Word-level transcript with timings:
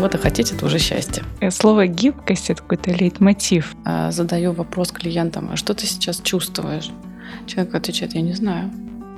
чего-то 0.00 0.16
хотеть, 0.16 0.50
это 0.50 0.64
уже 0.64 0.78
счастье. 0.78 1.22
Э, 1.40 1.50
слово 1.50 1.86
гибкость 1.86 2.48
это 2.48 2.62
какой-то 2.62 2.90
лейтмотив. 2.90 3.74
А, 3.84 4.10
задаю 4.10 4.52
вопрос 4.52 4.92
клиентам: 4.92 5.50
а 5.52 5.56
что 5.56 5.74
ты 5.74 5.86
сейчас 5.86 6.22
чувствуешь? 6.22 6.90
Человек 7.46 7.74
отвечает: 7.74 8.14
я 8.14 8.22
не 8.22 8.32
знаю. 8.32 8.70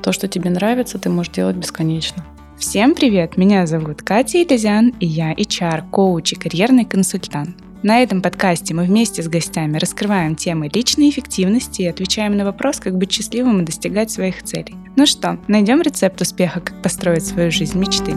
То, 0.03 0.11
что 0.11 0.27
тебе 0.27 0.51
нравится, 0.51 0.99
ты 0.99 1.09
можешь 1.09 1.33
делать 1.33 1.55
бесконечно. 1.55 2.25
Всем 2.59 2.97
привет! 2.97 3.37
Меня 3.37 3.65
зовут 3.67 4.03
Катя 4.03 4.43
Илизян, 4.43 4.93
и 4.99 5.07
я 5.07 5.33
HR, 5.33 5.89
коуч 5.89 6.33
и 6.33 6.37
карьерный 6.37 6.85
консультант. 6.85 7.57
На 7.85 8.03
этом 8.03 8.21
подкасте 8.21 8.75
мы 8.75 8.83
вместе 8.83 9.23
с 9.23 9.29
гостями 9.29 9.79
раскрываем 9.79 10.35
темы 10.35 10.69
личной 10.69 11.11
эффективности 11.11 11.83
и 11.83 11.87
отвечаем 11.87 12.37
на 12.37 12.45
вопрос, 12.45 12.81
как 12.81 12.99
быть 12.99 13.13
счастливым 13.13 13.61
и 13.61 13.65
достигать 13.65 14.11
своих 14.11 14.43
целей. 14.43 14.75
Ну 14.97 15.07
что, 15.07 15.39
найдем 15.47 15.81
рецепт 15.81 16.21
успеха, 16.21 16.61
как 16.61 16.83
построить 16.83 17.25
свою 17.25 17.53
жизнь 17.53 17.79
мечты. 17.79 18.17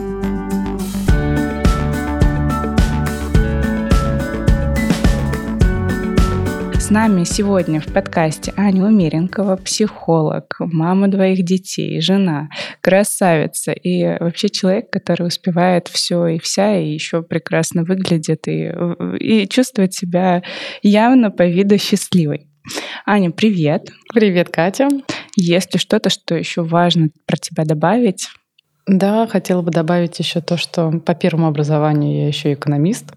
С 6.85 6.91
нами 6.91 7.23
сегодня 7.23 7.81
в 7.81 7.91
подкасте 7.91 8.53
Аня 8.57 8.85
Умеренкова, 8.85 9.55
психолог, 9.55 10.55
мама 10.59 11.07
двоих 11.07 11.43
детей, 11.43 11.99
жена, 11.99 12.49
красавица 12.79 13.71
и 13.71 14.19
вообще 14.19 14.49
человек, 14.49 14.91
который 14.91 15.25
успевает 15.25 15.87
все 15.87 16.27
и 16.27 16.37
вся, 16.37 16.77
и 16.77 16.91
еще 16.91 17.23
прекрасно 17.23 17.85
выглядит 17.85 18.47
и, 18.47 18.71
и 19.19 19.47
чувствует 19.47 19.95
себя 19.95 20.43
явно 20.83 21.31
по 21.31 21.47
виду 21.47 21.79
счастливой. 21.79 22.51
Аня, 23.03 23.31
привет. 23.31 23.89
Привет, 24.13 24.49
Катя. 24.49 24.87
Есть 25.35 25.73
ли 25.73 25.79
что-то, 25.79 26.11
что 26.11 26.35
еще 26.35 26.61
важно 26.61 27.09
про 27.25 27.37
тебя 27.37 27.65
добавить? 27.65 28.27
Да, 28.85 29.25
хотела 29.25 29.63
бы 29.63 29.71
добавить 29.71 30.19
еще 30.19 30.39
то, 30.39 30.55
что 30.55 30.91
по 30.91 31.15
первому 31.15 31.47
образованию 31.47 32.21
я 32.21 32.27
еще 32.27 32.53
экономист. 32.53 33.11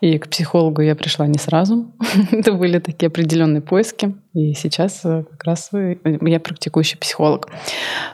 И 0.00 0.18
к 0.18 0.28
психологу 0.28 0.82
я 0.82 0.94
пришла 0.94 1.26
не 1.26 1.38
сразу. 1.38 1.92
Это 2.30 2.52
были 2.52 2.78
такие 2.78 3.08
определенные 3.08 3.60
поиски. 3.62 4.14
И 4.34 4.52
сейчас 4.54 5.04
э, 5.04 5.24
как 5.30 5.44
раз 5.44 5.70
э, 5.72 5.96
я 6.04 6.40
практикующий 6.40 6.98
психолог. 6.98 7.48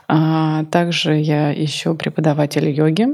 А, 0.07 0.65
также 0.65 1.15
я 1.15 1.51
еще 1.51 1.95
преподаватель 1.95 2.69
йоги. 2.69 3.07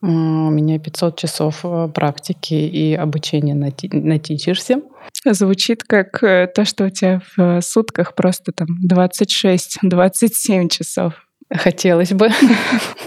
У 0.00 0.06
меня 0.06 0.78
500 0.78 1.18
часов 1.18 1.60
э, 1.64 1.88
практики 1.94 2.54
и 2.54 2.94
обучения 2.94 3.54
на, 3.54 3.70
ти- 3.70 3.90
на 3.92 4.18
тичерсе. 4.18 4.82
Звучит 5.24 5.82
как 5.84 6.20
то, 6.20 6.64
что 6.64 6.84
у 6.84 6.90
тебя 6.90 7.20
в 7.36 7.60
сутках 7.62 8.14
просто 8.14 8.52
там 8.52 8.68
26-27 8.90 10.68
часов. 10.68 11.14
Хотелось 11.52 12.12
бы. 12.12 12.28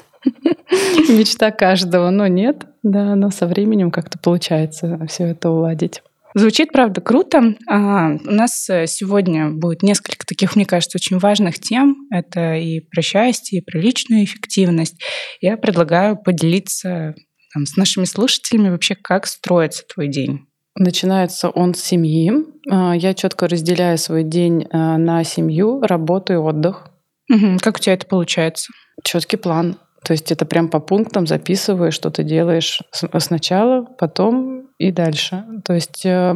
Мечта 1.09 1.51
каждого, 1.51 2.09
но 2.09 2.27
нет. 2.27 2.65
Да, 2.83 3.15
но 3.15 3.29
со 3.31 3.47
временем 3.47 3.91
как-то 3.91 4.17
получается 4.17 4.99
все 5.09 5.25
это 5.25 5.49
уладить. 5.49 6.01
Звучит, 6.35 6.71
правда, 6.71 7.01
круто. 7.01 7.55
А, 7.67 8.11
у 8.11 8.31
нас 8.31 8.69
э, 8.69 8.85
сегодня 8.85 9.49
будет 9.49 9.81
несколько 9.81 10.25
таких, 10.25 10.55
мне 10.55 10.65
кажется, 10.65 10.97
очень 10.97 11.17
важных 11.17 11.59
тем. 11.59 12.07
Это 12.11 12.55
и 12.55 12.81
про 12.81 13.01
счастье, 13.01 13.59
и 13.59 13.63
про 13.63 13.79
личную 13.79 14.23
эффективность. 14.23 15.01
Я 15.41 15.57
предлагаю 15.57 16.15
поделиться 16.15 17.15
там, 17.53 17.65
с 17.65 17.75
нашими 17.75 18.05
слушателями 18.05 18.69
вообще, 18.69 18.93
как 18.93 19.25
строится 19.25 19.83
твой 19.91 20.09
день. 20.09 20.41
Начинается 20.75 21.49
он 21.49 21.73
с 21.73 21.81
семьи. 21.81 22.31
А, 22.69 22.95
я 22.95 23.13
четко 23.15 23.47
разделяю 23.47 23.97
свой 23.97 24.23
день 24.23 24.63
э, 24.63 24.77
на 24.97 25.23
семью, 25.23 25.81
работу 25.81 26.33
и 26.33 26.37
отдых. 26.37 26.89
Угу. 27.31 27.57
Как 27.61 27.77
у 27.77 27.79
тебя 27.79 27.93
это 27.93 28.05
получается? 28.05 28.71
Четкий 29.03 29.37
план. 29.37 29.77
То 30.07 30.13
есть 30.13 30.31
это 30.31 30.45
прям 30.45 30.69
по 30.69 30.79
пунктам 30.79 31.27
записываешь, 31.27 31.93
что 31.93 32.09
ты 32.09 32.23
делаешь 32.23 32.81
сначала, 33.19 33.83
потом 33.83 34.67
и 34.77 34.93
дальше. 34.93 35.43
То 35.65 35.73
есть 35.73 36.05
э, 36.05 36.33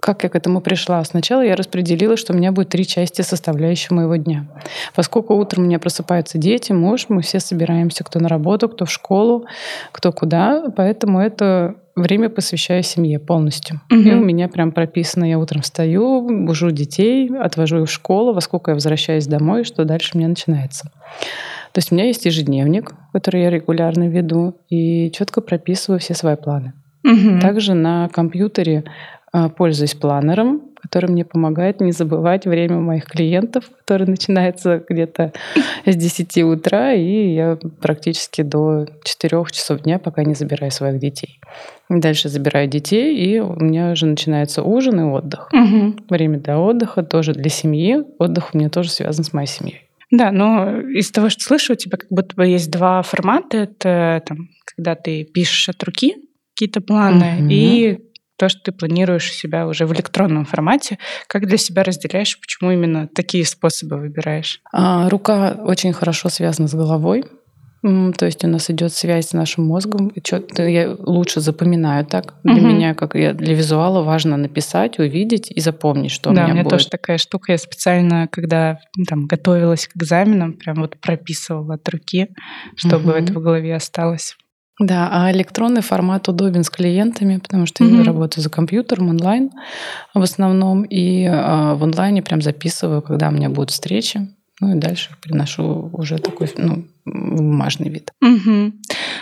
как 0.00 0.24
я 0.24 0.28
к 0.28 0.34
этому 0.34 0.60
пришла? 0.60 1.04
Сначала 1.04 1.42
я 1.42 1.54
распределила, 1.54 2.16
что 2.16 2.32
у 2.32 2.36
меня 2.36 2.50
будет 2.50 2.70
три 2.70 2.84
части 2.84 3.22
составляющие 3.22 3.94
моего 3.94 4.16
дня. 4.16 4.48
Поскольку 4.96 5.36
утром 5.36 5.62
у 5.62 5.66
меня 5.66 5.78
просыпаются 5.78 6.38
дети, 6.38 6.72
муж, 6.72 7.06
мы 7.08 7.22
все 7.22 7.38
собираемся, 7.38 8.02
кто 8.02 8.18
на 8.18 8.28
работу, 8.28 8.68
кто 8.68 8.84
в 8.84 8.90
школу, 8.90 9.46
кто 9.92 10.10
куда. 10.10 10.64
Поэтому 10.76 11.20
это 11.20 11.76
время 11.94 12.30
посвящаю 12.30 12.82
семье 12.82 13.20
полностью. 13.20 13.80
Угу. 13.92 14.00
И 14.00 14.12
у 14.12 14.24
меня 14.24 14.48
прям 14.48 14.72
прописано, 14.72 15.22
я 15.22 15.38
утром 15.38 15.62
встаю, 15.62 16.26
бужу 16.46 16.72
детей, 16.72 17.30
отвожу 17.30 17.84
их 17.84 17.88
в 17.88 17.92
школу, 17.92 18.32
во 18.32 18.40
сколько 18.40 18.72
я 18.72 18.74
возвращаюсь 18.74 19.28
домой, 19.28 19.62
что 19.62 19.84
дальше 19.84 20.10
у 20.14 20.18
меня 20.18 20.26
начинается. 20.26 20.90
То 21.72 21.78
есть 21.78 21.92
у 21.92 21.94
меня 21.94 22.06
есть 22.06 22.24
ежедневник, 22.24 22.92
который 23.12 23.42
я 23.42 23.50
регулярно 23.50 24.08
веду, 24.08 24.56
и 24.68 25.10
четко 25.10 25.40
прописываю 25.40 26.00
все 26.00 26.14
свои 26.14 26.36
планы. 26.36 26.72
Угу. 27.04 27.40
Также 27.40 27.74
на 27.74 28.08
компьютере 28.08 28.84
а, 29.32 29.48
пользуюсь 29.48 29.94
планером, 29.94 30.62
который 30.80 31.10
мне 31.10 31.24
помогает 31.24 31.80
не 31.80 31.92
забывать 31.92 32.46
время 32.46 32.78
моих 32.78 33.04
клиентов, 33.04 33.70
который 33.78 34.06
начинается 34.08 34.82
где-то 34.88 35.32
с 35.84 35.96
10 35.96 36.38
утра, 36.44 36.92
и 36.92 37.34
я 37.34 37.58
практически 37.80 38.42
до 38.42 38.86
4 39.04 39.44
часов 39.50 39.80
дня, 39.82 39.98
пока 39.98 40.24
не 40.24 40.34
забираю 40.34 40.70
своих 40.70 40.98
детей. 40.98 41.40
Дальше 41.88 42.28
забираю 42.28 42.68
детей, 42.68 43.16
и 43.16 43.38
у 43.40 43.54
меня 43.56 43.92
уже 43.92 44.06
начинается 44.06 44.62
ужин 44.62 45.00
и 45.00 45.04
отдых. 45.04 45.48
Угу. 45.52 45.96
Время 46.10 46.38
для 46.38 46.58
отдыха 46.58 47.02
тоже 47.02 47.32
для 47.32 47.50
семьи. 47.50 48.02
Отдых 48.18 48.50
у 48.54 48.58
меня 48.58 48.68
тоже 48.68 48.90
связан 48.90 49.24
с 49.24 49.32
моей 49.32 49.48
семьей. 49.48 49.87
Да, 50.10 50.32
но 50.32 50.80
из 50.80 51.10
того, 51.10 51.28
что 51.28 51.42
слышу, 51.42 51.74
у 51.74 51.76
тебя 51.76 51.98
как 51.98 52.08
будто 52.10 52.34
бы 52.34 52.46
есть 52.46 52.70
два 52.70 53.02
формата. 53.02 53.58
Это 53.58 54.22
там, 54.26 54.48
когда 54.64 54.94
ты 54.94 55.24
пишешь 55.24 55.68
от 55.68 55.82
руки 55.84 56.16
какие-то 56.54 56.80
планы, 56.80 57.36
угу. 57.38 57.48
и 57.50 57.98
то, 58.36 58.48
что 58.48 58.60
ты 58.62 58.72
планируешь 58.72 59.30
у 59.30 59.32
себя 59.32 59.66
уже 59.66 59.84
в 59.84 59.92
электронном 59.92 60.44
формате. 60.44 60.98
Как 61.26 61.46
для 61.46 61.58
себя 61.58 61.82
разделяешь, 61.82 62.40
почему 62.40 62.70
именно 62.70 63.08
такие 63.08 63.44
способы 63.44 63.96
выбираешь? 63.98 64.60
А, 64.72 65.08
рука 65.08 65.58
очень 65.64 65.92
хорошо 65.92 66.28
связана 66.28 66.68
с 66.68 66.74
головой. 66.74 67.24
То 67.82 68.26
есть 68.26 68.44
у 68.44 68.48
нас 68.48 68.70
идет 68.70 68.92
связь 68.92 69.28
с 69.28 69.32
нашим 69.32 69.66
мозгом. 69.66 70.12
Я 70.56 70.96
лучше 70.98 71.40
запоминаю 71.40 72.04
так. 72.04 72.34
Для 72.42 72.54
угу. 72.54 72.66
меня, 72.66 72.94
как 72.94 73.14
я 73.14 73.32
для 73.32 73.54
визуала, 73.54 74.02
важно 74.02 74.36
написать, 74.36 74.98
увидеть 74.98 75.50
и 75.50 75.60
запомнить, 75.60 76.10
что 76.10 76.30
да, 76.30 76.30
у 76.30 76.34
меня, 76.34 76.46
у 76.46 76.50
меня 76.54 76.62
будет. 76.64 76.72
тоже 76.72 76.88
такая 76.88 77.18
штука. 77.18 77.52
Я 77.52 77.58
специально, 77.58 78.28
когда 78.28 78.78
там 79.08 79.26
готовилась 79.26 79.86
к 79.86 79.96
экзаменам, 79.96 80.54
прям 80.54 80.76
вот 80.76 80.96
прописывала 81.00 81.74
от 81.74 81.88
руки, 81.88 82.28
чтобы 82.74 83.10
угу. 83.10 83.18
это 83.18 83.32
в 83.32 83.40
голове 83.42 83.74
осталось. 83.74 84.36
Да, 84.80 85.08
а 85.10 85.32
электронный 85.32 85.82
формат 85.82 86.28
удобен 86.28 86.62
с 86.62 86.70
клиентами, 86.70 87.38
потому 87.38 87.66
что 87.66 87.82
mm-hmm. 87.82 87.98
я 87.98 88.04
работаю 88.04 88.44
за 88.44 88.48
компьютером 88.48 89.08
онлайн 89.08 89.50
в 90.14 90.22
основном, 90.22 90.84
и 90.84 91.24
э, 91.24 91.74
в 91.74 91.82
онлайне 91.82 92.22
прям 92.22 92.40
записываю, 92.40 93.02
когда 93.02 93.28
у 93.28 93.32
меня 93.32 93.48
будут 93.48 93.70
встречи. 93.70 94.28
Ну 94.60 94.76
и 94.76 94.80
дальше 94.80 95.10
приношу 95.20 95.88
уже 95.92 96.18
такой 96.18 96.50
ну, 96.56 96.84
бумажный 97.04 97.90
вид. 97.90 98.10
Угу. 98.20 98.72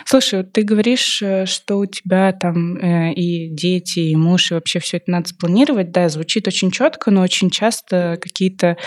Слушай, 0.06 0.40
вот 0.40 0.52
ты 0.52 0.62
говоришь, 0.62 1.20
э, 1.20 1.44
что 1.44 1.78
у 1.78 1.86
тебя 1.86 2.32
там 2.32 2.76
э, 2.76 3.12
и 3.12 3.50
дети, 3.50 3.98
и 4.00 4.16
муж, 4.16 4.50
и 4.50 4.54
вообще 4.54 4.78
все 4.78 4.96
это 4.96 5.10
надо 5.10 5.28
спланировать. 5.28 5.90
Да, 5.90 6.08
звучит 6.08 6.48
очень 6.48 6.70
четко, 6.70 7.10
но 7.10 7.20
очень 7.20 7.50
часто 7.50 8.18
какие-то 8.20 8.78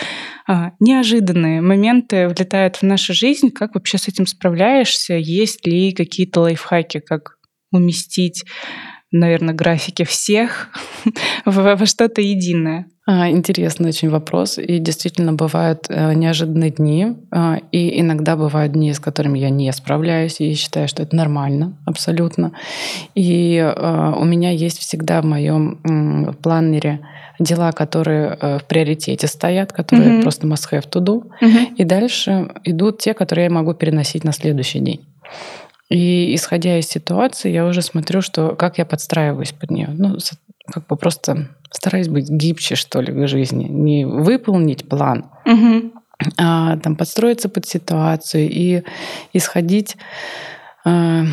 э, 0.48 0.52
неожиданные 0.80 1.60
моменты 1.60 2.26
влетают 2.28 2.76
в 2.76 2.82
нашу 2.82 3.14
жизнь. 3.14 3.50
Как 3.50 3.74
вообще 3.74 3.98
с 3.98 4.08
этим 4.08 4.26
справляешься? 4.26 5.14
Есть 5.14 5.66
ли 5.66 5.92
какие-то 5.92 6.40
лайфхаки, 6.40 6.98
как 6.98 7.36
уместить 7.70 8.44
наверное, 9.12 9.54
графики 9.54 10.04
всех 10.04 10.68
во, 11.44 11.76
во 11.76 11.86
что-то 11.86 12.20
единое. 12.20 12.86
А, 13.12 13.28
интересный 13.28 13.88
очень 13.88 14.08
вопрос. 14.08 14.56
И 14.56 14.78
действительно 14.78 15.32
бывают 15.32 15.86
э, 15.88 16.14
неожиданные 16.14 16.70
дни. 16.70 17.16
А, 17.32 17.58
и 17.72 18.00
иногда 18.00 18.36
бывают 18.36 18.72
дни, 18.74 18.92
с 18.92 19.00
которыми 19.00 19.36
я 19.36 19.50
не 19.50 19.72
справляюсь. 19.72 20.40
И 20.40 20.54
считаю, 20.54 20.86
что 20.86 21.02
это 21.02 21.16
нормально 21.16 21.76
абсолютно. 21.86 22.52
И 23.16 23.58
а, 23.58 24.14
у 24.16 24.24
меня 24.24 24.50
есть 24.50 24.78
всегда 24.78 25.22
в 25.22 25.24
моем 25.24 26.36
планере 26.40 27.00
дела, 27.40 27.72
которые 27.72 28.38
э, 28.40 28.58
в 28.60 28.64
приоритете 28.66 29.26
стоят, 29.26 29.72
которые 29.72 30.18
mm-hmm. 30.18 30.22
просто 30.22 30.46
must 30.46 30.70
have 30.70 30.88
to 30.88 31.00
do. 31.00 31.24
Mm-hmm. 31.42 31.74
И 31.78 31.84
дальше 31.84 32.52
идут 32.62 32.98
те, 32.98 33.12
которые 33.14 33.46
я 33.46 33.50
могу 33.50 33.74
переносить 33.74 34.22
на 34.22 34.32
следующий 34.32 34.78
день. 34.78 35.04
И 35.88 36.32
исходя 36.36 36.78
из 36.78 36.86
ситуации, 36.86 37.50
я 37.50 37.66
уже 37.66 37.82
смотрю, 37.82 38.20
что 38.20 38.54
как 38.54 38.78
я 38.78 38.86
подстраиваюсь 38.86 39.50
под 39.50 39.72
нее. 39.72 39.88
Ну, 39.90 40.16
как 40.72 40.86
бы 40.86 40.96
просто 40.96 41.48
стараюсь 41.70 42.08
быть 42.08 42.28
гибче, 42.28 42.74
что 42.74 43.00
ли, 43.00 43.12
в 43.12 43.26
жизни. 43.28 43.64
Не 43.64 44.04
выполнить 44.04 44.88
план, 44.88 45.26
угу. 45.46 45.92
а 46.38 46.76
там 46.78 46.96
подстроиться 46.96 47.48
под 47.48 47.66
ситуацию 47.66 48.48
и 48.50 48.82
исходить 49.32 49.96
э, 50.84 51.24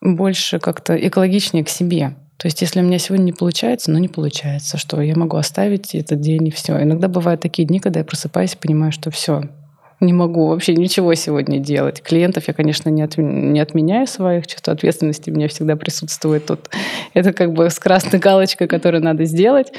больше 0.00 0.58
как-то 0.58 0.94
экологичнее 0.94 1.64
к 1.64 1.68
себе. 1.68 2.16
То 2.36 2.48
есть, 2.48 2.60
если 2.60 2.80
у 2.80 2.84
меня 2.84 2.98
сегодня 2.98 3.24
не 3.24 3.32
получается, 3.32 3.90
ну 3.90 3.98
не 3.98 4.08
получается, 4.08 4.76
что 4.76 5.00
я 5.00 5.16
могу 5.16 5.38
оставить 5.38 5.94
этот 5.94 6.20
день 6.20 6.48
и 6.48 6.50
все. 6.50 6.82
Иногда 6.82 7.08
бывают 7.08 7.40
такие 7.40 7.66
дни, 7.66 7.80
когда 7.80 8.00
я 8.00 8.04
просыпаюсь 8.04 8.54
и 8.54 8.58
понимаю, 8.58 8.92
что 8.92 9.10
все, 9.10 9.44
не 10.00 10.12
могу 10.12 10.48
вообще 10.48 10.74
ничего 10.74 11.14
сегодня 11.14 11.58
делать. 11.58 12.02
Клиентов 12.02 12.48
я, 12.48 12.54
конечно, 12.54 12.90
не, 12.90 13.02
от, 13.02 13.16
не 13.16 13.60
отменяю 13.60 14.06
своих, 14.06 14.46
чувство 14.46 14.72
ответственности 14.72 15.30
у 15.30 15.34
меня 15.34 15.48
всегда 15.48 15.76
присутствует 15.76 16.46
тут. 16.46 16.68
Это 17.14 17.32
как 17.32 17.52
бы 17.52 17.70
с 17.70 17.78
красной 17.78 18.18
галочкой, 18.18 18.68
которую 18.68 19.02
надо 19.02 19.24
сделать. 19.24 19.72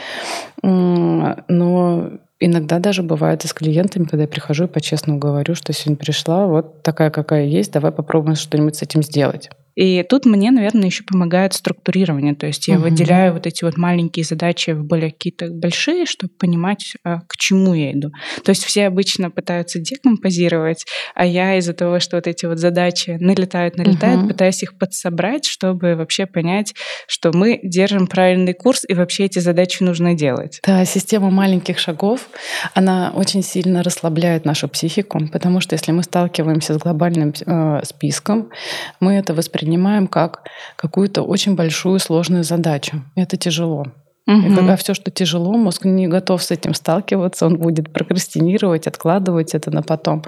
Но 0.64 2.12
иногда 2.40 2.80
даже 2.80 3.04
бывает 3.04 3.46
и 3.46 3.48
с 3.48 3.54
клиентами, 3.54 4.06
когда 4.06 4.24
я 4.24 4.28
прихожу 4.28 4.66
и 4.66 4.68
по-честному 4.68 5.20
говорю, 5.20 5.56
что 5.56 5.74
сегодня 5.74 5.98
пришла, 5.98 6.48
вот 6.48 6.82
такая, 6.82 7.10
какая 7.10 7.46
есть, 7.46 7.72
давай 7.72 7.92
попробуем 7.92 8.36
что-нибудь 8.36 8.76
с 8.76 8.82
этим 8.82 9.04
сделать. 9.04 9.50
И 9.78 10.04
тут 10.10 10.26
мне, 10.26 10.50
наверное, 10.50 10.88
еще 10.88 11.04
помогает 11.04 11.54
структурирование. 11.54 12.34
То 12.34 12.48
есть 12.48 12.68
я 12.68 12.76
угу. 12.76 12.86
выделяю 12.86 13.34
вот 13.34 13.46
эти 13.46 13.64
вот 13.64 13.78
маленькие 13.78 14.26
задачи 14.26 14.72
в 14.72 14.84
более 14.84 15.12
какие-то 15.12 15.52
большие, 15.52 16.08
чтобы 16.08 16.34
понимать, 16.34 16.96
а, 17.04 17.20
к 17.28 17.38
чему 17.38 17.76
я 17.76 17.92
иду. 17.92 18.10
То 18.44 18.50
есть 18.50 18.66
все 18.66 18.88
обычно 18.88 19.30
пытаются 19.30 19.80
декомпозировать, 19.80 20.86
а 21.14 21.28
я 21.28 21.58
из-за 21.60 21.74
того, 21.74 22.00
что 22.00 22.18
вот 22.18 22.26
эти 22.26 22.48
вот 22.48 22.58
задачи 22.58 23.18
налетают, 23.20 23.78
налетают, 23.78 24.22
угу. 24.22 24.30
пытаюсь 24.30 24.64
их 24.64 24.80
подсобрать, 24.80 25.46
чтобы 25.46 25.96
вообще 25.96 26.26
понять, 26.26 26.74
что 27.08 27.32
мы 27.32 27.60
держим 27.62 28.08
правильный 28.08 28.54
курс, 28.54 28.84
и 28.88 28.96
вообще 28.96 29.26
эти 29.26 29.38
задачи 29.38 29.84
нужно 29.84 30.16
делать. 30.16 30.60
Да, 30.66 30.86
система 30.86 31.30
маленьких 31.30 31.78
шагов, 31.78 32.30
она 32.74 33.12
очень 33.16 33.44
сильно 33.44 33.84
расслабляет 33.84 34.44
нашу 34.44 34.68
психику, 34.70 35.20
потому 35.32 35.62
что 35.62 35.76
если 35.76 35.92
мы 35.92 36.02
сталкиваемся 36.02 36.74
с 36.74 36.78
глобальным 36.78 37.32
э, 37.46 37.82
списком, 37.86 38.50
мы 39.00 39.14
это 39.14 39.36
воспринимаем 39.36 39.67
воспринимаем 39.68 40.08
как 40.08 40.44
какую-то 40.76 41.24
очень 41.24 41.56
большую 41.56 42.00
сложную 42.00 42.44
задачу. 42.44 43.04
Это 43.16 43.38
тяжело. 43.38 43.86
Угу. 44.28 44.48
И 44.48 44.56
когда 44.56 44.76
все, 44.76 44.94
что 44.94 45.10
тяжело, 45.10 45.54
мозг 45.54 45.86
не 45.86 46.08
готов 46.08 46.44
с 46.44 46.52
этим 46.52 46.74
сталкиваться, 46.74 47.46
он 47.46 47.58
будет 47.58 47.94
прокрастинировать, 47.94 48.88
откладывать 48.88 49.56
это 49.56 49.72
на 49.72 49.82
потом. 49.82 50.24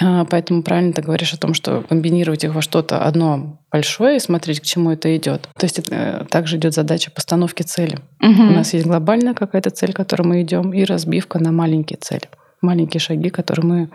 А, 0.00 0.24
поэтому 0.24 0.62
правильно 0.62 0.92
ты 0.92 1.02
говоришь 1.02 1.34
о 1.34 1.36
том, 1.36 1.52
что 1.52 1.82
комбинировать 1.88 2.44
их 2.44 2.54
во 2.54 2.62
что-то 2.62 3.02
одно 3.02 3.58
большое 3.70 4.16
и 4.16 4.20
смотреть, 4.20 4.60
к 4.60 4.64
чему 4.64 4.92
это 4.92 5.14
идет. 5.14 5.48
То 5.58 5.64
есть 5.64 5.78
это, 5.78 6.26
также 6.30 6.56
идет 6.56 6.74
задача 6.74 7.10
постановки 7.10 7.62
цели. 7.62 7.98
Угу. 8.22 8.42
У 8.42 8.52
нас 8.52 8.72
есть 8.74 8.86
глобальная 8.86 9.34
какая-то 9.34 9.70
цель, 9.70 9.92
к 9.92 9.96
которой 9.96 10.22
мы 10.22 10.42
идем, 10.42 10.72
и 10.72 10.84
разбивка 10.84 11.38
на 11.38 11.52
маленькие 11.52 11.98
цели, 12.00 12.28
маленькие 12.62 13.00
шаги, 13.00 13.28
которые 13.28 13.66
мы 13.66 13.88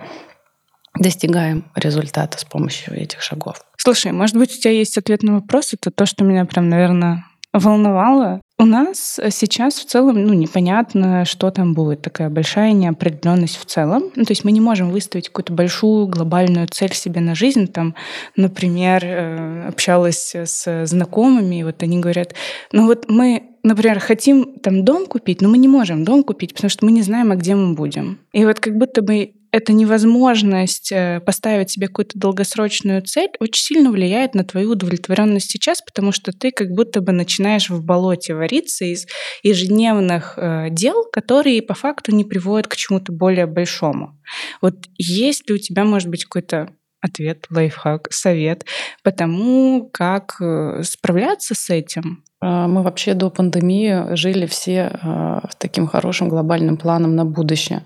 достигаем 0.97 1.65
результата 1.75 2.37
с 2.37 2.43
помощью 2.43 2.99
этих 2.99 3.21
шагов. 3.21 3.61
Слушай, 3.77 4.11
может 4.11 4.35
быть, 4.35 4.55
у 4.55 4.59
тебя 4.59 4.71
есть 4.71 4.97
ответ 4.97 5.23
на 5.23 5.35
вопрос? 5.35 5.73
Это 5.73 5.91
то, 5.91 6.05
что 6.05 6.23
меня 6.23 6.45
прям, 6.45 6.69
наверное, 6.69 7.25
волновало. 7.53 8.41
У 8.57 8.65
нас 8.65 9.19
сейчас 9.29 9.75
в 9.75 9.85
целом 9.85 10.23
ну, 10.23 10.33
непонятно, 10.33 11.25
что 11.25 11.51
там 11.51 11.73
будет. 11.73 12.01
Такая 12.01 12.29
большая 12.29 12.71
неопределенность 12.71 13.57
в 13.57 13.65
целом. 13.65 14.11
Ну, 14.15 14.25
то 14.25 14.31
есть 14.31 14.43
мы 14.43 14.51
не 14.51 14.61
можем 14.61 14.89
выставить 14.89 15.27
какую-то 15.27 15.53
большую 15.53 16.07
глобальную 16.07 16.67
цель 16.67 16.93
себе 16.93 17.21
на 17.21 17.35
жизнь. 17.35 17.67
Там, 17.67 17.95
например, 18.35 19.03
э, 19.03 19.67
общалась 19.67 20.33
с 20.35 20.85
знакомыми, 20.85 21.59
и 21.59 21.63
вот 21.63 21.83
они 21.83 21.99
говорят, 21.99 22.33
ну 22.71 22.85
вот 22.85 23.05
мы 23.09 23.49
например, 23.63 23.99
хотим 23.99 24.59
там 24.59 24.83
дом 24.83 25.05
купить, 25.05 25.41
но 25.41 25.47
мы 25.47 25.57
не 25.57 25.69
можем 25.69 26.03
дом 26.03 26.23
купить, 26.23 26.53
потому 26.53 26.69
что 26.69 26.85
мы 26.85 26.91
не 26.91 27.01
знаем, 27.01 27.31
а 27.31 27.35
где 27.35 27.55
мы 27.55 27.73
будем. 27.75 28.19
И 28.33 28.45
вот 28.45 28.59
как 28.59 28.77
будто 28.77 29.01
бы 29.01 29.31
эта 29.53 29.71
невозможность 29.71 30.91
э, 30.91 31.21
поставить 31.23 31.69
себе 31.69 31.87
какую-то 31.87 32.17
долгосрочную 32.17 33.03
цель 33.03 33.29
очень 33.39 33.63
сильно 33.63 33.91
влияет 33.91 34.33
на 34.33 34.43
твою 34.43 34.71
удовлетворенность 34.71 35.51
сейчас, 35.51 35.79
потому 35.83 36.11
что 36.11 36.31
ты 36.31 36.49
как 36.49 36.69
будто 36.69 37.01
бы 37.01 37.11
начинаешь 37.11 37.69
в 37.69 37.85
болоте 37.85 38.33
вариться 38.33 38.83
из 38.83 39.05
ежедневных 39.43 40.33
э, 40.37 40.69
дел, 40.71 41.05
которые 41.13 41.61
по 41.61 41.75
факту 41.75 42.15
не 42.15 42.25
приводят 42.25 42.67
к 42.67 42.75
чему-то 42.75 43.11
более 43.11 43.45
большому. 43.45 44.19
Вот 44.59 44.73
есть 44.97 45.47
ли 45.47 45.55
у 45.55 45.59
тебя, 45.59 45.85
может 45.85 46.09
быть, 46.09 46.25
какой-то 46.25 46.69
ответ, 46.99 47.45
лайфхак, 47.51 48.11
совет 48.11 48.65
по 49.03 49.11
тому, 49.11 49.87
как 49.93 50.35
э, 50.41 50.81
справляться 50.81 51.53
с 51.53 51.69
этим? 51.69 52.23
А, 52.45 52.67
мы 52.67 52.83
вообще 52.83 53.13
до 53.13 53.29
пандемии 53.29 54.15
жили 54.15 54.45
все 54.47 54.91
а, 55.01 55.47
таким 55.59 55.87
хорошим 55.87 56.27
глобальным 56.27 56.75
планом 56.75 57.15
на 57.15 57.23
будущее. 57.23 57.83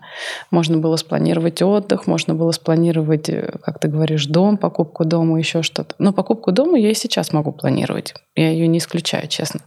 Можно 0.49 0.79
было 0.79 0.95
спланировать 0.95 1.61
отдых, 1.61 2.07
можно 2.07 2.33
было 2.33 2.51
спланировать, 2.51 3.29
э, 3.29 3.51
как 3.61 3.77
ты 3.79 3.87
говоришь, 3.87 4.25
дом, 4.25 4.57
покупку 4.57 5.05
дома, 5.05 5.37
еще 5.37 5.61
что-то. 5.61 5.93
Но 5.99 6.11
покупку 6.11 6.51
дома 6.51 6.79
я 6.79 6.89
и 6.89 6.95
сейчас 6.95 7.33
могу 7.33 7.51
планировать. 7.51 8.15
Я 8.35 8.49
ее 8.49 8.67
не 8.67 8.79
исключаю, 8.79 9.27
честно. 9.27 9.59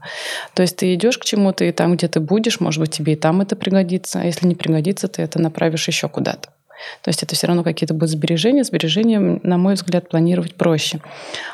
То 0.55 0.63
есть 0.63 0.77
ты 0.79 0.93
идешь 0.95 1.19
к 1.19 1.25
чему-то, 1.25 1.65
и 1.65 1.71
там, 1.71 1.95
где 1.95 2.09
ты 2.09 2.19
будешь, 2.19 2.59
может 2.59 2.81
быть, 2.81 2.91
тебе 2.91 3.13
и 3.13 3.17
там 3.17 3.41
это 3.43 3.55
пригодится. 3.55 4.21
А 4.21 4.25
если 4.25 4.49
не 4.49 4.57
пригодится, 4.57 5.07
ты 5.07 5.23
это 5.23 5.41
направишь 5.41 5.87
еще 5.87 6.09
куда-то. 6.09 6.49
То 7.03 7.09
есть 7.09 7.23
это 7.23 7.35
все 7.35 7.47
равно 7.47 7.63
какие-то 7.63 7.95
будут 7.95 8.11
сбережения. 8.11 8.65
Сбережения, 8.65 9.41
на 9.43 9.59
мой 9.59 9.75
взгляд, 9.75 10.09
планировать 10.09 10.55
проще. 10.55 11.01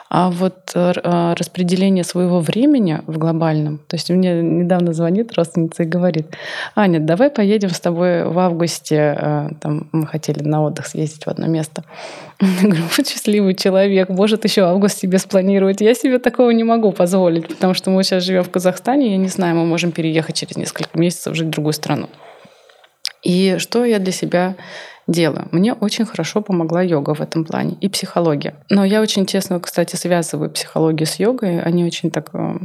А 0.09 0.31
вот 0.31 0.73
э, 0.75 0.93
а, 1.03 1.35
распределение 1.35 2.05
своего 2.05 2.41
времени 2.41 3.01
в 3.07 3.19
глобальном, 3.19 3.79
то 3.79 3.97
есть 3.97 4.09
мне 4.09 4.41
недавно 4.41 4.93
звонит 4.93 5.33
родственница 5.35 5.83
и 5.83 5.87
говорит, 5.87 6.37
Аня, 6.77 7.01
давай 7.01 7.29
поедем 7.29 7.71
с 7.71 7.81
тобой 7.81 8.25
в 8.25 8.39
августе, 8.39 9.17
э, 9.19 9.49
там 9.61 9.89
мы 9.91 10.07
хотели 10.07 10.43
на 10.43 10.63
отдых 10.63 10.87
съездить 10.87 11.27
в 11.27 11.29
одно 11.29 11.47
место. 11.49 11.85
Я 12.41 12.49
говорю, 12.63 12.83
вот 12.97 13.09
счастливый 13.09 13.55
человек, 13.55 14.09
может 14.09 14.45
еще 14.45 14.63
август 14.63 14.99
себе 14.99 15.19
спланировать. 15.19 15.81
Я 15.81 15.95
себе 15.95 16.19
такого 16.19 16.51
не 16.51 16.65
могу 16.65 16.93
позволить, 16.93 17.49
потому 17.49 17.75
что 17.75 17.91
мы 17.91 18.05
сейчас 18.05 18.23
живем 18.23 18.45
в 18.45 18.51
Казахстане, 18.51 19.11
я 19.11 19.17
не 19.17 19.29
знаю, 19.29 19.57
мы 19.57 19.67
можем 19.67 19.91
переехать 19.91 20.37
через 20.37 20.57
несколько 20.57 20.97
месяцев 20.99 21.35
жить 21.35 21.49
в 21.49 21.51
другую 21.51 21.73
страну. 21.73 22.09
И 23.23 23.57
что 23.59 23.85
я 23.85 23.99
для 23.99 24.13
себя 24.13 24.55
делаю. 25.07 25.49
Мне 25.53 25.73
очень 25.73 26.05
хорошо 26.05 26.41
помогла 26.41 26.83
йога 26.83 27.15
в 27.15 27.21
этом 27.21 27.45
плане 27.45 27.77
и 27.81 27.89
психология. 27.89 28.55
Но 28.71 28.85
я 28.85 29.01
очень 29.01 29.27
тесно, 29.27 29.61
кстати, 29.61 29.97
связываю 29.97 30.51
психологию 30.51 31.07
с 31.07 31.17
йогой. 31.17 31.61
Они 31.61 31.85
очень 31.85 32.11
так 32.11 32.31
э, 32.35 32.59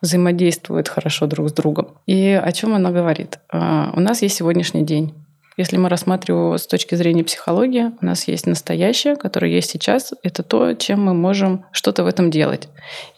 взаимодействуют 0.00 0.88
хорошо 0.88 1.26
друг 1.26 1.50
с 1.50 1.52
другом. 1.52 1.98
И 2.06 2.30
о 2.30 2.50
чем 2.52 2.74
она 2.74 2.90
говорит? 2.90 3.38
А, 3.52 3.92
у 3.94 4.00
нас 4.00 4.22
есть 4.22 4.36
сегодняшний 4.36 4.84
день. 4.84 5.14
Если 5.56 5.76
мы 5.76 5.90
рассматриваем 5.90 6.56
с 6.56 6.66
точки 6.66 6.94
зрения 6.94 7.22
психологии, 7.22 7.92
у 8.00 8.06
нас 8.06 8.26
есть 8.28 8.46
настоящее, 8.46 9.16
которое 9.16 9.52
есть 9.52 9.70
сейчас. 9.70 10.14
Это 10.22 10.42
то, 10.42 10.72
чем 10.72 11.04
мы 11.04 11.12
можем 11.12 11.66
что-то 11.72 12.02
в 12.02 12.06
этом 12.06 12.30
делать. 12.30 12.68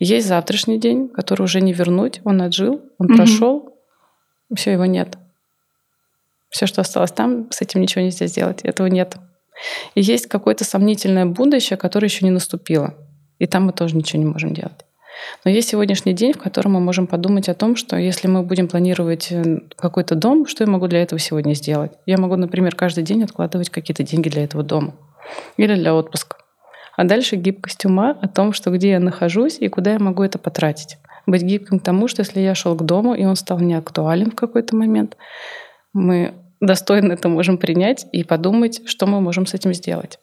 есть 0.00 0.26
завтрашний 0.26 0.80
день, 0.80 1.08
который 1.08 1.42
уже 1.42 1.60
не 1.60 1.72
вернуть. 1.72 2.20
Он 2.24 2.42
отжил, 2.42 2.82
он 2.98 3.06
угу. 3.06 3.16
прошел, 3.16 3.78
все 4.56 4.72
его 4.72 4.86
нет. 4.86 5.18
Все, 6.52 6.66
что 6.66 6.82
осталось 6.82 7.10
там, 7.10 7.50
с 7.50 7.62
этим 7.62 7.81
ничего 7.81 8.04
нельзя 8.04 8.26
сделать. 8.26 8.60
Этого 8.62 8.87
нет. 8.87 9.16
И 9.94 10.02
есть 10.02 10.26
какое-то 10.26 10.65
сомнительное 10.65 11.24
будущее, 11.24 11.79
которое 11.79 12.06
еще 12.06 12.24
не 12.26 12.31
наступило. 12.31 12.94
И 13.38 13.46
там 13.46 13.65
мы 13.65 13.72
тоже 13.72 13.96
ничего 13.96 14.22
не 14.22 14.29
можем 14.29 14.53
делать. 14.53 14.84
Но 15.44 15.50
есть 15.50 15.70
сегодняшний 15.70 16.12
день, 16.12 16.34
в 16.34 16.38
котором 16.38 16.72
мы 16.72 16.81
можем 16.81 17.06
подумать 17.06 17.48
о 17.48 17.55
том, 17.55 17.74
что 17.74 17.96
если 17.96 18.29
мы 18.29 18.43
будем 18.43 18.69
планировать 18.69 19.29
э, 19.31 19.60
какой-то 19.76 20.15
дом, 20.15 20.46
что 20.46 20.65
я 20.65 20.70
могу 20.70 20.88
для 20.88 21.03
этого 21.03 21.19
сегодня 21.19 21.55
сделать? 21.55 21.93
Я 22.06 22.19
могу, 22.19 22.36
например, 22.36 22.74
каждый 22.74 23.05
день 23.05 23.22
откладывать 23.22 23.70
какие-то 23.70 24.03
деньги 24.03 24.29
для 24.29 24.44
этого 24.44 24.62
дома 24.62 24.94
или 25.56 25.74
для 25.74 25.94
отпуска. 25.94 26.36
А 26.96 27.05
дальше 27.05 27.36
гибкость 27.36 27.84
ума 27.84 28.17
о 28.20 28.29
том, 28.29 28.53
что 28.53 28.70
где 28.70 28.91
я 28.91 29.00
нахожусь 29.00 29.58
и 29.58 29.69
куда 29.69 29.93
я 29.93 29.98
могу 29.98 30.22
это 30.22 30.38
потратить. 30.38 30.98
Быть 31.26 31.43
гибким 31.43 31.79
к 31.79 31.82
тому, 31.82 32.08
что 32.08 32.20
если 32.20 32.41
я 32.41 32.55
шел 32.55 32.74
к 32.74 32.84
дому, 32.84 33.15
и 33.15 33.24
он 33.24 33.36
стал 33.36 33.58
неактуален 33.60 34.32
в 34.32 34.34
какой-то 34.34 34.76
момент, 34.76 35.17
мы 35.93 36.34
достойно 36.62 37.12
это 37.12 37.28
можем 37.28 37.58
принять 37.58 38.06
и 38.12 38.24
подумать, 38.24 38.82
что 38.86 39.06
мы 39.06 39.20
можем 39.20 39.46
с 39.46 39.54
этим 39.54 39.74
сделать. 39.74 40.19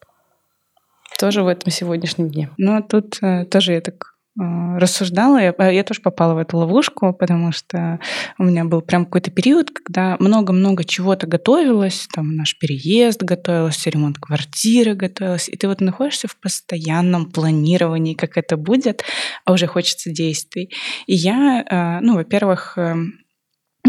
Тоже 1.19 1.43
в 1.43 1.47
этом 1.47 1.69
сегодняшнем 1.71 2.29
дне. 2.29 2.49
Ну, 2.57 2.81
тут 2.81 3.17
э, 3.21 3.43
тоже 3.43 3.73
я 3.73 3.81
так 3.81 4.13
э, 4.39 4.77
рассуждала, 4.77 5.37
я, 5.37 5.53
э, 5.57 5.75
я 5.75 5.83
тоже 5.83 5.99
попала 5.99 6.33
в 6.33 6.37
эту 6.37 6.57
ловушку, 6.57 7.13
потому 7.13 7.51
что 7.51 7.99
у 8.37 8.45
меня 8.45 8.63
был 8.63 8.81
прям 8.81 9.03
какой-то 9.03 9.31
период, 9.31 9.69
когда 9.71 10.15
много-много 10.19 10.85
чего-то 10.85 11.27
готовилось, 11.27 12.07
там 12.13 12.37
наш 12.37 12.57
переезд 12.57 13.21
готовился, 13.21 13.89
ремонт 13.89 14.17
квартиры 14.17 14.93
готовился, 14.93 15.51
и 15.51 15.57
ты 15.57 15.67
вот 15.67 15.81
находишься 15.81 16.29
в 16.29 16.39
постоянном 16.39 17.29
планировании, 17.29 18.13
как 18.13 18.37
это 18.37 18.55
будет, 18.55 19.03
а 19.43 19.51
уже 19.51 19.67
хочется 19.67 20.09
действий. 20.09 20.71
И 21.05 21.15
я, 21.15 21.65
э, 21.69 21.99
ну, 21.99 22.15
во-первых, 22.15 22.77
эм, 22.77 23.19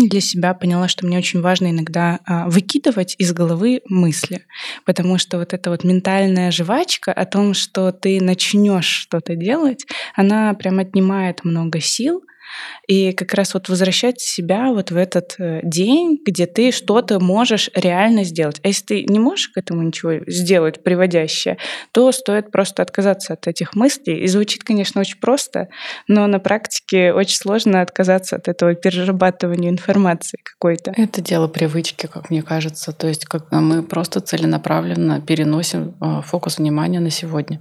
для 0.09 0.21
себя 0.21 0.55
поняла, 0.55 0.89
что 0.89 1.07
мне 1.07 1.19
очень 1.19 1.41
важно 1.41 1.71
иногда 1.71 2.21
а, 2.25 2.49
выкидывать 2.49 3.15
из 3.19 3.33
головы 3.33 3.83
мысли, 3.87 4.47
потому 4.85 5.19
что 5.19 5.39
вот 5.39 5.53
эта 5.53 5.71
вот 5.71 5.85
ментальная 5.85 6.51
жвачка 6.51 7.13
о 7.13 7.25
том, 7.25 7.55
что 7.55 7.93
ты 7.93 8.21
начнешь 8.21 8.87
что-то 8.87 9.37
делать, 9.37 9.87
она 10.15 10.55
прям 10.55 10.79
отнимает 10.79 11.45
много 11.45 11.81
сил, 11.81 12.23
и 12.87 13.13
как 13.13 13.35
раз 13.35 13.55
вот 13.55 13.69
возвращать 13.69 14.21
себя 14.21 14.69
вот 14.73 14.91
в 14.91 14.97
этот 14.97 15.37
э, 15.39 15.61
день, 15.63 16.19
где 16.25 16.47
ты 16.47 16.73
что-то 16.73 17.21
можешь 17.21 17.71
реально 17.75 18.25
сделать. 18.25 18.61
А 18.63 18.69
если 18.69 18.85
ты 18.85 19.05
не 19.05 19.19
можешь 19.19 19.49
к 19.49 19.57
этому 19.57 19.83
ничего 19.83 20.25
сделать 20.27 20.83
приводящее, 20.83 21.59
то 21.93 22.11
стоит 22.13 22.51
просто 22.51 22.83
отказаться 22.83 23.35
от 23.35 23.47
этих 23.47 23.75
мыслей. 23.75 24.21
И 24.21 24.27
звучит, 24.27 24.65
конечно, 24.65 25.01
очень 25.01 25.19
просто, 25.19 25.69
но 26.09 26.27
на 26.27 26.39
практике 26.39 27.13
очень 27.13 27.37
сложно 27.37 27.81
отказаться 27.83 28.37
от 28.37 28.49
этого 28.49 28.75
перерабатывания 28.75 29.71
информации 29.71 30.39
какой-то. 30.43 30.93
Это 30.97 31.21
дело 31.21 31.49
привычки, 31.49 32.07
как 32.07 32.31
мне 32.31 32.43
кажется. 32.43 32.93
То 32.93 33.07
есть 33.07 33.25
как 33.25 33.51
мы 33.53 33.83
просто 33.83 34.21
целенаправленно 34.21 35.21
переносим 35.21 35.95
э, 36.01 36.23
фокус 36.23 36.59
внимания 36.59 37.01
на 37.01 37.11
сегодня. 37.11 37.61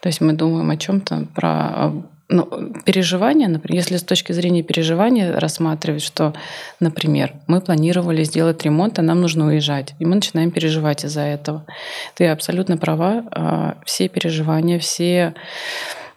То 0.00 0.08
есть 0.08 0.20
мы 0.20 0.32
думаем 0.32 0.70
о 0.70 0.76
чем-то 0.76 1.28
про 1.34 1.92
ну, 2.28 2.72
переживания, 2.84 3.48
например, 3.48 3.82
если 3.82 3.96
с 3.96 4.02
точки 4.02 4.32
зрения 4.32 4.62
переживания 4.62 5.38
рассматривать, 5.38 6.02
что, 6.02 6.32
например, 6.80 7.34
мы 7.46 7.60
планировали 7.60 8.24
сделать 8.24 8.62
ремонт, 8.62 8.98
а 8.98 9.02
нам 9.02 9.20
нужно 9.20 9.46
уезжать, 9.46 9.94
и 9.98 10.06
мы 10.06 10.16
начинаем 10.16 10.50
переживать 10.50 11.04
из-за 11.04 11.20
этого. 11.20 11.66
Ты 12.14 12.28
абсолютно 12.28 12.78
права, 12.78 13.24
а, 13.30 13.76
все 13.84 14.08
переживания, 14.08 14.78
все 14.78 15.34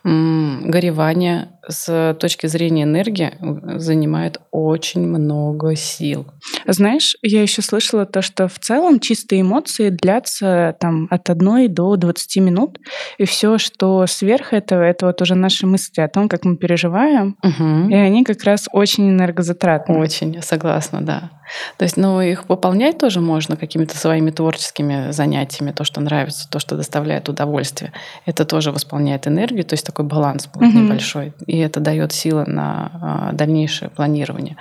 горевания 0.04 1.50
с 1.68 2.16
точки 2.20 2.48
зрения 2.48 2.84
энергии 2.84 3.34
занимает 3.78 4.40
очень 4.52 5.02
много 5.02 5.76
сил. 5.76 6.28
Знаешь, 6.66 7.16
я 7.22 7.42
еще 7.42 7.62
слышала 7.62 8.06
то, 8.06 8.22
что 8.22 8.48
в 8.48 8.60
целом 8.60 9.00
чистые 9.00 9.42
эмоции 9.42 9.90
длятся 9.90 10.76
там 10.80 11.08
от 11.10 11.30
1 11.30 11.74
до 11.74 11.96
20 11.96 12.38
минут, 12.38 12.80
и 13.18 13.26
все, 13.26 13.58
что 13.58 14.06
сверх 14.08 14.54
этого, 14.54 14.82
это 14.82 15.08
вот 15.08 15.22
уже 15.22 15.36
наши 15.36 15.68
мысли 15.68 16.02
о 16.02 16.08
том, 16.08 16.30
как 16.30 16.46
мы 16.46 16.58
переживаем, 16.58 17.38
угу. 17.44 17.90
и 17.90 17.96
они 17.96 18.24
как 18.24 18.44
раз 18.44 18.68
очень 18.72 19.10
энергозатратны. 19.10 19.98
Очень, 20.00 20.34
я 20.34 20.42
согласна, 20.42 21.02
да. 21.02 21.32
То 21.78 21.84
есть, 21.84 21.98
ну, 21.98 22.22
их 22.22 22.50
выполнять 22.50 22.98
тоже 22.98 23.22
можно 23.22 23.56
какими-то 23.56 23.98
своими 23.98 24.32
творческими 24.32 25.12
занятиями, 25.12 25.72
то, 25.72 25.84
что 25.84 26.02
нравится, 26.02 26.50
то, 26.50 26.60
что 26.60 26.76
доставляет 26.76 27.30
удовольствие. 27.30 27.94
Это 28.26 28.46
тоже 28.46 28.72
восполняет 28.72 29.28
энергию, 29.28 29.64
то 29.64 29.74
есть 29.74 29.86
такой 29.86 30.06
баланс 30.06 30.48
будет 30.48 30.70
угу. 30.70 30.80
небольшой. 30.80 31.34
И 31.46 31.57
это 31.60 31.80
дает 31.80 32.14
силы 32.14 32.46
на 32.46 32.92
а, 32.94 33.32
дальнейшее 33.34 33.90
планирование. 33.90 34.58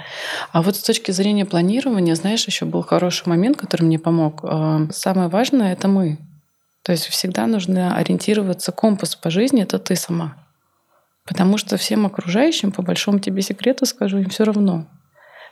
А 0.53 0.63
вот 0.63 0.77
с 0.77 0.83
точки 0.83 1.11
зрения 1.11 1.45
планирования, 1.45 2.15
знаешь, 2.15 2.47
еще 2.47 2.65
был 2.65 2.83
хороший 2.83 3.29
момент, 3.29 3.57
который 3.57 3.83
мне 3.83 3.99
помог. 3.99 4.41
А, 4.43 4.87
самое 4.91 5.29
важное— 5.29 5.73
это 5.75 5.89
мы. 5.89 6.19
То 6.83 6.93
есть 6.93 7.07
всегда 7.07 7.47
нужно 7.47 7.97
ориентироваться, 7.97 8.73
компас 8.73 9.17
по 9.17 9.31
жизни— 9.31 9.63
это 9.65 9.79
ты 9.79 9.97
сама. 9.97 10.37
Потому 11.25 11.59
что 11.59 11.77
всем 11.77 12.07
окружающим, 12.07 12.71
по 12.71 12.83
большому 12.83 13.19
тебе 13.19 13.43
секрету 13.43 13.87
скажу, 13.87 14.19
им 14.19 14.31
все 14.31 14.45
равно 14.45 14.87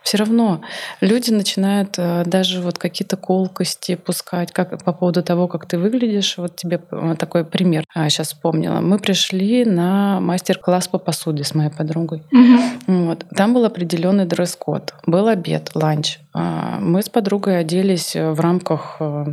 все 0.05 0.17
равно 0.17 0.61
люди 1.01 1.31
начинают 1.31 1.95
э, 1.97 2.23
даже 2.27 2.61
вот 2.61 2.77
какие-то 2.77 3.17
колкости 3.17 3.95
пускать 3.95 4.51
как, 4.51 4.83
по 4.83 4.93
поводу 4.93 5.23
того, 5.23 5.47
как 5.47 5.65
ты 5.65 5.79
выглядишь. 5.79 6.37
Вот 6.37 6.55
тебе 6.55 6.79
э, 6.91 7.15
такой 7.17 7.43
пример. 7.43 7.85
А, 7.95 8.07
сейчас 8.09 8.27
вспомнила. 8.27 8.81
Мы 8.81 8.99
пришли 8.99 9.65
на 9.65 10.19
мастер-класс 10.19 10.89
по 10.89 10.99
посуде 10.99 11.43
с 11.43 11.55
моей 11.55 11.71
подругой. 11.71 12.21
Угу. 12.31 13.05
Вот. 13.05 13.25
Там 13.35 13.55
был 13.55 13.65
определенный 13.65 14.25
дресс-код. 14.25 14.93
Был 15.07 15.27
обед, 15.27 15.71
ланч. 15.73 16.19
А, 16.33 16.77
мы 16.79 17.01
с 17.01 17.09
подругой 17.09 17.59
оделись 17.59 18.15
в 18.15 18.39
рамках 18.39 18.97
э, 18.99 19.25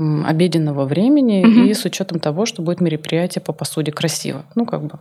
обеденного 0.00 0.84
времени 0.84 1.44
угу. 1.44 1.68
и 1.68 1.74
с 1.74 1.84
учетом 1.84 2.18
того, 2.18 2.44
что 2.44 2.62
будет 2.62 2.80
мероприятие 2.80 3.40
по 3.40 3.52
посуде 3.52 3.92
красиво. 3.92 4.44
Ну, 4.56 4.66
как 4.66 4.82
бы. 4.82 4.98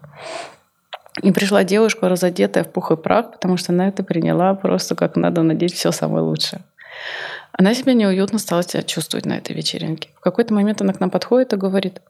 И 1.23 1.31
пришла 1.31 1.63
девушка, 1.63 2.09
разодетая 2.09 2.63
в 2.63 2.71
пух 2.71 2.91
и 2.91 2.95
прах, 2.95 3.31
потому 3.31 3.57
что 3.57 3.73
она 3.73 3.87
это 3.87 4.03
приняла 4.03 4.53
просто 4.53 4.95
как 4.95 5.15
надо 5.15 5.41
надеть 5.41 5.73
все 5.73 5.91
самое 5.91 6.23
лучшее. 6.23 6.61
Она 7.51 7.73
себя 7.73 7.93
неуютно 7.93 8.37
стала 8.37 8.63
себя 8.63 8.83
чувствовать 8.83 9.25
на 9.25 9.37
этой 9.37 9.55
вечеринке. 9.55 10.09
В 10.15 10.21
какой-то 10.21 10.53
момент 10.53 10.81
она 10.81 10.93
к 10.93 10.99
нам 10.99 11.09
подходит 11.09 11.53
и 11.53 11.57
говорит, 11.57 12.01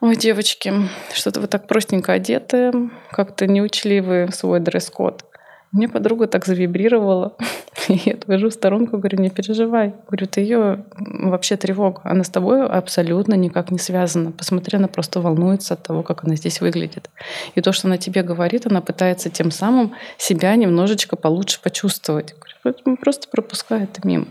ой, 0.00 0.16
девочки, 0.16 0.72
что-то 1.12 1.40
вы 1.40 1.46
так 1.46 1.68
простенько 1.68 2.12
одеты, 2.12 2.72
как-то 3.10 3.46
не 3.46 3.62
учли 3.62 4.00
вы 4.00 4.28
свой 4.32 4.58
дресс-код. 4.58 5.24
Мне 5.72 5.88
подруга 5.88 6.26
так 6.26 6.46
завибрировала. 6.46 7.36
Я 7.88 8.14
отвожу 8.14 8.48
в 8.48 8.52
сторонку, 8.52 8.96
говорю, 8.96 9.18
не 9.18 9.30
переживай. 9.30 9.94
Говорю, 10.06 10.26
ты 10.26 10.40
ее 10.40 10.84
вообще 10.96 11.56
тревога. 11.56 12.00
Она 12.04 12.24
с 12.24 12.30
тобой 12.30 12.66
абсолютно 12.66 13.34
никак 13.34 13.70
не 13.70 13.78
связана. 13.78 14.32
Посмотри, 14.32 14.78
она 14.78 14.88
просто 14.88 15.20
волнуется 15.20 15.74
от 15.74 15.82
того, 15.82 16.02
как 16.02 16.24
она 16.24 16.36
здесь 16.36 16.60
выглядит. 16.60 17.10
И 17.54 17.60
то, 17.60 17.72
что 17.72 17.88
она 17.88 17.98
тебе 17.98 18.22
говорит, 18.22 18.66
она 18.66 18.80
пытается 18.80 19.30
тем 19.30 19.50
самым 19.50 19.94
себя 20.16 20.56
немножечко 20.56 21.16
получше 21.16 21.60
почувствовать. 21.62 22.34
Говорю, 22.64 22.96
просто 22.96 23.28
пропускай 23.30 23.84
это 23.84 24.06
мимо. 24.06 24.26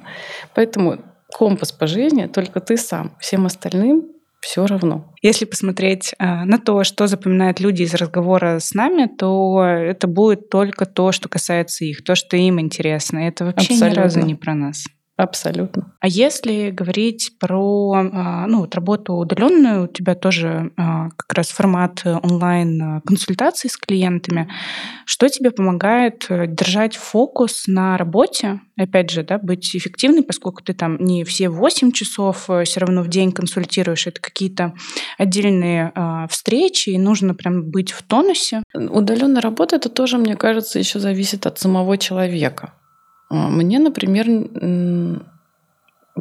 Поэтому 0.55 0.97
компас 1.31 1.71
по 1.71 1.87
жизни 1.87 2.25
только 2.25 2.59
ты 2.59 2.77
сам. 2.77 3.11
Всем 3.19 3.45
остальным 3.45 4.07
все 4.47 4.65
равно. 4.65 5.13
Если 5.21 5.43
посмотреть 5.43 6.13
а, 6.19 6.45
на 6.45 6.57
то, 6.57 6.85
что 6.85 7.07
запоминают 7.07 7.59
люди 7.59 7.83
из 7.83 7.93
разговора 7.93 8.59
с 8.59 8.73
нами, 8.73 9.07
то 9.07 9.61
это 9.61 10.07
будет 10.07 10.49
только 10.49 10.85
то, 10.85 11.11
что 11.11 11.27
касается 11.27 11.83
их, 11.83 12.01
то, 12.01 12.15
что 12.15 12.37
им 12.37 12.57
интересно. 12.61 13.17
Это 13.19 13.43
вообще 13.43 13.73
Абсолютно. 13.73 13.99
ни 13.99 14.03
разу 14.03 14.21
не 14.21 14.35
про 14.35 14.55
нас. 14.55 14.85
Абсолютно. 15.17 15.93
А 15.99 16.07
если 16.07 16.69
говорить 16.69 17.31
про 17.39 17.93
а, 17.93 18.45
ну, 18.45 18.59
вот 18.59 18.75
работу 18.75 19.13
удаленную, 19.13 19.85
у 19.85 19.87
тебя 19.87 20.13
тоже 20.13 20.71
а, 20.77 21.09
как 21.17 21.33
раз 21.33 21.49
формат 21.49 22.03
онлайн 22.05 23.01
консультаций 23.01 23.67
с 23.67 23.77
клиентами, 23.77 24.47
что 25.05 25.27
тебе 25.27 25.49
помогает 25.49 26.27
э, 26.29 26.45
держать 26.47 26.95
фокус 26.95 27.63
на 27.65 27.97
работе, 27.97 28.61
опять 28.77 29.09
же, 29.09 29.23
да, 29.23 29.39
быть 29.39 29.75
эффективной, 29.75 30.21
поскольку 30.21 30.61
ты 30.63 30.73
там 30.73 30.97
не 30.99 31.23
все 31.23 31.49
8 31.49 31.91
часов 31.91 32.49
э, 32.49 32.63
все 32.65 32.79
равно 32.81 33.01
в 33.01 33.07
день 33.07 33.31
консультируешь, 33.31 34.05
это 34.05 34.21
какие-то 34.21 34.73
отдельные 35.17 35.91
а, 35.95 36.27
встречи, 36.27 36.89
и 36.89 36.97
нужно 36.97 37.33
прям 37.33 37.71
быть 37.71 37.91
в 37.91 38.03
тонусе. 38.03 38.61
Удаленная 38.75 39.41
работа, 39.41 39.77
это 39.77 39.89
тоже, 39.89 40.17
мне 40.17 40.35
кажется, 40.35 40.77
еще 40.77 40.99
зависит 40.99 41.47
от 41.47 41.57
самого 41.57 41.97
человека. 41.97 42.73
А, 43.29 43.49
мне, 43.49 43.79
например, 43.79 44.27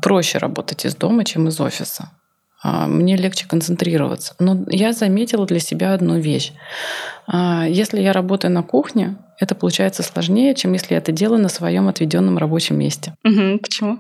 проще 0.01 0.39
работать 0.39 0.85
из 0.85 0.95
дома, 0.95 1.25
чем 1.25 1.49
из 1.49 1.61
офиса. 1.61 2.11
А, 2.63 2.87
мне 2.87 3.17
легче 3.17 3.47
концентрироваться. 3.47 4.35
Но 4.39 4.65
я 4.69 4.93
заметила 4.93 5.47
для 5.47 5.61
себя 5.61 5.95
одну 5.95 6.19
вещь. 6.19 6.53
А, 7.27 7.67
если 7.67 8.01
я 8.01 8.13
работаю 8.13 8.53
на 8.53 8.63
кухне, 8.63 9.17
это 9.39 9.55
получается 9.55 10.03
сложнее, 10.03 10.55
чем 10.55 10.73
если 10.73 10.95
я 10.95 10.99
это 10.99 11.13
делаю 11.13 11.41
на 11.41 11.49
своем 11.49 11.89
отведенном 11.89 12.39
рабочем 12.39 12.79
месте. 12.79 13.15
Угу. 13.25 13.59
Почему? 13.63 13.99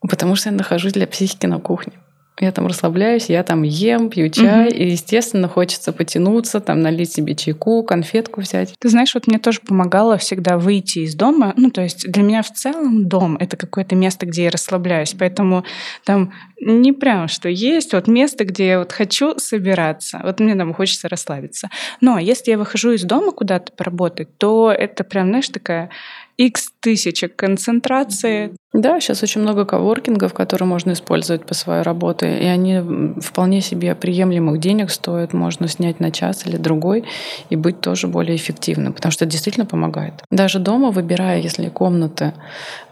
Потому 0.00 0.36
что 0.36 0.50
я 0.50 0.56
нахожусь 0.56 0.92
для 0.92 1.06
психики 1.06 1.46
на 1.46 1.58
кухне 1.58 1.92
я 2.40 2.52
там 2.52 2.66
расслабляюсь, 2.66 3.28
я 3.28 3.42
там 3.42 3.62
ем, 3.62 4.10
пью 4.10 4.28
чай, 4.28 4.68
угу. 4.68 4.76
и, 4.76 4.90
естественно, 4.90 5.48
хочется 5.48 5.92
потянуться, 5.92 6.60
там 6.60 6.80
налить 6.80 7.12
себе 7.12 7.34
чайку, 7.34 7.82
конфетку 7.82 8.40
взять. 8.40 8.74
Ты 8.78 8.88
знаешь, 8.88 9.14
вот 9.14 9.26
мне 9.26 9.38
тоже 9.38 9.60
помогало 9.60 10.18
всегда 10.18 10.58
выйти 10.58 11.00
из 11.00 11.14
дома. 11.14 11.54
Ну, 11.56 11.70
то 11.70 11.82
есть 11.82 12.10
для 12.10 12.22
меня 12.22 12.42
в 12.42 12.52
целом 12.52 13.08
дом— 13.08 13.36
это 13.40 13.56
какое-то 13.56 13.94
место, 13.94 14.26
где 14.26 14.44
я 14.44 14.50
расслабляюсь, 14.50 15.14
поэтому 15.18 15.64
там 16.04 16.32
не 16.60 16.92
прям 16.92 17.28
что 17.28 17.48
есть 17.48 17.92
вот 17.92 18.08
место, 18.08 18.44
где 18.44 18.66
я 18.68 18.78
вот 18.78 18.92
хочу 18.92 19.38
собираться. 19.38 20.20
Вот 20.22 20.40
мне 20.40 20.54
там 20.54 20.74
хочется 20.74 21.08
расслабиться. 21.08 21.70
Но 22.00 22.18
если 22.18 22.50
я 22.52 22.58
выхожу 22.58 22.92
из 22.92 23.04
дома 23.04 23.32
куда-то 23.32 23.72
поработать, 23.72 24.36
то 24.38 24.72
это 24.72 25.04
прям, 25.04 25.28
знаешь, 25.28 25.48
такая 25.48 25.90
X 26.38 26.70
тысячек 26.80 27.34
концентрации. 27.34 28.52
Да, 28.72 29.00
сейчас 29.00 29.24
очень 29.24 29.40
много 29.40 29.64
коворкингов, 29.64 30.32
которые 30.32 30.68
можно 30.68 30.92
использовать 30.92 31.44
по 31.44 31.54
своей 31.54 31.82
работе, 31.82 32.38
и 32.38 32.44
они 32.44 32.80
вполне 33.20 33.60
себе 33.60 33.96
приемлемых 33.96 34.60
денег 34.60 34.90
стоят. 34.90 35.32
Можно 35.32 35.66
снять 35.66 35.98
на 35.98 36.12
час 36.12 36.46
или 36.46 36.56
другой 36.56 37.04
и 37.50 37.56
быть 37.56 37.80
тоже 37.80 38.06
более 38.06 38.36
эффективным, 38.36 38.92
потому 38.92 39.10
что 39.10 39.24
это 39.24 39.32
действительно 39.32 39.66
помогает. 39.66 40.14
Даже 40.30 40.60
дома, 40.60 40.92
выбирая, 40.92 41.40
если 41.40 41.68
комнаты, 41.70 42.34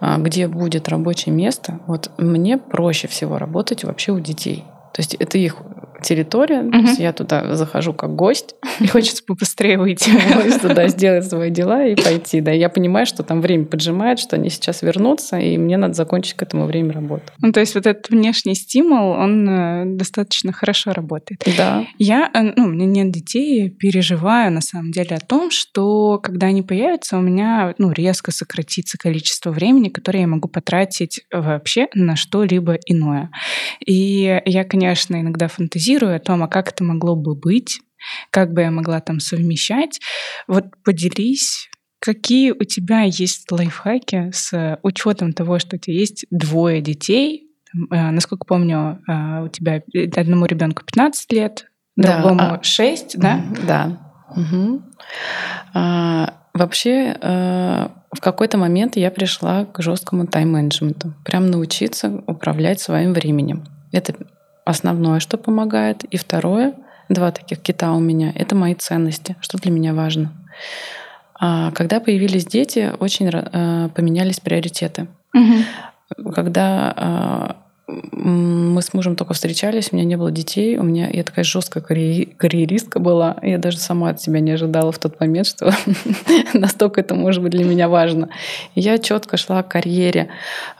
а, 0.00 0.18
где 0.18 0.48
будет 0.48 0.88
рабочее 0.88 1.32
место, 1.32 1.78
вот 1.86 2.10
мне 2.18 2.58
проще 2.58 3.06
всего 3.06 3.38
работать 3.38 3.84
вообще 3.84 4.10
у 4.10 4.18
детей. 4.18 4.64
То 4.92 5.00
есть 5.00 5.14
это 5.14 5.38
их 5.38 5.56
территория. 6.02 6.60
Угу. 6.60 6.70
То 6.70 6.78
есть 6.78 6.98
я 6.98 7.12
туда 7.12 7.54
захожу 7.54 7.92
как 7.92 8.14
гость. 8.14 8.54
И 8.80 8.86
хочется 8.86 9.22
побыстрее 9.24 9.78
выйти. 9.78 10.10
Туда 10.60 10.88
сделать 10.88 11.26
свои 11.26 11.50
дела 11.50 11.86
и 11.86 11.94
пойти. 11.94 12.40
Да, 12.40 12.52
я 12.52 12.68
понимаю, 12.68 13.06
что 13.06 13.22
там 13.22 13.40
время 13.40 13.64
поджимает, 13.64 14.18
что 14.18 14.36
они 14.36 14.50
сейчас 14.50 14.82
вернутся, 14.82 15.38
и 15.38 15.56
мне 15.56 15.76
надо 15.76 15.94
закончить 15.94 16.34
к 16.34 16.42
этому 16.42 16.66
времени 16.66 16.92
работу. 16.92 17.24
Ну, 17.40 17.52
то 17.52 17.60
есть 17.60 17.74
вот 17.74 17.86
этот 17.86 18.10
внешний 18.10 18.54
стимул, 18.54 19.10
он 19.10 19.48
э, 19.48 19.84
достаточно 19.96 20.52
хорошо 20.52 20.92
работает. 20.92 21.42
Да. 21.56 21.86
Я, 21.98 22.30
э, 22.32 22.52
ну, 22.56 22.64
у 22.64 22.68
меня 22.68 22.86
нет 22.86 23.10
детей, 23.10 23.70
переживаю 23.70 24.52
на 24.52 24.60
самом 24.60 24.90
деле 24.90 25.16
о 25.16 25.20
том, 25.20 25.50
что 25.50 26.18
когда 26.18 26.48
они 26.48 26.62
появятся, 26.62 27.16
у 27.16 27.20
меня, 27.20 27.74
ну, 27.78 27.92
резко 27.92 28.30
сократится 28.30 28.98
количество 28.98 29.50
времени, 29.50 29.88
которое 29.88 30.20
я 30.20 30.26
могу 30.26 30.48
потратить 30.48 31.22
вообще 31.32 31.88
на 31.94 32.16
что-либо 32.16 32.74
иное. 32.86 33.30
И 33.84 34.40
я, 34.44 34.64
конечно, 34.64 35.20
иногда 35.20 35.48
фантазирую 35.48 35.85
фантазирую 35.86 36.16
о 36.16 36.18
том, 36.18 36.42
а 36.42 36.48
как 36.48 36.70
это 36.70 36.84
могло 36.84 37.16
бы 37.16 37.34
быть, 37.34 37.80
как 38.30 38.52
бы 38.52 38.62
я 38.62 38.70
могла 38.70 39.00
там 39.00 39.20
совмещать. 39.20 40.00
Вот 40.46 40.66
поделись, 40.84 41.68
какие 42.00 42.52
у 42.52 42.64
тебя 42.64 43.02
есть 43.02 43.50
лайфхаки 43.50 44.30
с 44.32 44.78
учетом 44.82 45.32
того, 45.32 45.58
что 45.58 45.76
у 45.76 45.78
тебя 45.78 45.96
есть 45.96 46.26
двое 46.30 46.80
детей? 46.80 47.50
Э, 47.90 48.10
насколько 48.10 48.44
помню, 48.46 49.00
э, 49.08 49.44
у 49.44 49.48
тебя 49.48 49.82
одному 50.16 50.46
ребенку 50.46 50.84
15 50.84 51.32
лет, 51.32 51.66
другому 51.96 52.38
да, 52.38 52.60
6, 52.62 53.16
а... 53.16 53.18
да? 53.18 53.44
Да. 53.66 54.12
Угу. 54.36 54.82
А, 55.74 56.34
вообще, 56.52 57.16
э, 57.20 57.88
в 58.12 58.20
какой-то 58.20 58.58
момент 58.58 58.96
я 58.96 59.10
пришла 59.10 59.64
к 59.64 59.82
жесткому 59.82 60.26
тайм-менеджменту. 60.26 61.14
Прям 61.24 61.50
научиться 61.50 62.22
управлять 62.26 62.80
своим 62.80 63.12
временем. 63.12 63.64
Это 63.92 64.14
основное, 64.66 65.20
что 65.20 65.38
помогает. 65.38 66.04
И 66.04 66.18
второе, 66.18 66.74
два 67.08 67.30
таких 67.30 67.60
кита 67.60 67.92
у 67.92 68.00
меня, 68.00 68.32
это 68.34 68.54
мои 68.54 68.74
ценности, 68.74 69.36
что 69.40 69.56
для 69.58 69.70
меня 69.70 69.94
важно. 69.94 70.32
А 71.38 71.70
когда 71.70 72.00
появились 72.00 72.44
дети, 72.46 72.92
очень 72.98 73.30
э, 73.30 73.88
поменялись 73.94 74.40
приоритеты. 74.40 75.06
Угу. 75.34 76.32
Когда 76.32 76.92
а, 76.96 77.56
мы 77.88 78.82
с 78.82 78.92
мужем 78.94 79.14
только 79.14 79.32
встречались, 79.34 79.90
у 79.92 79.96
меня 79.96 80.04
не 80.04 80.16
было 80.16 80.32
детей, 80.32 80.76
у 80.76 80.82
меня 80.82 81.08
я 81.08 81.22
такая 81.22 81.44
жесткая 81.44 81.82
карьеристка 81.82 82.98
была, 82.98 83.36
я 83.42 83.58
даже 83.58 83.78
сама 83.78 84.10
от 84.10 84.20
себя 84.20 84.40
не 84.40 84.50
ожидала 84.50 84.90
в 84.90 84.98
тот 84.98 85.20
момент, 85.20 85.46
что 85.46 85.72
настолько 86.52 87.00
это 87.00 87.14
может 87.14 87.42
быть 87.42 87.52
для 87.52 87.64
меня 87.64 87.88
важно. 87.88 88.28
Я 88.74 88.98
четко 88.98 89.36
шла 89.36 89.62
к 89.62 89.68
карьере. 89.68 90.28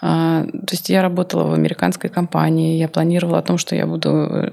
А, 0.01 0.45
то 0.45 0.73
есть 0.73 0.89
я 0.89 1.01
работала 1.01 1.45
в 1.45 1.53
американской 1.53 2.11
компании, 2.11 2.79
я 2.79 2.89
планировала 2.89 3.39
о 3.39 3.43
том, 3.43 3.57
что 3.57 3.77
я 3.77 3.87
буду 3.87 4.09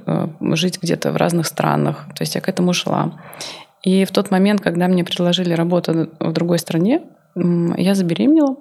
э, 0.05 0.27
жить 0.53 0.79
где-то 0.79 1.11
в 1.11 1.15
разных 1.15 1.47
странах. 1.47 2.05
То 2.15 2.21
есть 2.21 2.35
я 2.35 2.41
к 2.41 2.49
этому 2.49 2.73
шла. 2.73 3.19
И 3.81 4.05
в 4.05 4.11
тот 4.11 4.29
момент, 4.29 4.61
когда 4.61 4.87
мне 4.87 5.03
предложили 5.03 5.53
работу 5.53 6.09
в 6.19 6.31
другой 6.31 6.59
стране, 6.59 7.01
я 7.35 7.95
забеременела. 7.95 8.57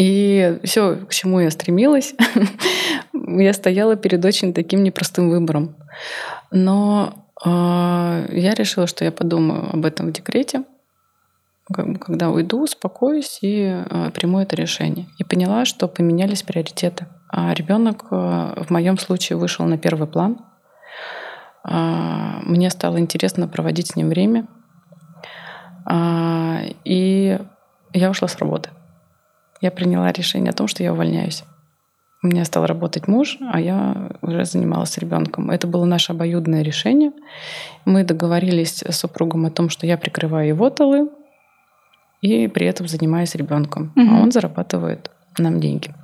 И 0.00 0.58
все, 0.64 0.96
к 0.96 1.12
чему 1.12 1.40
я 1.40 1.50
стремилась, 1.50 2.14
я 3.12 3.52
стояла 3.52 3.96
перед 3.96 4.24
очень 4.24 4.54
таким 4.54 4.82
непростым 4.82 5.28
выбором. 5.28 5.76
Но 6.50 7.26
э, 7.44 7.48
я 8.32 8.54
решила, 8.54 8.86
что 8.86 9.04
я 9.04 9.12
подумаю 9.12 9.68
об 9.70 9.84
этом 9.84 10.06
в 10.06 10.12
декрете, 10.12 10.64
когда 11.70 12.30
уйду, 12.30 12.62
успокоюсь 12.62 13.40
и 13.42 13.84
э, 13.90 14.10
приму 14.14 14.40
это 14.40 14.56
решение. 14.56 15.06
И 15.18 15.24
поняла, 15.24 15.66
что 15.66 15.86
поменялись 15.86 16.44
приоритеты. 16.44 17.06
А 17.28 17.52
ребенок 17.52 18.06
э, 18.10 18.14
в 18.56 18.70
моем 18.70 18.96
случае 18.96 19.36
вышел 19.36 19.66
на 19.66 19.76
первый 19.76 20.08
план. 20.08 20.38
Э, 21.68 22.40
мне 22.42 22.70
стало 22.70 22.98
интересно 22.98 23.48
проводить 23.48 23.88
с 23.88 23.96
ним 23.96 24.08
время. 24.08 24.46
Э, 25.86 26.70
и 26.86 27.38
я 27.92 28.08
ушла 28.08 28.26
с 28.26 28.38
работы 28.38 28.70
я 29.60 29.70
приняла 29.70 30.12
решение 30.12 30.50
о 30.50 30.54
том, 30.54 30.68
что 30.68 30.82
я 30.82 30.92
увольняюсь. 30.92 31.44
У 32.22 32.26
меня 32.26 32.44
стал 32.44 32.66
работать 32.66 33.08
муж, 33.08 33.38
а 33.40 33.58
я 33.60 34.10
уже 34.20 34.44
занималась 34.44 34.98
ребенком. 34.98 35.50
Это 35.50 35.66
было 35.66 35.86
наше 35.86 36.12
обоюдное 36.12 36.62
решение. 36.62 37.12
Мы 37.86 38.04
договорились 38.04 38.82
с 38.82 38.96
супругом 38.96 39.46
о 39.46 39.50
том, 39.50 39.70
что 39.70 39.86
я 39.86 39.96
прикрываю 39.96 40.48
его 40.48 40.68
тылы 40.68 41.08
и 42.20 42.46
при 42.48 42.66
этом 42.66 42.88
занимаюсь 42.88 43.34
ребенком, 43.34 43.92
угу. 43.96 44.06
а 44.10 44.20
он 44.20 44.32
зарабатывает 44.32 45.10
нам 45.38 45.60
деньги 45.60 45.94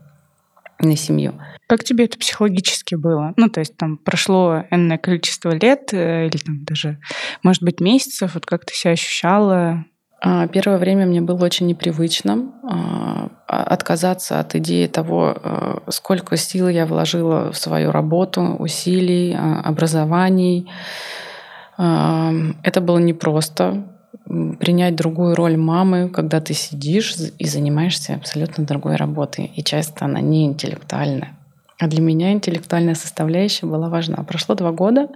на 0.78 0.96
семью. 0.96 1.34
Как 1.68 1.84
тебе 1.84 2.04
это 2.04 2.18
психологически 2.18 2.94
было? 2.94 3.34
Ну, 3.36 3.48
то 3.48 3.60
есть 3.60 3.76
там 3.76 3.98
прошло 3.98 4.64
энное 4.70 4.98
количество 4.98 5.50
лет 5.50 5.92
э, 5.92 6.26
или 6.26 6.36
там 6.38 6.64
даже, 6.64 6.98
может 7.42 7.62
быть, 7.62 7.80
месяцев. 7.80 8.34
Вот 8.34 8.46
как 8.46 8.64
ты 8.64 8.75
себя 8.75 8.92
ощущала? 8.92 9.84
А, 10.20 10.49
первое 10.49 10.78
время 10.78 11.06
мне 11.06 11.20
было 11.20 11.44
очень 11.44 11.66
непривычно 11.66 12.52
а, 12.62 13.28
а, 13.46 13.62
отказаться 13.64 14.40
от 14.40 14.54
идеи 14.54 14.87
того, 14.87 15.82
сколько 15.88 16.37
сил 16.37 16.68
я 16.68 16.87
вложила 16.87 17.52
в 17.52 17.58
свою 17.58 17.92
работу, 17.92 18.42
усилий, 18.58 19.37
образований. 19.37 20.70
Это 21.78 22.80
было 22.80 22.99
непросто 22.99 23.85
принять 24.58 24.96
другую 24.96 25.35
роль 25.35 25.56
мамы, 25.56 26.08
когда 26.08 26.40
ты 26.40 26.54
сидишь 26.54 27.14
и 27.38 27.46
занимаешься 27.46 28.14
абсолютно 28.14 28.64
другой 28.64 28.96
работой. 28.96 29.52
И 29.54 29.62
часто 29.62 30.06
она 30.06 30.20
не 30.20 30.46
интеллектуальная. 30.46 31.37
А 31.78 31.87
для 31.87 32.00
меня 32.00 32.32
интеллектуальная 32.32 32.94
составляющая 32.94 33.66
была 33.66 33.90
важна. 33.90 34.25
Прошло 34.25 34.54
два 34.54 34.73
года, 34.73 35.08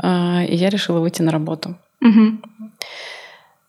и 0.00 0.54
я 0.54 0.70
решила 0.70 1.00
выйти 1.00 1.22
на 1.22 1.32
работу. 1.32 1.76
Угу. 2.00 2.38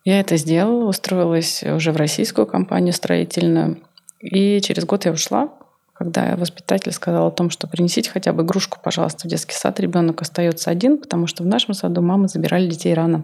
Я 0.04 0.20
это 0.20 0.38
сделала, 0.38 0.86
устроилась 0.86 1.64
уже 1.64 1.92
в 1.92 1.98
российскую 1.98 2.48
компанию 2.48 2.94
строительную. 2.94 3.82
И 4.20 4.60
через 4.62 4.86
год 4.86 5.06
я 5.06 5.12
ушла, 5.12 5.50
когда 5.94 6.36
воспитатель 6.36 6.92
сказал 6.92 7.28
о 7.28 7.32
том, 7.32 7.52
что 7.52 7.68
принесите 7.68 8.10
хотя 8.10 8.34
бы 8.34 8.44
игрушку, 8.44 8.80
пожалуйста, 8.84 9.28
в 9.28 9.30
детский 9.30 9.54
сад. 9.54 9.80
Ребенок 9.80 10.22
остается 10.22 10.72
один, 10.72 10.98
потому 10.98 11.28
что 11.28 11.44
в 11.44 11.46
нашем 11.46 11.76
саду 11.76 12.02
мамы 12.02 12.28
забирали 12.28 12.68
детей 12.68 12.94
рано. 12.94 13.24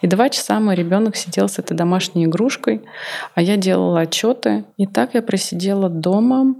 И 0.00 0.06
два 0.06 0.28
часа 0.28 0.60
мой 0.60 0.74
ребенок 0.74 1.16
сидел 1.16 1.48
с 1.48 1.58
этой 1.58 1.76
домашней 1.76 2.26
игрушкой, 2.26 2.82
а 3.34 3.42
я 3.42 3.56
делала 3.56 4.00
отчеты. 4.00 4.64
И 4.76 4.86
так 4.86 5.14
я 5.14 5.22
просидела 5.22 5.88
дома 5.88 6.54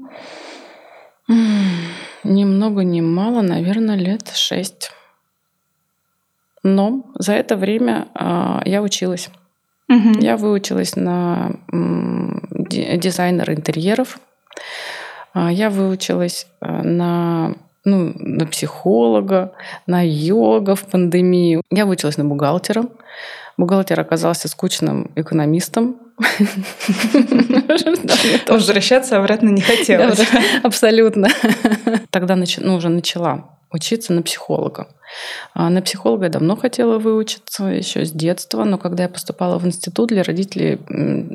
ни 1.26 2.44
много 2.44 2.84
ни 2.84 3.00
мало, 3.00 3.42
наверное, 3.42 3.96
лет 3.96 4.28
шесть. 4.34 4.92
Но 6.62 7.04
за 7.18 7.32
это 7.32 7.56
время 7.56 8.08
а, 8.14 8.62
я 8.64 8.82
училась. 8.82 9.30
Угу. 9.88 10.20
Я 10.20 10.36
выучилась 10.36 10.96
на 10.96 11.52
дизайнера 11.70 13.54
интерьеров. 13.54 14.18
А, 15.32 15.50
я 15.50 15.70
выучилась 15.70 16.46
а, 16.60 16.82
на, 16.82 17.54
ну, 17.84 18.12
на 18.14 18.46
психолога, 18.46 19.52
на 19.86 20.02
йога 20.04 20.74
в 20.74 20.84
пандемию. 20.84 21.62
Я 21.70 21.86
выучилась 21.86 22.18
на 22.18 22.24
бухгалтера. 22.24 22.84
Бухгалтер 23.56 23.98
оказался 24.00 24.48
скучным 24.48 25.10
экономистом. 25.16 25.96
Возвращаться 28.48 29.18
обратно 29.18 29.48
не 29.50 29.60
хотелось. 29.62 30.20
Абсолютно. 30.62 31.28
Тогда 32.10 32.36
ну, 32.36 32.74
уже 32.74 32.88
начала 32.88 33.57
учиться 33.72 34.12
на 34.12 34.22
психолога. 34.22 34.88
А 35.54 35.70
на 35.70 35.80
психолога 35.82 36.24
я 36.24 36.30
давно 36.30 36.56
хотела 36.56 36.98
выучиться, 36.98 37.64
еще 37.64 38.04
с 38.04 38.12
детства, 38.12 38.64
но 38.64 38.78
когда 38.78 39.04
я 39.04 39.08
поступала 39.08 39.58
в 39.58 39.66
институт, 39.66 40.08
для 40.08 40.22
родителей 40.22 40.78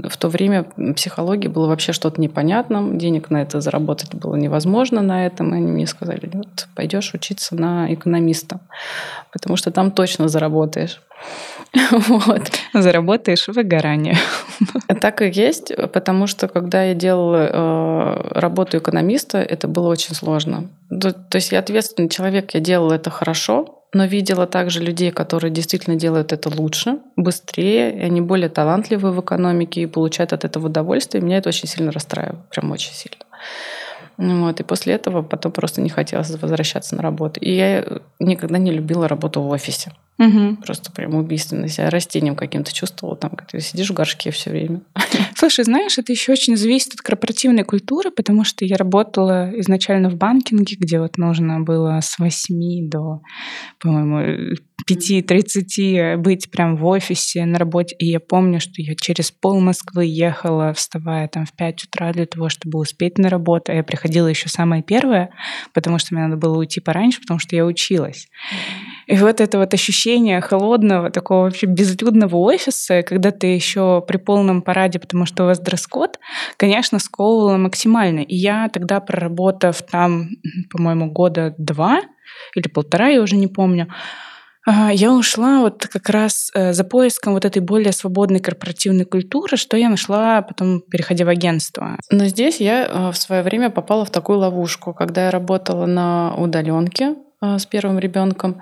в 0.07 0.17
то 0.17 0.29
время 0.29 0.65
психология 0.95 1.49
было 1.49 1.67
вообще 1.67 1.93
что-то 1.93 2.21
непонятным, 2.21 2.97
денег 2.97 3.29
на 3.29 3.41
это 3.41 3.61
заработать 3.61 4.13
было 4.13 4.35
невозможно 4.35 5.01
на 5.01 5.25
этом, 5.25 5.53
и 5.53 5.57
они 5.57 5.71
мне 5.71 5.87
сказали, 5.87 6.29
вот 6.33 6.67
пойдешь 6.75 7.13
учиться 7.13 7.55
на 7.55 7.93
экономиста, 7.93 8.59
потому 9.31 9.55
что 9.55 9.71
там 9.71 9.91
точно 9.91 10.27
заработаешь. 10.27 11.01
Вот. 12.07 12.51
Заработаешь 12.73 13.47
выгорание. 13.47 14.17
Так 15.01 15.21
и 15.21 15.29
есть, 15.29 15.73
потому 15.91 16.27
что 16.27 16.47
когда 16.47 16.83
я 16.83 16.93
делала 16.93 17.49
э, 17.51 18.39
работу 18.39 18.77
экономиста, 18.77 19.39
это 19.39 19.67
было 19.67 19.89
очень 19.89 20.15
сложно. 20.15 20.69
То, 20.89 21.11
то 21.11 21.37
есть 21.37 21.51
я 21.51 21.59
ответственный 21.59 22.09
человек, 22.09 22.53
я 22.53 22.59
делала 22.59 22.93
это 22.93 23.09
хорошо, 23.09 23.83
но 23.93 24.05
видела 24.05 24.47
также 24.47 24.81
людей, 24.81 25.11
которые 25.11 25.51
действительно 25.51 25.95
делают 25.95 26.31
это 26.31 26.49
лучше, 26.49 26.99
быстрее, 27.15 27.95
и 27.95 27.99
они 28.01 28.21
более 28.21 28.49
талантливые 28.49 29.11
в 29.11 29.19
экономике 29.19 29.81
и 29.81 29.85
получают 29.85 30.33
от 30.33 30.45
этого 30.45 30.67
удовольствие. 30.67 31.21
И 31.21 31.25
меня 31.25 31.37
это 31.37 31.49
очень 31.49 31.67
сильно 31.67 31.91
расстраивало, 31.91 32.45
прям 32.49 32.71
очень 32.71 32.93
сильно. 32.93 33.25
Вот, 34.17 34.59
и 34.59 34.63
после 34.63 34.93
этого 34.93 35.21
потом 35.21 35.51
просто 35.51 35.81
не 35.81 35.89
хотелось 35.89 36.29
возвращаться 36.29 36.95
на 36.95 37.01
работу. 37.01 37.39
И 37.39 37.51
я 37.51 37.85
никогда 38.19 38.57
не 38.57 38.71
любила 38.71 39.07
работу 39.07 39.41
в 39.41 39.49
офисе. 39.49 39.91
Угу. 40.19 40.57
Просто 40.57 40.91
прям 40.91 41.15
убийственно 41.15 41.67
себя 41.67 41.89
растением 41.89 42.35
каким-то 42.35 42.71
чувствовала, 42.71 43.17
там, 43.17 43.31
когда 43.31 43.49
ты 43.51 43.59
сидишь 43.61 43.89
в 43.89 43.93
горшке 43.93 44.29
все 44.31 44.51
время. 44.51 44.81
Слушай, 45.35 45.65
знаешь, 45.65 45.97
это 45.97 46.11
еще 46.11 46.33
очень 46.33 46.55
зависит 46.55 46.93
от 46.93 47.01
корпоративной 47.01 47.63
культуры, 47.63 48.11
потому 48.11 48.43
что 48.43 48.63
я 48.63 48.77
работала 48.77 49.51
изначально 49.59 50.09
в 50.09 50.15
банкинге, 50.15 50.75
где 50.79 50.99
вот 50.99 51.17
нужно 51.17 51.61
было 51.61 51.99
с 51.99 52.19
8 52.19 52.89
до, 52.89 53.21
по-моему, 53.79 54.55
5-30 54.89 56.17
быть 56.17 56.51
прям 56.51 56.77
в 56.77 56.85
офисе 56.85 57.45
на 57.45 57.57
работе. 57.57 57.95
И 57.97 58.05
я 58.05 58.19
помню, 58.19 58.59
что 58.59 58.81
я 58.81 58.95
через 58.95 59.31
пол 59.31 59.59
Москвы 59.59 60.05
ехала, 60.05 60.73
вставая 60.73 61.27
там 61.27 61.45
в 61.45 61.53
5 61.53 61.85
утра 61.85 62.13
для 62.13 62.27
того, 62.27 62.49
чтобы 62.49 62.79
успеть 62.79 63.17
на 63.17 63.29
работу. 63.29 63.71
А 63.71 63.75
я 63.75 63.83
приходила 63.83 64.27
еще 64.27 64.47
самое 64.47 64.83
первое, 64.83 65.31
потому 65.73 65.97
что 65.97 66.13
мне 66.13 66.27
надо 66.27 66.37
было 66.37 66.57
уйти 66.57 66.79
пораньше, 66.79 67.21
потому 67.21 67.39
что 67.39 67.55
я 67.55 67.65
училась. 67.65 68.27
И 69.07 69.17
вот 69.17 69.41
это 69.41 69.57
вот 69.57 69.73
ощущение 69.73 70.41
холодного, 70.41 71.09
такого 71.09 71.43
вообще 71.43 71.67
безлюдного 71.67 72.37
офиса, 72.37 73.03
когда 73.03 73.31
ты 73.31 73.47
еще 73.47 74.03
при 74.07 74.17
полном 74.17 74.61
параде, 74.61 74.99
потому 74.99 75.25
что 75.25 75.43
у 75.43 75.45
вас 75.47 75.59
дресс-код, 75.59 76.19
конечно, 76.57 76.99
сковывало 76.99 77.57
максимально. 77.57 78.19
И 78.19 78.35
я 78.35 78.69
тогда, 78.69 78.99
проработав 78.99 79.81
там, 79.81 80.29
по-моему, 80.71 81.11
года 81.11 81.53
два 81.57 82.01
или 82.55 82.67
полтора, 82.67 83.09
я 83.09 83.21
уже 83.21 83.35
не 83.35 83.47
помню, 83.47 83.87
Я 84.65 85.11
ушла 85.11 85.59
вот 85.59 85.87
как 85.87 86.09
раз 86.09 86.49
э, 86.53 86.71
за 86.71 86.85
поиском 86.85 87.33
вот 87.33 87.43
этой 87.43 87.61
более 87.61 87.91
свободной 87.91 88.39
корпоративной 88.39 89.03
культуры, 89.03 89.57
что 89.57 89.75
я 89.75 89.89
нашла 89.89 90.41
потом, 90.41 90.79
переходя 90.89 91.25
в 91.25 91.27
агентство. 91.27 91.97
Но 92.09 92.25
здесь 92.27 92.61
я 92.61 92.85
э, 92.85 93.11
в 93.11 93.17
свое 93.17 93.43
время 93.43 93.69
попала 93.71 94.05
в 94.05 94.09
такую 94.09 94.39
ловушку, 94.39 94.93
когда 94.93 95.25
я 95.25 95.31
работала 95.31 95.85
на 95.85 96.33
удаленке 96.37 97.15
с 97.43 97.65
первым 97.65 97.99
ребенком. 97.99 98.61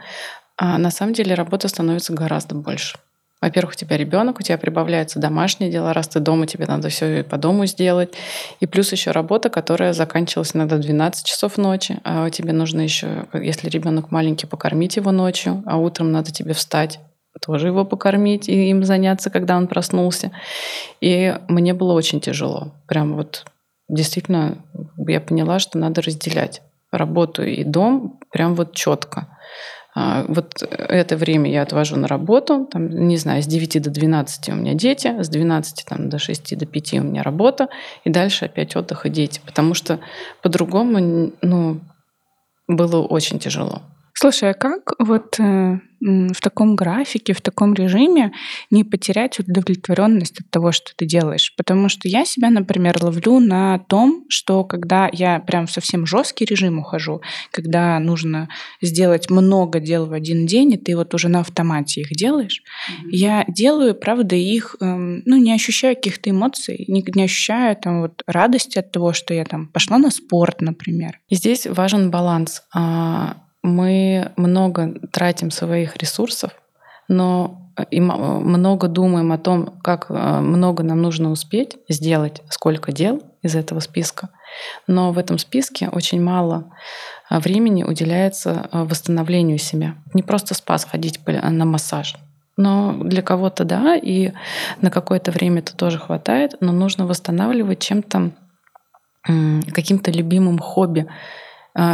А 0.57 0.77
на 0.77 0.91
самом 0.91 1.13
деле 1.13 1.33
работа 1.33 1.67
становится 1.67 2.13
гораздо 2.13 2.55
больше. 2.55 2.97
Во-первых, 3.41 3.73
у 3.73 3.75
тебя 3.75 3.97
ребенок, 3.97 4.39
у 4.39 4.43
тебя 4.43 4.59
прибавляются 4.59 5.19
домашние 5.19 5.71
дела, 5.71 5.93
раз 5.93 6.07
ты 6.07 6.19
дома, 6.19 6.45
тебе 6.45 6.67
надо 6.67 6.89
все 6.89 7.23
по 7.23 7.37
дому 7.37 7.65
сделать. 7.65 8.13
И 8.59 8.67
плюс 8.67 8.91
еще 8.91 9.09
работа, 9.09 9.49
которая 9.49 9.93
заканчивалась 9.93 10.55
иногда 10.55 10.77
12 10.77 11.25
часов 11.25 11.57
ночи, 11.57 11.99
а 12.03 12.29
тебе 12.29 12.53
нужно 12.53 12.81
еще, 12.81 13.25
если 13.33 13.67
ребенок 13.67 14.11
маленький, 14.11 14.45
покормить 14.45 14.95
его 14.97 15.11
ночью, 15.11 15.63
а 15.65 15.77
утром 15.77 16.11
надо 16.11 16.31
тебе 16.31 16.53
встать, 16.53 16.99
тоже 17.43 17.67
его 17.67 17.83
покормить 17.83 18.47
и 18.47 18.69
им 18.69 18.83
заняться, 18.83 19.31
когда 19.31 19.57
он 19.57 19.67
проснулся. 19.67 20.31
И 20.99 21.35
мне 21.47 21.73
было 21.73 21.93
очень 21.93 22.21
тяжело. 22.21 22.75
Прям 22.87 23.15
вот 23.15 23.45
действительно 23.89 24.57
я 25.07 25.19
поняла, 25.19 25.57
что 25.57 25.79
надо 25.79 26.03
разделять 26.03 26.61
работу 26.91 27.43
и 27.43 27.63
дом 27.63 28.19
прям 28.31 28.55
вот 28.55 28.73
четко. 28.73 29.27
А, 29.93 30.23
вот 30.27 30.63
это 30.63 31.17
время 31.17 31.51
я 31.51 31.63
отвожу 31.63 31.97
на 31.97 32.07
работу, 32.07 32.65
там, 32.71 32.87
не 32.87 33.17
знаю, 33.17 33.43
с 33.43 33.45
9 33.45 33.81
до 33.81 33.89
12 33.89 34.49
у 34.49 34.55
меня 34.55 34.73
дети, 34.73 35.21
с 35.21 35.27
12 35.27 35.85
там, 35.85 36.09
до 36.09 36.17
6 36.17 36.57
до 36.57 36.65
5 36.65 36.93
у 36.93 37.03
меня 37.03 37.23
работа, 37.23 37.67
и 38.05 38.09
дальше 38.09 38.45
опять 38.45 38.75
отдых 38.75 39.05
и 39.05 39.09
дети, 39.09 39.41
потому 39.45 39.73
что 39.73 39.99
по-другому 40.41 41.33
ну, 41.41 41.81
было 42.67 43.01
очень 43.01 43.39
тяжело. 43.39 43.81
Слушай, 44.21 44.51
а 44.51 44.53
как 44.53 44.93
вот 44.99 45.39
э, 45.39 45.79
в 45.99 46.41
таком 46.41 46.75
графике, 46.75 47.33
в 47.33 47.41
таком 47.41 47.73
режиме 47.73 48.33
не 48.69 48.83
потерять 48.83 49.39
удовлетворенность 49.39 50.41
от 50.41 50.49
того, 50.51 50.71
что 50.71 50.91
ты 50.95 51.07
делаешь? 51.07 51.51
Потому 51.57 51.89
что 51.89 52.07
я 52.07 52.23
себя, 52.23 52.51
например, 52.51 53.03
ловлю 53.03 53.39
на 53.39 53.79
том, 53.79 54.25
что 54.29 54.63
когда 54.63 55.09
я 55.11 55.39
прям 55.39 55.65
в 55.65 55.71
совсем 55.71 56.05
жесткий 56.05 56.45
режим 56.45 56.77
ухожу, 56.77 57.23
когда 57.49 57.97
нужно 57.97 58.47
сделать 58.79 59.31
много 59.31 59.79
дел 59.79 60.05
в 60.05 60.13
один 60.13 60.45
день, 60.45 60.73
и 60.73 60.77
ты 60.77 60.95
вот 60.95 61.15
уже 61.15 61.27
на 61.27 61.39
автомате 61.39 62.01
их 62.01 62.09
делаешь, 62.09 62.61
mm-hmm. 62.61 63.07
я 63.09 63.45
делаю, 63.47 63.95
правда, 63.95 64.35
их, 64.35 64.75
эм, 64.81 65.23
ну, 65.25 65.37
не 65.37 65.51
ощущаю 65.51 65.95
каких-то 65.95 66.29
эмоций, 66.29 66.85
не, 66.87 67.03
не 67.15 67.23
ощущаю 67.23 67.75
там 67.75 68.01
вот 68.01 68.21
радости 68.27 68.77
от 68.77 68.91
того, 68.91 69.13
что 69.13 69.33
я 69.33 69.45
там 69.45 69.65
пошла 69.65 69.97
на 69.97 70.11
спорт, 70.11 70.61
например. 70.61 71.19
И 71.27 71.33
здесь 71.33 71.65
важен 71.65 72.11
баланс 72.11 72.61
а, 72.71 73.37
мы 73.63 74.31
много 74.37 74.93
тратим 75.11 75.51
своих 75.51 75.97
ресурсов, 75.97 76.51
но 77.07 77.71
э, 77.77 77.83
и 77.91 77.99
много 77.99 78.87
думаем 78.87 79.31
о 79.31 79.37
том, 79.37 79.75
как 79.83 80.07
э, 80.09 80.39
много 80.39 80.83
нам 80.83 81.01
нужно 81.01 81.31
успеть 81.31 81.77
сделать, 81.87 82.41
сколько 82.49 82.91
дел 82.91 83.21
из 83.41 83.55
этого 83.55 83.79
списка. 83.79 84.29
Но 84.87 85.11
в 85.11 85.17
этом 85.17 85.37
списке 85.37 85.89
очень 85.89 86.21
мало 86.21 86.73
э, 87.29 87.39
времени 87.39 87.83
уделяется 87.83 88.69
восстановлению 88.71 89.57
себя. 89.57 89.95
Не 90.13 90.23
просто 90.23 90.53
спа 90.53 90.77
сходить 90.77 91.19
на 91.25 91.65
массаж. 91.65 92.15
Но 92.57 92.93
для 92.93 93.21
кого-то 93.21 93.63
да, 93.63 93.95
и 93.95 94.33
на 94.81 94.91
какое-то 94.91 95.31
время 95.31 95.59
это 95.59 95.75
тоже 95.75 95.97
хватает, 95.97 96.55
но 96.59 96.71
нужно 96.71 97.07
восстанавливать 97.07 97.79
чем-то, 97.79 98.31
каким-то 99.23 100.11
любимым 100.11 100.59
хобби, 100.59 101.07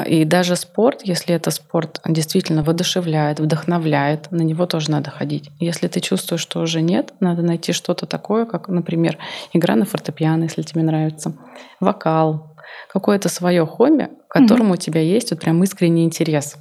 и 0.08 0.26
даже 0.26 0.56
спорт, 0.56 1.02
если 1.04 1.36
это 1.36 1.52
спорт, 1.52 2.02
действительно 2.06 2.63
воодушевляет, 2.63 3.40
вдохновляет, 3.40 4.32
на 4.32 4.42
него 4.42 4.66
тоже 4.66 4.90
надо 4.92 5.12
ходить. 5.12 5.50
Если 5.60 5.88
ты 5.88 6.00
чувствуешь, 6.00 6.42
что 6.42 6.62
уже 6.62 6.82
нет, 6.82 7.13
надо 7.20 7.44
найти 7.44 7.74
что-то 7.74 8.06
такое, 8.06 8.46
как, 8.46 8.70
например, 8.70 9.18
игра 9.54 9.76
на 9.76 9.86
фортепиано, 9.86 10.44
если 10.44 10.63
тебе 10.63 10.82
нравится, 10.82 11.34
вокал, 11.80 12.56
какое-то 12.92 13.30
свое 13.30 13.66
хобби, 13.66 14.10
к 14.28 14.34
которому 14.34 14.74
mm-hmm. 14.74 14.78
у 14.78 14.82
тебя 14.82 15.02
есть 15.02 15.32
вот 15.32 15.42
прям 15.42 15.63
искренний 15.63 16.04
интерес. 16.04 16.58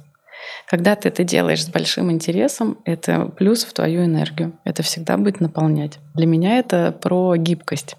Когда 0.67 0.95
ты 0.95 1.09
это 1.09 1.23
делаешь 1.23 1.63
с 1.63 1.69
большим 1.69 2.11
интересом, 2.11 2.77
это 2.85 3.25
плюс 3.25 3.63
в 3.63 3.73
твою 3.73 4.05
энергию. 4.05 4.53
Это 4.63 4.83
всегда 4.83 5.17
будет 5.17 5.39
наполнять. 5.39 5.99
Для 6.13 6.27
меня 6.27 6.59
это 6.59 6.91
про 6.91 7.35
гибкость. 7.35 7.95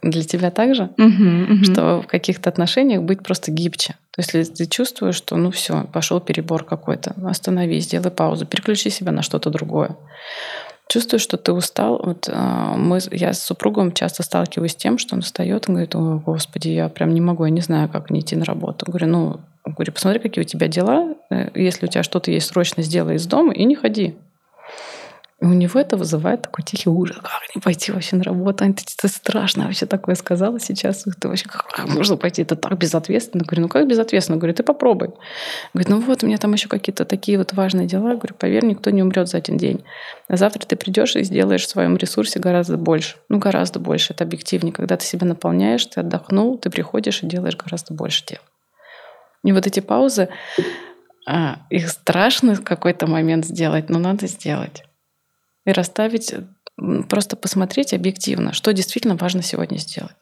Для 0.00 0.22
тебя 0.22 0.50
также, 0.50 0.90
uh-huh, 0.96 1.48
uh-huh. 1.48 1.64
что 1.64 2.02
в 2.02 2.06
каких-то 2.06 2.48
отношениях 2.48 3.02
быть 3.02 3.22
просто 3.22 3.50
гибче. 3.50 3.94
То 4.12 4.20
есть, 4.20 4.34
если 4.34 4.54
ты 4.54 4.66
чувствуешь, 4.66 5.16
что 5.16 5.36
ну 5.36 5.50
все, 5.50 5.86
пошел 5.92 6.20
перебор 6.20 6.64
какой-то, 6.64 7.14
остановись, 7.24 7.84
сделай 7.84 8.10
паузу, 8.10 8.46
переключи 8.46 8.90
себя 8.90 9.12
на 9.12 9.22
что-то 9.22 9.50
другое. 9.50 9.96
Чувствуешь, 10.88 11.22
что 11.22 11.38
ты 11.38 11.52
устал. 11.52 12.02
Вот 12.04 12.28
а, 12.30 12.76
мы, 12.76 12.98
я 13.10 13.32
с 13.32 13.42
супругом 13.42 13.92
часто 13.92 14.22
сталкиваюсь 14.22 14.72
с 14.72 14.76
тем, 14.76 14.98
что 14.98 15.14
он 15.14 15.22
встает 15.22 15.66
и 15.66 15.72
говорит: 15.72 15.94
О, 15.94 16.18
Господи, 16.18 16.68
я 16.68 16.88
прям 16.90 17.14
не 17.14 17.20
могу, 17.20 17.44
я 17.44 17.50
не 17.50 17.62
знаю, 17.62 17.88
как 17.88 18.10
не 18.10 18.20
идти 18.20 18.36
на 18.36 18.44
работу. 18.44 18.84
Говорю, 18.86 19.06
ну, 19.06 19.40
говорю, 19.64 19.92
посмотри, 19.92 20.20
какие 20.20 20.44
у 20.44 20.46
тебя 20.46 20.68
дела. 20.68 21.14
Э, 21.30 21.48
если 21.54 21.86
у 21.86 21.88
тебя 21.88 22.02
что-то 22.02 22.30
есть, 22.30 22.48
срочно 22.48 22.82
сделай 22.82 23.14
из 23.14 23.26
дома 23.26 23.54
и 23.54 23.64
не 23.64 23.74
ходи. 23.74 24.16
И 25.42 25.44
у 25.44 25.52
него 25.52 25.80
это 25.80 25.96
вызывает 25.96 26.42
такой 26.42 26.62
тихий 26.62 26.88
ужас. 26.88 27.16
Как 27.16 27.42
не 27.52 27.60
пойти 27.60 27.90
вообще 27.90 28.14
на 28.14 28.22
работу? 28.22 28.64
Это, 28.64 28.80
это 28.96 29.08
страшно 29.12 29.64
вообще 29.64 29.86
такое 29.86 30.14
сказала 30.14 30.60
сейчас. 30.60 31.04
Это 31.04 31.26
вообще 31.26 31.46
как 31.48 31.88
можно 31.88 32.16
пойти? 32.16 32.42
Это 32.42 32.54
так 32.54 32.78
безответственно. 32.78 33.42
Говорю, 33.44 33.62
ну 33.62 33.68
как 33.68 33.88
безответственно? 33.88 34.38
Говорю, 34.38 34.54
ты 34.54 34.62
попробуй. 34.62 35.08
Говорит, 35.74 35.88
ну 35.88 35.98
вот 35.98 36.22
у 36.22 36.28
меня 36.28 36.38
там 36.38 36.52
еще 36.52 36.68
какие-то 36.68 37.04
такие 37.04 37.38
вот 37.38 37.54
важные 37.54 37.88
дела. 37.88 38.14
Говорю, 38.14 38.36
поверь, 38.38 38.64
никто 38.64 38.90
не 38.90 39.02
умрет 39.02 39.28
за 39.28 39.38
один 39.38 39.56
день. 39.56 39.82
А 40.28 40.36
завтра 40.36 40.64
ты 40.64 40.76
придешь 40.76 41.16
и 41.16 41.24
сделаешь 41.24 41.66
в 41.66 41.70
своем 41.70 41.96
ресурсе 41.96 42.38
гораздо 42.38 42.76
больше. 42.76 43.16
Ну, 43.28 43.40
гораздо 43.40 43.80
больше. 43.80 44.12
Это 44.12 44.22
объективнее. 44.22 44.72
Когда 44.72 44.96
ты 44.96 45.04
себя 45.04 45.26
наполняешь, 45.26 45.84
ты 45.86 46.02
отдохнул, 46.02 46.56
ты 46.56 46.70
приходишь 46.70 47.24
и 47.24 47.26
делаешь 47.26 47.56
гораздо 47.56 47.94
больше 47.94 48.24
дел. 48.26 48.38
И 49.42 49.50
вот 49.50 49.66
эти 49.66 49.80
паузы, 49.80 50.28
а, 51.26 51.56
их 51.68 51.88
страшно 51.88 52.54
в 52.54 52.62
какой-то 52.62 53.08
момент 53.08 53.44
сделать, 53.44 53.90
но 53.90 53.98
надо 53.98 54.28
сделать 54.28 54.84
и 55.64 55.72
расставить, 55.72 56.34
просто 57.08 57.36
посмотреть 57.36 57.92
объективно, 57.92 58.52
что 58.52 58.72
действительно 58.72 59.16
важно 59.16 59.42
сегодня 59.42 59.78
сделать. 59.78 60.12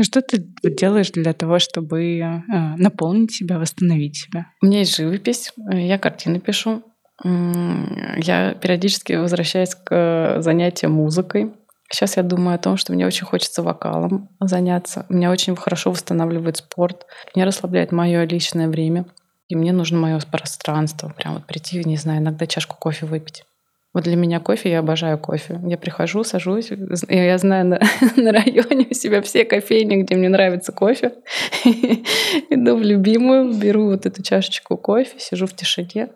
Что 0.00 0.20
ты 0.20 0.44
делаешь 0.62 1.10
для 1.10 1.32
того, 1.32 1.58
чтобы 1.58 2.18
э, 2.18 2.40
наполнить 2.76 3.32
себя, 3.32 3.58
восстановить 3.58 4.16
себя? 4.16 4.46
У 4.62 4.66
меня 4.66 4.80
есть 4.80 4.96
живопись, 4.96 5.52
я 5.72 5.98
картины 5.98 6.40
пишу. 6.40 6.82
Я 7.24 8.54
периодически 8.54 9.14
возвращаюсь 9.14 9.74
к 9.74 10.36
занятиям 10.40 10.92
музыкой. 10.92 11.52
Сейчас 11.90 12.16
я 12.16 12.22
думаю 12.22 12.54
о 12.54 12.58
том, 12.58 12.76
что 12.76 12.92
мне 12.92 13.06
очень 13.06 13.26
хочется 13.26 13.62
вокалом 13.62 14.30
заняться. 14.40 15.06
Меня 15.08 15.30
очень 15.30 15.54
хорошо 15.54 15.90
восстанавливает 15.90 16.56
спорт. 16.56 17.06
Меня 17.34 17.44
расслабляет 17.44 17.92
мое 17.92 18.24
личное 18.24 18.68
время. 18.68 19.06
И 19.48 19.56
мне 19.56 19.72
нужно 19.72 19.98
мое 19.98 20.18
пространство. 20.20 21.10
Прям 21.10 21.34
вот 21.34 21.46
прийти, 21.46 21.82
не 21.84 21.96
знаю, 21.96 22.20
иногда 22.20 22.46
чашку 22.46 22.76
кофе 22.78 23.06
выпить. 23.06 23.44
Вот 23.94 24.04
для 24.04 24.16
меня 24.16 24.40
кофе, 24.40 24.70
я 24.70 24.78
обожаю 24.78 25.18
кофе. 25.18 25.60
Я 25.64 25.76
прихожу, 25.76 26.24
сажусь, 26.24 26.70
и 26.70 27.16
я 27.16 27.36
знаю 27.36 27.66
на, 27.66 27.80
на 28.16 28.32
районе 28.32 28.86
у 28.90 28.94
себя 28.94 29.20
все 29.20 29.44
кофейни, 29.44 30.02
где 30.02 30.14
мне 30.14 30.30
нравится 30.30 30.72
кофе. 30.72 31.12
Иду 32.50 32.76
в 32.76 32.82
любимую, 32.82 33.52
беру 33.52 33.90
вот 33.90 34.06
эту 34.06 34.22
чашечку 34.22 34.78
кофе, 34.78 35.18
сижу 35.18 35.46
в 35.46 35.54
тишине, 35.54 36.08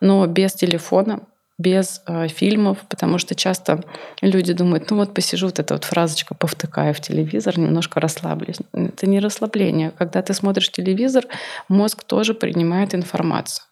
но 0.00 0.26
без 0.26 0.54
телефона, 0.54 1.20
без 1.56 2.02
э, 2.06 2.26
фильмов, 2.28 2.78
потому 2.88 3.18
что 3.18 3.34
часто 3.34 3.84
люди 4.22 4.52
думают, 4.52 4.90
ну 4.90 4.96
вот 4.96 5.14
посижу, 5.14 5.46
вот 5.46 5.58
эта 5.60 5.74
вот 5.74 5.84
фразочка 5.84 6.34
повтыкаю 6.34 6.94
в 6.94 7.00
телевизор, 7.00 7.58
немножко 7.58 8.00
расслаблюсь. 8.00 8.56
Это 8.72 9.06
не 9.06 9.20
расслабление. 9.20 9.92
Когда 9.96 10.22
ты 10.22 10.34
смотришь 10.34 10.70
телевизор, 10.70 11.26
мозг 11.68 12.02
тоже 12.02 12.34
принимает 12.34 12.94
информацию. 12.94 13.64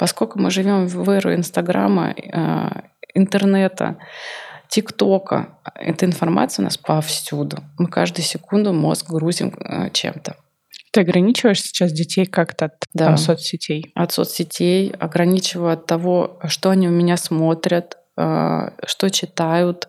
Поскольку 0.00 0.38
мы 0.38 0.50
живем 0.50 0.86
в 0.86 1.10
эру 1.10 1.34
Инстаграма, 1.34 2.14
э, 2.16 2.68
интернета, 3.12 3.98
ТикТока, 4.68 5.58
эта 5.74 6.06
информация 6.06 6.62
у 6.62 6.64
нас 6.64 6.78
повсюду. 6.78 7.58
Мы 7.76 7.86
каждую 7.86 8.24
секунду 8.24 8.72
мозг 8.72 9.10
грузим 9.10 9.54
э, 9.58 9.90
чем-то. 9.90 10.36
Ты 10.90 11.02
ограничиваешь 11.02 11.60
сейчас 11.60 11.92
детей 11.92 12.24
как-то 12.24 12.64
от 12.64 12.72
да. 12.94 13.08
там, 13.08 13.18
соцсетей? 13.18 13.92
От 13.94 14.12
соцсетей, 14.12 14.90
ограничиваю 14.98 15.74
от 15.74 15.84
того, 15.84 16.40
что 16.48 16.70
они 16.70 16.88
у 16.88 16.92
меня 16.92 17.18
смотрят, 17.18 17.98
э, 18.16 18.70
что 18.86 19.10
читают. 19.10 19.88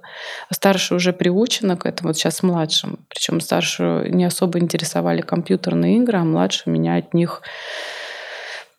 Старшие 0.52 0.98
уже 0.98 1.14
приучены 1.14 1.78
к 1.78 1.86
этому, 1.86 2.10
вот 2.10 2.18
сейчас 2.18 2.44
младшим. 2.44 3.00
Причем 3.08 3.40
старшую 3.40 4.14
не 4.14 4.26
особо 4.26 4.60
интересовали 4.60 5.22
компьютерные 5.22 6.00
игры, 6.00 6.18
а 6.18 6.26
младший 6.26 6.70
меня 6.74 6.98
от 6.98 7.14
них 7.14 7.42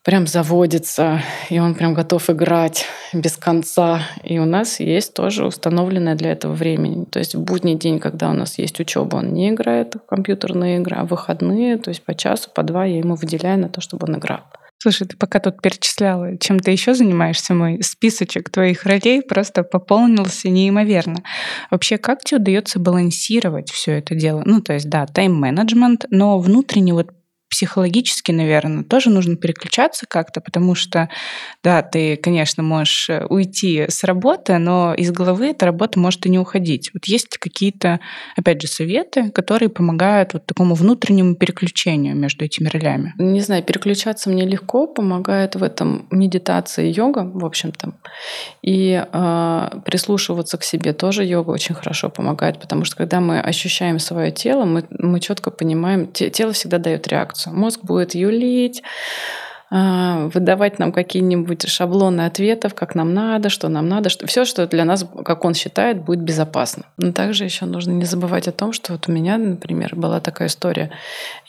прям 0.03 0.27
заводится, 0.27 1.21
и 1.49 1.59
он 1.59 1.75
прям 1.75 1.93
готов 1.93 2.29
играть 2.29 2.85
без 3.13 3.37
конца. 3.37 4.01
И 4.23 4.37
у 4.37 4.45
нас 4.45 4.79
есть 4.79 5.13
тоже 5.13 5.45
установленное 5.45 6.15
для 6.15 6.31
этого 6.31 6.53
времени. 6.53 7.05
То 7.05 7.19
есть 7.19 7.35
в 7.35 7.41
будний 7.41 7.75
день, 7.75 7.99
когда 7.99 8.29
у 8.29 8.33
нас 8.33 8.57
есть 8.57 8.79
учеба, 8.79 9.17
он 9.17 9.33
не 9.33 9.49
играет 9.49 9.95
в 9.95 9.99
компьютерные 9.99 10.79
игры, 10.79 10.97
а 10.97 11.05
в 11.05 11.09
выходные, 11.09 11.77
то 11.77 11.89
есть 11.89 12.03
по 12.03 12.13
часу, 12.13 12.49
по 12.53 12.63
два 12.63 12.85
я 12.85 12.99
ему 12.99 13.15
выделяю 13.15 13.59
на 13.59 13.69
то, 13.69 13.81
чтобы 13.81 14.07
он 14.07 14.17
играл. 14.17 14.41
Слушай, 14.79 15.07
ты 15.07 15.15
пока 15.15 15.39
тут 15.39 15.61
перечисляла, 15.61 16.37
чем 16.37 16.59
ты 16.59 16.71
еще 16.71 16.93
занимаешься, 16.93 17.53
мой 17.53 17.81
списочек 17.81 18.49
твоих 18.49 18.83
ролей 18.83 19.21
просто 19.21 19.63
пополнился 19.63 20.49
неимоверно. 20.49 21.23
Вообще, 21.71 21.97
как 21.97 22.21
тебе 22.25 22.41
удается 22.41 22.79
балансировать 22.79 23.71
все 23.71 23.99
это 23.99 24.13
дело? 24.13 24.43
Ну, 24.45 24.59
то 24.59 24.73
есть, 24.73 24.89
да, 24.89 25.05
тайм-менеджмент, 25.05 26.07
но 26.09 26.37
внутренне 26.37 26.93
вот 26.93 27.11
психологически, 27.53 28.31
наверное, 28.31 28.83
тоже 28.83 29.11
нужно 29.11 29.35
переключаться 29.35 30.07
как-то, 30.07 30.41
потому 30.41 30.73
что, 30.73 31.07
да, 31.63 31.83
ты, 31.83 32.17
конечно, 32.17 32.63
можешь 32.63 33.11
э, 33.11 33.27
уйти 33.29 33.85
с 33.87 34.03
работы, 34.03 34.57
но 34.57 34.95
из 34.95 35.11
головы 35.11 35.49
эта 35.49 35.67
работа 35.67 35.99
может 35.99 36.25
и 36.25 36.31
не 36.31 36.39
уходить. 36.39 36.89
Вот 36.95 37.05
есть 37.05 37.37
какие-то, 37.37 37.99
опять 38.35 38.59
же, 38.59 38.67
советы, 38.67 39.29
которые 39.29 39.69
помогают 39.69 40.33
вот 40.33 40.47
такому 40.47 40.73
внутреннему 40.73 41.35
переключению 41.35 42.15
между 42.15 42.43
этими 42.43 42.69
ролями? 42.69 43.13
Не 43.19 43.41
знаю, 43.41 43.61
переключаться 43.61 44.31
мне 44.31 44.47
легко, 44.47 44.87
помогает 44.87 45.53
в 45.53 45.61
этом 45.61 46.07
медитация 46.09 46.85
и 46.85 46.91
йога, 46.91 47.29
в 47.31 47.45
общем-то. 47.45 47.93
И 48.63 48.99
э, 49.13 49.69
прислушиваться 49.85 50.57
к 50.57 50.63
себе 50.63 50.93
тоже 50.93 51.23
йога 51.23 51.51
очень 51.51 51.75
хорошо 51.75 52.09
помогает, 52.09 52.59
потому 52.59 52.83
что 52.83 52.95
когда 52.95 53.19
мы 53.19 53.39
ощущаем 53.39 53.99
свое 53.99 54.31
тело, 54.31 54.65
мы, 54.65 54.85
мы 54.89 55.19
четко 55.19 55.51
понимаем, 55.51 56.07
тело 56.11 56.51
всегда 56.53 56.79
дает 56.79 57.07
реакцию 57.07 57.42
информацию. 57.43 57.55
Мозг 57.55 57.81
будет 57.83 58.15
юлить, 58.15 58.83
а, 59.71 60.29
выдавать 60.33 60.79
нам 60.79 60.91
какие-нибудь 60.91 61.67
шаблоны 61.67 62.25
ответов, 62.25 62.73
как 62.75 62.95
нам 62.95 63.13
надо, 63.13 63.49
что 63.49 63.69
нам 63.69 63.89
надо, 63.89 64.09
что 64.09 64.27
все, 64.27 64.45
что 64.45 64.67
для 64.67 64.85
нас, 64.85 65.05
как 65.25 65.45
он 65.45 65.53
считает, 65.53 66.03
будет 66.03 66.21
безопасно. 66.21 66.83
Но 66.97 67.11
также 67.11 67.45
еще 67.45 67.65
нужно 67.65 67.91
не 67.91 68.05
забывать 68.05 68.47
о 68.47 68.51
том, 68.51 68.73
что 68.73 68.93
вот 68.93 69.09
у 69.09 69.11
меня, 69.11 69.37
например, 69.37 69.95
была 69.95 70.19
такая 70.19 70.47
история. 70.47 70.91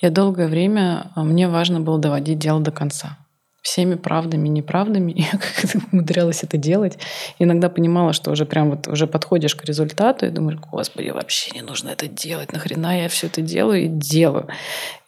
Я 0.01 0.11
долгое 0.11 0.49
время 0.49 1.11
а, 1.15 1.23
мне 1.23 1.49
важно 1.49 1.81
было 1.81 1.99
доводить 1.99 2.39
дело 2.39 2.61
до 2.61 2.71
конца 2.71 3.19
всеми 3.65 3.95
правдами, 3.95 4.47
неправдами. 4.49 5.13
Я 5.17 5.39
как-то 5.39 5.81
умудрялась 5.91 6.45
это 6.45 6.59
делать. 6.59 6.99
иногда 7.39 7.69
понимала, 7.71 8.13
что 8.13 8.31
уже 8.31 8.45
прям 8.45 8.71
вот 8.71 8.87
уже 8.87 9.07
подходишь 9.07 9.57
к 9.57 9.65
результату 9.65 10.27
и 10.27 10.31
думаешь, 10.31 10.61
господи, 10.61 11.09
вообще 11.09 11.51
не 11.53 11.63
нужно 11.63 11.89
это 11.89 12.07
делать, 12.07 12.53
нахрена 12.53 13.03
я 13.03 13.09
все 13.09 13.27
это 13.27 13.41
делаю 13.41 13.85
и 13.85 13.89
делаю. 13.89 14.49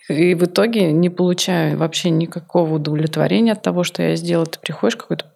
И 0.09 0.35
в 0.35 0.45
итоге 0.45 0.92
не 0.92 1.11
получаю 1.11 1.79
вообще 1.79 2.11
никакого 2.11 2.75
удовлетворения 2.75 3.53
от 3.53 3.62
того, 3.62 3.83
что 3.83 4.03
я 4.03 4.16
сделала. 4.16 4.47
Ты 4.47 4.59
приходишь 4.61 4.97
какой-то 4.97 5.27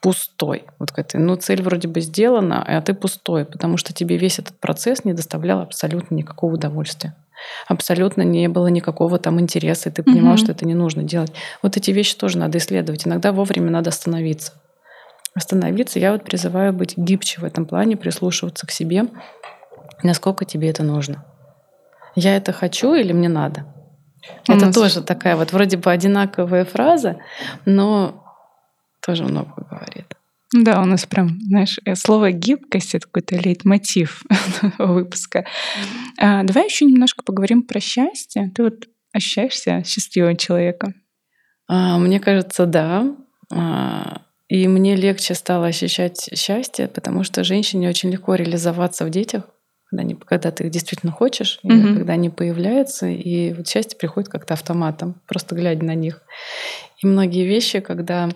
пустой. 0.00 0.64
Вот 0.78 0.90
какая-то, 0.90 1.18
ну, 1.18 1.36
цель 1.36 1.62
вроде 1.62 1.88
бы 1.88 2.00
сделана, 2.00 2.62
а 2.62 2.80
ты 2.80 2.94
пустой, 2.94 3.44
потому 3.44 3.76
что 3.76 3.92
тебе 3.92 4.16
весь 4.16 4.38
этот 4.38 4.58
процесс 4.58 5.04
не 5.04 5.12
доставлял 5.12 5.60
абсолютно 5.60 6.14
никакого 6.14 6.54
удовольствия. 6.54 7.14
Абсолютно 7.68 8.22
не 8.22 8.48
было 8.48 8.68
никакого 8.68 9.18
там 9.18 9.40
интереса, 9.40 9.88
и 9.88 9.92
ты 9.92 10.02
понимал, 10.02 10.34
угу. 10.34 10.38
что 10.38 10.52
это 10.52 10.66
не 10.66 10.74
нужно 10.74 11.02
делать. 11.02 11.32
Вот 11.62 11.76
эти 11.76 11.90
вещи 11.90 12.16
тоже 12.16 12.38
надо 12.38 12.58
исследовать. 12.58 13.06
Иногда 13.06 13.32
вовремя 13.32 13.70
надо 13.70 13.90
остановиться. 13.90 14.52
Остановиться, 15.34 15.98
я 15.98 16.12
вот 16.12 16.24
призываю 16.24 16.72
быть 16.72 16.96
гибче 16.96 17.40
в 17.40 17.44
этом 17.44 17.64
плане, 17.64 17.96
прислушиваться 17.96 18.66
к 18.66 18.70
себе, 18.70 19.04
насколько 20.02 20.44
тебе 20.44 20.70
это 20.70 20.82
нужно. 20.82 21.24
Я 22.14 22.36
это 22.36 22.52
хочу 22.52 22.94
или 22.94 23.12
мне 23.12 23.28
надо? 23.28 23.64
Это 24.46 24.66
нас... 24.66 24.74
тоже 24.74 25.02
такая 25.02 25.36
вот 25.36 25.52
вроде 25.52 25.76
бы 25.76 25.90
одинаковая 25.90 26.64
фраза, 26.64 27.18
но 27.64 28.24
тоже 29.04 29.24
много 29.24 29.66
говорит. 29.70 30.06
Да, 30.52 30.82
у 30.82 30.84
нас 30.84 31.06
прям, 31.06 31.40
знаешь, 31.42 31.78
э, 31.84 31.94
слово 31.94 32.32
гибкость 32.32 32.96
это 32.96 33.06
какой-то 33.06 33.36
лейтмотив 33.36 34.24
выпуска. 34.78 35.46
А, 36.18 36.42
давай 36.42 36.64
еще 36.64 36.84
немножко 36.86 37.22
поговорим 37.22 37.62
про 37.62 37.78
счастье. 37.78 38.50
Ты 38.54 38.64
вот 38.64 38.88
ощущаешься 39.12 39.84
счастливым 39.84 40.36
человеком? 40.36 40.94
А, 41.68 41.98
мне 41.98 42.18
кажется, 42.18 42.66
да. 42.66 43.14
А, 43.52 44.22
и 44.48 44.66
мне 44.66 44.96
легче 44.96 45.34
стало 45.34 45.68
ощущать 45.68 46.28
счастье, 46.36 46.88
потому 46.88 47.22
что 47.22 47.44
женщине 47.44 47.88
очень 47.88 48.10
легко 48.10 48.34
реализоваться 48.34 49.04
в 49.04 49.10
детях 49.10 49.44
когда, 49.90 50.02
они, 50.02 50.14
когда 50.14 50.50
ты 50.50 50.64
их 50.64 50.70
действительно 50.70 51.12
хочешь, 51.12 51.58
угу. 51.62 51.72
и 51.72 51.94
когда 51.96 52.12
они 52.12 52.30
появляются, 52.30 53.06
и 53.06 53.52
вот 53.52 53.68
счастье 53.68 53.98
приходит 53.98 54.28
как-то 54.28 54.54
автоматом, 54.54 55.20
просто 55.26 55.54
глядя 55.54 55.84
на 55.84 55.94
них. 55.94 56.22
И 57.02 57.06
многие 57.06 57.44
вещи, 57.44 57.80
когда 57.80 58.28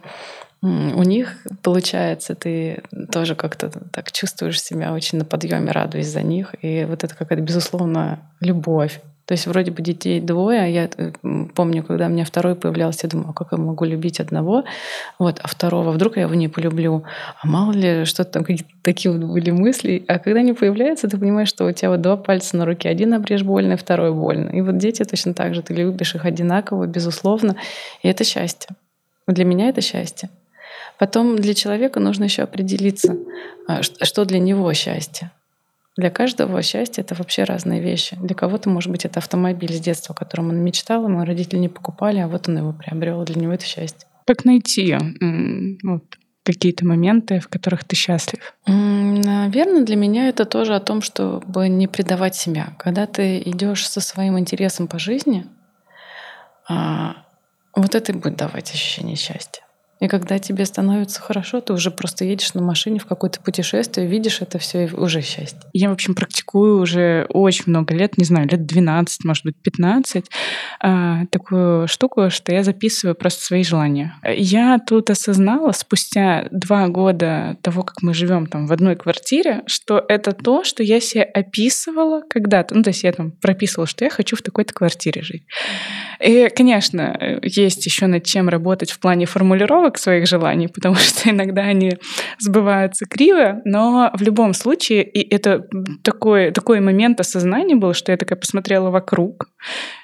у 0.62 1.02
них 1.02 1.36
получается, 1.62 2.34
ты 2.34 2.82
тоже 3.12 3.34
как-то 3.34 3.70
так 3.92 4.10
чувствуешь 4.12 4.62
себя 4.62 4.94
очень 4.94 5.18
на 5.18 5.24
подъеме, 5.26 5.70
радуясь 5.70 6.08
за 6.08 6.22
них. 6.22 6.54
И 6.62 6.86
вот 6.86 7.04
это 7.04 7.14
какая-то, 7.14 7.44
безусловно, 7.44 8.20
любовь. 8.40 9.00
То 9.26 9.32
есть 9.32 9.46
вроде 9.46 9.70
бы 9.70 9.80
детей 9.80 10.20
двое, 10.20 10.60
а 10.60 10.66
я 10.66 10.90
э, 10.96 11.12
помню, 11.54 11.82
когда 11.82 12.06
у 12.06 12.08
меня 12.10 12.26
второй 12.26 12.54
появлялся, 12.54 13.00
я 13.04 13.10
думаю, 13.10 13.30
а 13.30 13.32
как 13.32 13.52
я 13.52 13.58
могу 13.58 13.86
любить 13.86 14.20
одного, 14.20 14.64
вот, 15.18 15.40
а 15.42 15.48
второго, 15.48 15.92
вдруг 15.92 16.16
я 16.16 16.22
его 16.22 16.34
не 16.34 16.48
полюблю, 16.48 17.04
а 17.42 17.46
мало 17.46 17.72
ли, 17.72 18.04
что-то 18.04 18.32
там 18.32 18.44
какие-то 18.44 18.70
такие 18.82 19.12
вот 19.12 19.24
были 19.24 19.50
мысли. 19.50 20.04
А 20.08 20.18
когда 20.18 20.40
они 20.40 20.52
появляются, 20.52 21.08
ты 21.08 21.16
понимаешь, 21.16 21.48
что 21.48 21.64
у 21.64 21.72
тебя 21.72 21.90
вот 21.90 22.02
два 22.02 22.16
пальца 22.16 22.56
на 22.58 22.66
руке, 22.66 22.90
один 22.90 23.14
обрежь 23.14 23.42
больно, 23.42 23.78
второй 23.78 24.12
больно. 24.12 24.50
И 24.50 24.60
вот 24.60 24.76
дети 24.76 25.02
точно 25.04 25.32
так 25.32 25.54
же, 25.54 25.62
ты 25.62 25.72
любишь 25.72 26.14
их 26.14 26.26
одинаково, 26.26 26.86
безусловно, 26.86 27.56
и 28.02 28.08
это 28.08 28.24
счастье. 28.24 28.76
Для 29.26 29.46
меня 29.46 29.70
это 29.70 29.80
счастье. 29.80 30.28
Потом 30.98 31.36
для 31.36 31.54
человека 31.54 31.98
нужно 31.98 32.24
еще 32.24 32.42
определиться, 32.42 33.16
а, 33.66 33.82
что 33.82 34.24
для 34.26 34.38
него 34.38 34.72
счастье. 34.74 35.30
Для 35.96 36.10
каждого 36.10 36.60
счастье 36.62 37.02
это 37.04 37.14
вообще 37.14 37.44
разные 37.44 37.80
вещи. 37.80 38.16
Для 38.20 38.34
кого-то, 38.34 38.68
может 38.68 38.90
быть, 38.90 39.04
это 39.04 39.20
автомобиль 39.20 39.72
с 39.72 39.80
детства, 39.80 40.14
о 40.14 40.18
котором 40.18 40.48
он 40.48 40.56
мечтал, 40.56 41.04
ему 41.04 41.24
родители 41.24 41.58
не 41.58 41.68
покупали, 41.68 42.18
а 42.18 42.26
вот 42.26 42.48
он 42.48 42.58
его 42.58 42.72
приобрел. 42.72 43.22
Для 43.24 43.40
него 43.40 43.52
это 43.52 43.64
счастье. 43.64 44.08
Как 44.26 44.44
найти 44.44 44.96
вот, 45.84 46.02
какие-то 46.42 46.84
моменты, 46.86 47.38
в 47.38 47.48
которых 47.48 47.84
ты 47.84 47.94
счастлив? 47.94 48.54
Наверное, 48.66 49.84
для 49.84 49.96
меня 49.96 50.28
это 50.28 50.44
тоже 50.44 50.74
о 50.74 50.80
том, 50.80 51.00
чтобы 51.00 51.68
не 51.68 51.86
предавать 51.86 52.34
себя. 52.34 52.74
Когда 52.78 53.06
ты 53.06 53.38
идешь 53.38 53.88
со 53.88 54.00
своим 54.00 54.38
интересом 54.38 54.88
по 54.88 54.98
жизни, 54.98 55.46
а, 56.68 57.16
вот 57.74 57.94
это 57.94 58.12
и 58.12 58.14
будет 58.14 58.36
давать 58.36 58.72
ощущение 58.72 59.16
счастья. 59.16 59.63
И 60.04 60.06
когда 60.06 60.38
тебе 60.38 60.66
становится 60.66 61.22
хорошо, 61.22 61.62
ты 61.62 61.72
уже 61.72 61.90
просто 61.90 62.26
едешь 62.26 62.52
на 62.52 62.60
машине 62.60 62.98
в 62.98 63.06
какое-то 63.06 63.40
путешествие, 63.40 64.06
видишь 64.06 64.42
это 64.42 64.58
все 64.58 64.84
и 64.84 64.92
уже 64.92 65.22
счастье. 65.22 65.58
Я, 65.72 65.88
в 65.88 65.94
общем, 65.94 66.14
практикую 66.14 66.78
уже 66.78 67.24
очень 67.30 67.64
много 67.68 67.94
лет, 67.94 68.18
не 68.18 68.26
знаю, 68.26 68.46
лет 68.46 68.66
12, 68.66 69.24
может 69.24 69.44
быть, 69.44 69.56
15, 69.62 70.26
а, 70.80 71.24
такую 71.30 71.88
штуку, 71.88 72.28
что 72.28 72.52
я 72.52 72.62
записываю 72.62 73.14
просто 73.14 73.44
свои 73.44 73.64
желания. 73.64 74.14
Я 74.36 74.78
тут 74.78 75.08
осознала 75.08 75.72
спустя 75.72 76.48
два 76.50 76.88
года 76.88 77.56
того, 77.62 77.82
как 77.82 78.02
мы 78.02 78.12
живем 78.12 78.46
там 78.46 78.66
в 78.66 78.72
одной 78.74 78.96
квартире, 78.96 79.62
что 79.66 80.04
это 80.06 80.32
то, 80.32 80.64
что 80.64 80.82
я 80.82 81.00
себе 81.00 81.22
описывала 81.22 82.20
когда-то. 82.28 82.74
Ну, 82.74 82.82
то 82.82 82.90
есть 82.90 83.04
я 83.04 83.12
там 83.12 83.30
прописывала, 83.30 83.86
что 83.86 84.04
я 84.04 84.10
хочу 84.10 84.36
в 84.36 84.42
такой-то 84.42 84.74
квартире 84.74 85.22
жить. 85.22 85.46
И, 86.20 86.50
конечно, 86.54 87.40
есть 87.42 87.86
еще 87.86 88.06
над 88.06 88.24
чем 88.24 88.50
работать 88.50 88.90
в 88.90 88.98
плане 88.98 89.24
формулировок 89.24 89.93
своих 89.98 90.26
желаний, 90.26 90.68
потому 90.74 90.96
что 90.96 91.30
иногда 91.30 91.62
они 91.62 91.92
сбываются 92.38 93.06
криво, 93.06 93.60
но 93.64 94.10
в 94.14 94.22
любом 94.22 94.54
случае, 94.54 95.02
и 95.04 95.34
это 95.34 95.66
такой, 96.02 96.50
такой 96.50 96.80
момент 96.80 97.20
осознания 97.20 97.76
был, 97.76 97.94
что 97.94 98.12
я 98.12 98.18
такая 98.18 98.38
посмотрела 98.38 98.90
вокруг, 98.90 99.48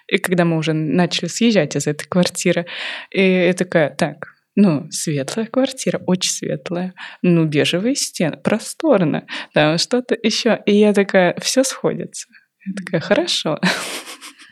и 0.08 0.18
когда 0.18 0.44
мы 0.44 0.56
уже 0.56 0.72
начали 0.72 1.28
съезжать 1.28 1.76
из 1.76 1.86
этой 1.86 2.06
квартиры, 2.06 2.66
и 3.10 3.22
я 3.22 3.52
такая, 3.52 3.90
так, 3.90 4.26
ну, 4.56 4.88
светлая 4.90 5.46
квартира, 5.46 6.00
очень 6.06 6.32
светлая. 6.32 6.92
Ну, 7.22 7.46
бежевые 7.46 7.94
стены, 7.94 8.36
просторно. 8.36 9.24
Там 9.54 9.78
что-то 9.78 10.16
еще. 10.20 10.60
И 10.66 10.74
я 10.74 10.92
такая, 10.92 11.34
все 11.40 11.62
сходится. 11.62 12.28
Я 12.66 12.74
такая, 12.74 13.00
хорошо. 13.00 13.60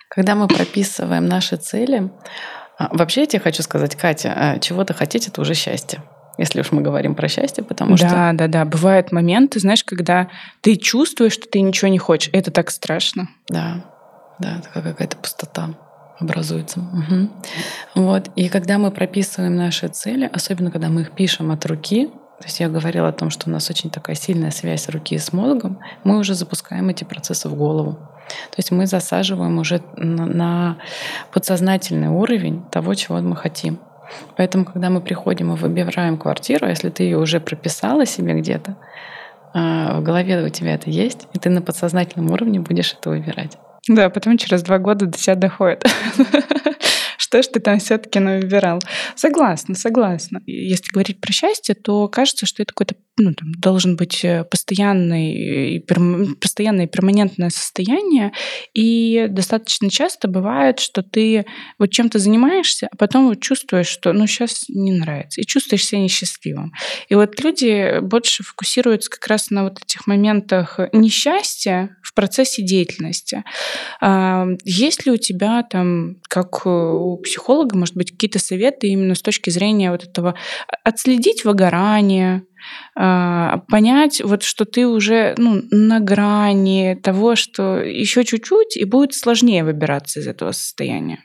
Когда 0.09 0.35
мы 0.35 0.49
прописываем 0.49 1.27
наши 1.27 1.57
цели, 1.57 2.11
вообще 2.79 3.23
я 3.23 3.27
тебе 3.27 3.41
хочу 3.41 3.63
сказать, 3.63 3.97
Катя, 3.97 4.33
а, 4.35 4.59
чего-то 4.59 4.95
хотеть– 4.95 5.29
это 5.29 5.41
уже 5.41 5.55
счастье 5.55 6.03
если 6.39 6.61
уж 6.61 6.71
мы 6.71 6.83
говорим 6.83 7.15
про 7.17 7.29
счастье, 7.29 7.65
потому 7.65 7.97
да, 7.97 7.97
что... 7.97 8.09
Да, 8.09 8.33
да, 8.33 8.47
да. 8.47 8.65
Бывают 8.65 9.13
моменты, 9.13 9.59
знаешь, 9.59 9.85
когда 9.85 10.29
ты 10.61 10.77
чувствуешь, 10.77 11.33
что 11.33 11.49
ты 11.49 11.61
ничего 11.61 11.89
не 11.89 11.99
хочешь. 11.99 12.31
Это 12.33 12.51
так 12.51 12.71
страшно. 12.71 13.29
Да, 13.49 13.85
да, 14.39 14.61
такая 14.63 14.85
какая-то 14.85 15.17
пустота 15.17 15.71
образуется. 16.19 16.81
Угу. 16.81 17.29
Вот. 17.97 18.31
И 18.37 18.49
когда 18.49 18.79
мы 18.79 18.91
прописываем 18.91 19.57
наши 19.57 19.89
цели, 19.89 20.31
особенно 20.33 20.71
когда 20.71 20.89
мы 20.89 21.03
их 21.03 21.13
пишем 21.13 21.51
от 21.51 21.67
руки, 21.67 22.07
то 22.07 22.45
есть 22.45 22.61
я 22.61 22.69
говорила 22.69 23.09
о 23.09 23.13
том, 23.13 23.31
что 23.31 23.49
у 23.49 23.53
нас 23.53 23.69
очень 23.69 23.91
такая 23.91 24.15
сильная 24.15 24.53
связь 24.53 24.89
руки 24.89 25.19
с 25.19 25.33
мозгом, 25.33 25.81
мы 26.05 26.19
уже 26.19 26.35
запускаем 26.35 26.89
эти 26.89 27.03
процессы 27.03 27.49
в 27.49 27.57
голову. 27.57 27.99
То 28.29 28.57
есть 28.59 28.71
мы 28.71 28.87
засаживаем 28.87 29.59
уже 29.59 29.83
на 29.97 30.79
подсознательный 31.33 32.09
уровень 32.09 32.63
того, 32.71 32.95
чего 32.95 33.19
мы 33.19 33.37
хотим. 33.37 33.79
Поэтому, 34.37 34.65
когда 34.65 34.91
мы 34.91 35.01
приходим 35.01 35.53
и 35.53 35.57
выбираем 35.57 36.17
квартиру, 36.17 36.67
если 36.67 36.89
ты 36.89 37.03
ее 37.03 37.19
уже 37.19 37.41
прописала 37.41 38.07
себе 38.07 38.35
где-то, 38.35 38.77
а, 39.55 40.01
в 40.01 40.03
голове 40.03 40.43
у 40.43 40.49
тебя 40.49 40.75
это 40.75 40.91
есть, 40.91 41.27
и 41.33 41.39
ты 41.39 41.51
на 41.51 41.63
подсознательном 41.63 42.31
уровне 42.31 42.61
будешь 42.61 42.95
это 42.99 43.11
выбирать. 43.11 43.59
Да, 43.89 44.11
потом 44.11 44.37
через 44.37 44.63
два 44.63 44.79
года 44.79 45.07
до 45.07 45.17
тебя 45.17 45.35
доходит 45.35 45.85
Что 47.29 47.43
ж 47.43 47.47
ты 47.49 47.61
там 47.61 47.79
все-таки 47.79 48.21
выбирал? 48.21 48.81
Согласна, 49.15 49.75
согласна. 49.75 50.41
Если 50.47 50.91
говорить 50.91 51.21
про 51.21 51.31
счастье, 51.31 51.75
то 51.75 52.09
кажется, 52.09 52.47
что 52.47 52.63
это 52.63 52.73
какой-то 52.73 52.95
ну, 53.19 53.35
там, 53.35 53.53
должен 53.53 53.97
быть 53.97 54.25
э, 54.25 54.45
постоянный 54.45 55.85
постоянное 56.41 56.87
и 56.87 56.89
перманентное 56.89 57.51
состояние. 57.51 58.33
И 58.75 59.27
достаточно 59.29 59.91
часто 59.91 60.29
бывает, 60.29 60.79
что 60.79 61.03
ты 61.03 61.45
вот 61.79 61.91
чем-то 61.91 62.19
занимаешься, 62.19 62.89
а 62.91 62.97
потом 62.97 63.29
вот 63.29 63.41
чувствуешь, 63.41 63.89
что 63.89 64.13
ну 64.13 64.27
сейчас 64.27 64.65
не 64.69 64.93
нравится, 64.93 65.41
и 65.41 65.45
чувствуешь 65.45 65.85
себя 65.85 66.01
несчастливым. 66.01 66.73
И 67.09 67.15
вот 67.15 67.43
люди 67.43 68.01
больше 68.01 68.43
фокусируются 68.43 69.11
как 69.11 69.27
раз 69.27 69.51
на 69.51 69.65
вот 69.65 69.81
этих 69.83 70.07
моментах 70.07 70.79
несчастья 70.93 71.97
в 72.03 72.15
процессе 72.15 72.63
деятельности. 72.63 73.45
А, 74.01 74.47
есть 74.65 75.07
ли 75.07 75.13
у 75.13 75.17
тебя 75.17 75.63
там, 75.63 76.17
как 76.29 76.67
у 76.67 77.19
психолога, 77.23 77.77
может 77.77 77.97
быть, 77.97 78.13
какие-то 78.13 78.39
советы 78.39 78.89
именно 78.89 79.15
с 79.15 79.23
точки 79.23 79.51
зрения 79.51 79.91
вот 79.91 80.05
этого 80.05 80.35
отследить 80.85 81.45
выгорание, 81.45 82.39
а, 82.39 82.48
понять, 82.95 84.21
вот, 84.25 84.43
что 84.43 84.65
ты 84.65 84.87
уже 84.87 85.35
ну, 85.39 85.63
на 85.71 86.01
грани 86.01 86.99
того, 87.03 87.37
что 87.37 87.79
еще 87.79 88.25
чуть-чуть, 88.25 88.77
и 88.77 88.85
будет 88.85 89.15
сложнее 89.15 89.65
выбираться 89.65 90.21
из 90.21 90.27
этого 90.27 90.53
состояния. 90.53 91.25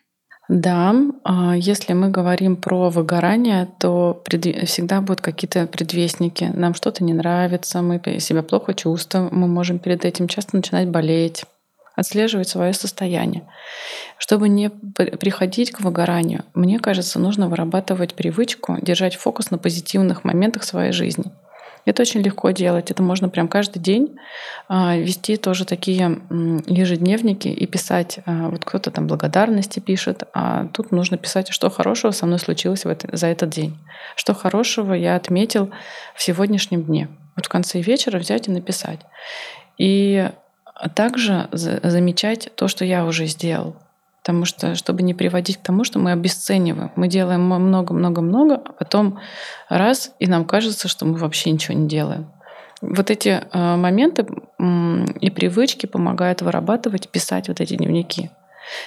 Да, 0.49 0.93
а, 1.23 1.55
если 1.55 1.93
мы 1.93 2.09
говорим 2.09 2.57
про 2.57 2.89
выгорание, 2.89 3.69
то 3.79 4.21
всегда 4.65 4.99
будут 4.99 5.21
какие-то 5.21 5.67
предвестники. 5.67 6.51
Нам 6.53 6.73
что-то 6.73 7.03
не 7.03 7.13
нравится, 7.13 7.81
мы 7.81 8.01
себя 8.19 8.43
плохо 8.43 8.73
чувствуем, 8.73 9.29
мы 9.31 9.47
можем 9.47 9.79
перед 9.79 10.03
этим 10.03 10.27
часто 10.27 10.57
начинать 10.57 10.89
болеть 10.89 11.45
отслеживать 11.95 12.47
свое 12.47 12.73
состояние. 12.73 13.43
Чтобы 14.17 14.49
не 14.49 14.69
приходить 14.69 15.71
к 15.71 15.81
выгоранию, 15.81 16.43
мне 16.53 16.79
кажется, 16.79 17.19
нужно 17.19 17.49
вырабатывать 17.49 18.13
привычку 18.13 18.77
держать 18.81 19.15
фокус 19.15 19.51
на 19.51 19.57
позитивных 19.57 20.23
моментах 20.23 20.63
своей 20.63 20.91
жизни. 20.91 21.31
Это 21.85 22.01
очень 22.03 22.21
легко 22.21 22.51
делать. 22.51 22.91
Это 22.91 23.03
можно 23.03 23.27
прям 23.29 23.47
каждый 23.47 23.79
день 23.79 24.17
а, 24.69 24.95
вести 24.95 25.35
тоже 25.35 25.65
такие 25.65 26.21
ежедневники 26.65 27.49
и 27.49 27.65
писать. 27.67 28.19
А, 28.25 28.49
вот 28.49 28.63
кто-то 28.63 28.89
там 28.89 29.07
благодарности 29.07 29.79
пишет, 29.79 30.23
а 30.33 30.67
тут 30.67 30.91
нужно 30.91 31.17
писать, 31.17 31.49
что 31.49 31.69
хорошего 31.69 32.11
со 32.11 32.25
мной 32.25 32.39
случилось 32.39 32.83
за 33.11 33.27
этот 33.27 33.49
день. 33.49 33.77
Что 34.15 34.33
хорошего 34.33 34.93
я 34.93 35.15
отметил 35.15 35.71
в 36.15 36.23
сегодняшнем 36.23 36.83
дне. 36.83 37.09
Вот 37.35 37.47
в 37.47 37.49
конце 37.49 37.81
вечера 37.81 38.17
взять 38.17 38.47
и 38.47 38.51
написать. 38.51 38.99
И 39.77 40.29
также 40.89 41.47
замечать 41.51 42.49
то, 42.55 42.67
что 42.67 42.85
я 42.85 43.05
уже 43.05 43.25
сделал. 43.25 43.75
Потому 44.21 44.45
что, 44.45 44.75
чтобы 44.75 45.03
не 45.03 45.13
приводить 45.13 45.57
к 45.57 45.63
тому, 45.63 45.83
что 45.83 45.99
мы 45.99 46.13
обесцениваем. 46.13 46.91
Мы 46.95 47.09
делаем 47.09 47.41
много-много-много, 47.41 48.55
а 48.55 48.71
потом 48.71 49.19
раз, 49.67 50.13
и 50.19 50.27
нам 50.27 50.45
кажется, 50.45 50.87
что 50.87 51.05
мы 51.05 51.17
вообще 51.17 51.51
ничего 51.51 51.77
не 51.77 51.89
делаем. 51.89 52.31
Вот 52.81 53.11
эти 53.11 53.41
э, 53.51 53.75
моменты 53.75 54.25
и 55.19 55.29
привычки 55.29 55.85
помогают 55.85 56.41
вырабатывать, 56.41 57.09
писать 57.09 57.49
вот 57.49 57.59
эти 57.61 57.75
дневники. 57.75 58.29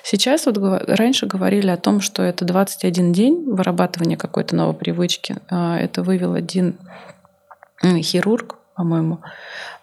Сейчас 0.03 0.47
вот 0.47 0.59
раньше 0.59 1.27
говорили 1.27 1.69
о 1.69 1.77
том, 1.77 2.01
что 2.01 2.23
это 2.23 2.45
21 2.45 3.13
день 3.13 3.45
вырабатывания 3.47 4.17
какой-то 4.17 4.57
новой 4.57 4.75
привычки. 4.75 5.37
Э, 5.51 5.77
это 5.77 6.03
вывел 6.03 6.33
один 6.33 6.79
хирург, 7.83 8.57
по-моему, 8.77 9.21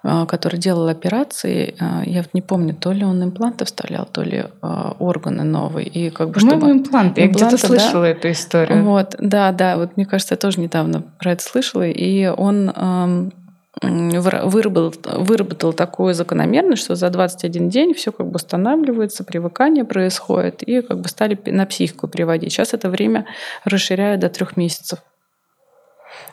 а, 0.04 0.26
который 0.26 0.60
делал 0.60 0.88
операции, 0.88 1.76
а, 1.80 2.04
я 2.06 2.22
вот 2.22 2.34
не 2.34 2.42
помню, 2.42 2.76
то 2.76 2.92
ли 2.92 3.04
он 3.04 3.24
импланты 3.24 3.66
вставлял, 3.66 4.06
то 4.06 4.22
ли 4.22 4.46
а, 4.62 4.96
органы 5.00 5.44
новые. 5.44 5.88
И 5.88 6.12
как 6.12 6.30
бы, 6.30 6.40
чтобы... 6.40 6.72
импланты. 6.72 7.22
Я 7.22 7.28
где-то 7.28 7.58
слышала 7.58 8.04
да? 8.04 8.10
эту 8.10 8.32
историю. 8.32 8.84
Вот, 8.84 9.16
да, 9.18 9.52
да, 9.52 9.78
вот 9.78 9.98
мне 9.98 10.06
кажется, 10.06 10.36
я 10.36 10.38
тоже 10.38 10.60
недавно 10.60 11.02
про 11.20 11.32
это 11.32 11.44
слышала. 11.44 11.88
И 11.88 12.28
он 12.28 13.32
выработал, 13.82 14.94
выработал 15.24 15.74
такую 15.74 16.14
закономерность, 16.14 16.84
что 16.84 16.96
за 16.96 17.10
21 17.10 17.70
день 17.70 17.94
все 17.96 18.12
как 18.12 18.28
бы 18.28 18.36
устанавливается, 18.36 19.24
привыкание 19.24 19.84
происходит, 19.84 20.62
и 20.62 20.82
как 20.82 21.00
бы 21.00 21.10
стали 21.10 21.38
на 21.48 21.66
психику 21.66 22.08
приводить. 22.08 22.54
Сейчас 22.54 22.76
это 22.76 22.90
время 22.92 23.26
расширяют 23.66 24.22
до 24.22 24.30
трех 24.30 24.56
месяцев. 24.58 25.00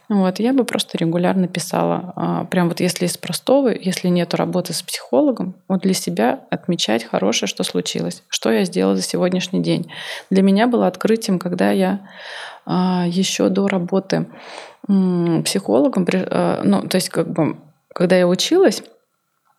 Вот, 0.09 0.40
я 0.40 0.53
бы 0.53 0.64
просто 0.64 0.99
регулярно 0.99 1.47
писала, 1.47 2.12
а, 2.16 2.45
прям 2.45 2.69
вот 2.69 2.81
если 2.81 3.07
из 3.07 3.16
простого, 3.16 3.69
если 3.69 4.09
нет 4.09 4.35
работы 4.35 4.73
с 4.73 4.83
психологом, 4.83 5.55
вот 5.69 5.83
для 5.83 5.95
себя 5.95 6.40
отмечать 6.51 7.05
хорошее, 7.05 7.49
что 7.49 7.62
случилось, 7.62 8.25
что 8.29 8.51
я 8.51 8.64
сделала 8.64 8.97
за 8.97 9.03
сегодняшний 9.03 9.62
день. 9.62 9.90
Для 10.29 10.43
меня 10.43 10.66
было 10.66 10.88
открытием, 10.88 11.38
когда 11.38 11.71
я 11.71 12.01
а, 12.66 13.05
еще 13.07 13.49
до 13.49 13.69
работы 13.69 14.27
психологом, 15.45 16.07
а, 16.12 16.62
ну, 16.64 16.83
то 16.88 16.97
есть 16.97 17.11
как 17.11 17.31
бы, 17.31 17.57
когда 17.95 18.16
я 18.16 18.27
училась, 18.27 18.83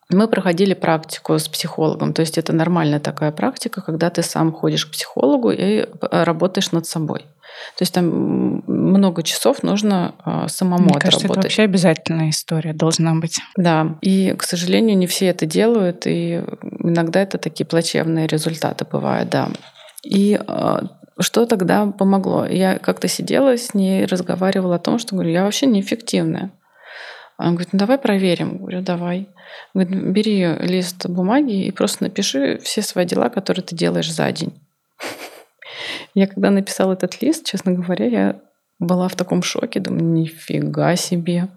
мы 0.10 0.28
проходили 0.28 0.74
практику 0.74 1.38
с 1.38 1.48
психологом. 1.48 2.14
То 2.14 2.22
есть 2.22 2.38
это 2.38 2.52
нормальная 2.54 3.00
такая 3.00 3.32
практика, 3.32 3.82
когда 3.82 4.10
ты 4.10 4.24
сам 4.24 4.52
ходишь 4.52 4.86
к 4.86 4.92
психологу 4.92 5.52
и 5.52 5.88
работаешь 6.02 6.74
над 6.74 6.86
собой. 6.86 7.26
То 7.78 7.84
есть 7.84 7.94
там 7.94 8.64
много 8.82 9.24
часов 9.24 9.63
нужно 9.63 10.15
э, 10.26 10.48
самому 10.48 10.86
Мне 10.86 11.00
кажется, 11.00 11.28
это 11.28 11.41
вообще 11.41 11.63
обязательная 11.63 12.30
история 12.30 12.74
должна 12.74 13.15
быть. 13.15 13.39
Да, 13.56 13.98
и, 14.02 14.34
к 14.38 14.44
сожалению, 14.44 14.98
не 14.98 15.08
все 15.08 15.28
это 15.28 15.46
делают, 15.46 16.08
и 16.08 16.44
иногда 16.80 17.22
это 17.22 17.38
такие 17.38 17.65
плачевные 17.65 18.28
результаты 18.28 18.86
бывают, 18.86 19.30
да. 19.30 19.50
И 20.04 20.39
э, 20.46 20.80
что 21.20 21.46
тогда 21.46 21.86
помогло? 21.88 22.46
Я 22.46 22.80
как-то 22.80 23.08
сидела 23.08 23.58
с 23.58 23.74
ней, 23.74 24.06
разговаривала 24.06 24.76
о 24.76 24.80
том, 24.80 25.00
что 25.00 25.15
говорю, 25.15 25.32
я 25.32 25.44
вообще 25.44 25.67
неэффективная. 25.67 26.52
Она 27.38 27.52
говорит, 27.52 27.74
ну 27.74 27.80
давай 27.80 27.98
проверим. 27.98 28.58
Говорю, 28.58 28.82
давай. 28.82 29.28
Говорит, 29.74 29.96
бери 30.12 30.46
лист 30.60 31.08
бумаги 31.08 31.65
и 31.65 31.72
просто 31.72 32.04
напиши 32.04 32.60
все 32.60 32.82
свои 32.82 33.06
дела, 33.06 33.30
которые 33.30 33.63
ты 33.63 33.76
делаешь 33.76 34.12
за 34.12 34.32
день. 34.32 34.54
Я 36.13 36.28
когда 36.28 36.50
написала 36.52 36.94
этот 36.94 37.22
лист, 37.22 37.46
честно 37.46 37.72
говоря, 37.72 38.06
я 38.06 38.41
была 38.82 39.08
в 39.08 39.15
таком 39.15 39.44
шоке, 39.44 39.80
думаю, 39.80 40.04
нифига 40.04 40.96
себе. 40.96 41.48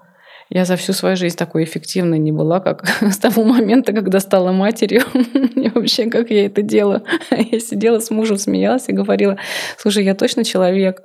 Я 0.50 0.66
за 0.66 0.76
всю 0.76 0.92
свою 0.92 1.16
жизнь 1.16 1.36
такой 1.36 1.64
эффективной 1.64 2.18
не 2.18 2.30
была, 2.30 2.60
как 2.60 2.86
с 3.00 3.16
того 3.16 3.44
момента, 3.44 3.92
когда 3.92 4.20
стала 4.20 4.52
матерью. 4.52 5.02
И 5.56 5.70
вообще, 5.70 6.10
как 6.10 6.30
я 6.30 6.46
это 6.46 6.62
делаю. 6.62 7.02
Я 7.30 7.58
сидела 7.60 7.98
с 7.98 8.10
мужем, 8.10 8.36
смеялась 8.36 8.88
и 8.88 8.92
говорила, 8.92 9.38
слушай, 9.78 10.04
я 10.04 10.14
точно 10.14 10.44
человек. 10.44 11.02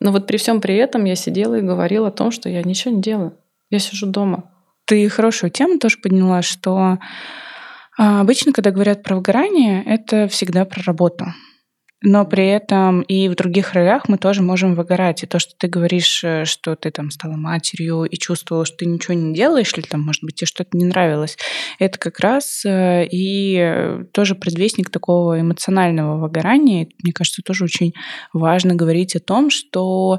Но 0.00 0.12
вот 0.12 0.26
при 0.26 0.36
всем 0.36 0.60
при 0.60 0.76
этом 0.76 1.04
я 1.04 1.14
сидела 1.14 1.54
и 1.54 1.62
говорила 1.62 2.08
о 2.08 2.10
том, 2.10 2.30
что 2.30 2.48
я 2.48 2.62
ничего 2.62 2.94
не 2.94 3.00
делаю. 3.00 3.32
Я 3.70 3.78
сижу 3.78 4.06
дома. 4.06 4.50
Ты 4.84 5.08
хорошую 5.08 5.50
тему 5.50 5.78
тоже 5.78 5.96
подняла, 6.02 6.42
что 6.42 6.98
а, 7.98 8.20
обычно, 8.20 8.52
когда 8.52 8.70
говорят 8.70 9.02
про 9.02 9.16
выгорание, 9.16 9.82
это 9.86 10.28
всегда 10.28 10.64
про 10.64 10.82
работу 10.82 11.26
но 12.02 12.24
при 12.24 12.48
этом 12.48 13.02
и 13.02 13.28
в 13.28 13.34
других 13.34 13.72
ролях 13.72 14.08
мы 14.08 14.18
тоже 14.18 14.42
можем 14.42 14.74
выгорать. 14.74 15.22
И 15.22 15.26
то, 15.26 15.38
что 15.38 15.52
ты 15.56 15.68
говоришь, 15.68 16.22
э, 16.24 16.44
что 16.44 16.76
ты 16.76 16.90
там 16.90 17.10
стала 17.10 17.34
матерью 17.34 18.04
и 18.04 18.16
чувствовала, 18.16 18.64
что 18.64 18.78
ты 18.78 18.86
ничего 18.86 19.14
не 19.14 19.34
делаешь, 19.34 19.72
или 19.76 19.84
там, 19.84 20.02
может 20.02 20.22
быть, 20.22 20.36
тебе 20.36 20.46
что-то 20.46 20.76
не 20.76 20.84
нравилось, 20.84 21.36
это 21.78 21.98
как 21.98 22.20
раз 22.20 22.64
э, 22.64 23.06
и 23.10 24.02
тоже 24.12 24.34
предвестник 24.34 24.90
такого 24.90 25.40
эмоционального 25.40 26.18
выгорания. 26.18 26.88
Мне 27.02 27.12
кажется, 27.12 27.42
тоже 27.42 27.64
очень 27.64 27.92
важно 28.32 28.74
говорить 28.74 29.16
о 29.16 29.20
том, 29.20 29.50
что 29.50 30.18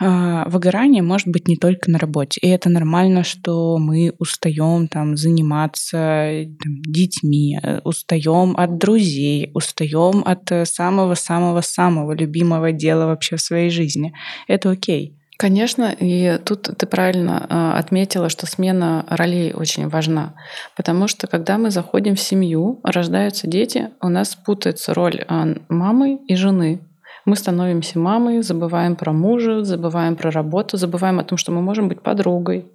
выгорание 0.00 1.02
может 1.02 1.28
быть 1.28 1.48
не 1.48 1.56
только 1.56 1.90
на 1.90 1.98
работе. 1.98 2.40
И 2.40 2.48
это 2.48 2.68
нормально, 2.68 3.22
что 3.24 3.78
мы 3.78 4.12
устаем 4.18 4.88
там 4.88 5.16
заниматься 5.16 6.46
там, 6.62 6.82
детьми, 6.82 7.58
э, 7.62 7.80
устаем 7.84 8.56
от 8.56 8.78
друзей, 8.78 9.50
устаем 9.54 10.22
от 10.26 10.68
самого-самого-самого 10.68 12.12
любимого 12.12 12.72
дела 12.72 13.06
вообще 13.06 13.36
в 13.36 13.40
своей 13.40 13.70
жизни. 13.70 14.12
Это 14.48 14.70
окей. 14.70 15.16
Конечно, 15.36 15.94
и 15.98 16.38
тут 16.44 16.70
ты 16.78 16.86
правильно 16.86 17.44
а, 17.48 17.78
отметила, 17.78 18.28
что 18.28 18.46
смена 18.46 19.04
ролей 19.08 19.52
очень 19.52 19.88
важна, 19.88 20.34
потому 20.76 21.08
что 21.08 21.26
когда 21.26 21.58
мы 21.58 21.70
заходим 21.70 22.14
в 22.14 22.20
семью, 22.20 22.80
рождаются 22.84 23.48
дети, 23.48 23.90
у 24.00 24.08
нас 24.08 24.36
путается 24.36 24.94
роль 24.94 25.24
а, 25.26 25.48
мамы 25.68 26.20
и 26.28 26.36
жены. 26.36 26.80
Мы 27.24 27.36
становимся 27.36 27.98
мамой, 27.98 28.42
забываем 28.42 28.96
про 28.96 29.12
мужа, 29.12 29.64
забываем 29.64 30.16
про 30.16 30.30
работу, 30.30 30.76
забываем 30.76 31.18
о 31.18 31.24
том, 31.24 31.38
что 31.38 31.52
мы 31.52 31.62
можем 31.62 31.88
быть 31.88 32.02
подругой. 32.02 32.66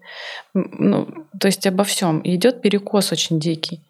Ну, 0.54 1.08
то 1.40 1.48
есть 1.48 1.68
обо 1.68 1.84
всем. 1.84 2.20
И 2.20 2.36
идет 2.36 2.62
перекос 2.62 3.12
очень 3.12 3.40
дикий. 3.40 3.82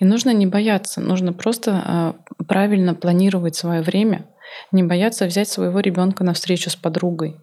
И 0.00 0.04
нужно 0.04 0.30
не 0.30 0.46
бояться, 0.46 1.00
нужно 1.00 1.32
просто 1.32 2.14
э, 2.38 2.44
правильно 2.44 2.94
планировать 2.94 3.54
свое 3.54 3.82
время, 3.82 4.26
не 4.72 4.82
бояться 4.82 5.26
взять 5.26 5.48
своего 5.48 5.80
ребенка 5.80 6.24
на 6.24 6.32
встречу 6.32 6.70
с 6.70 6.76
подругой. 6.76 7.36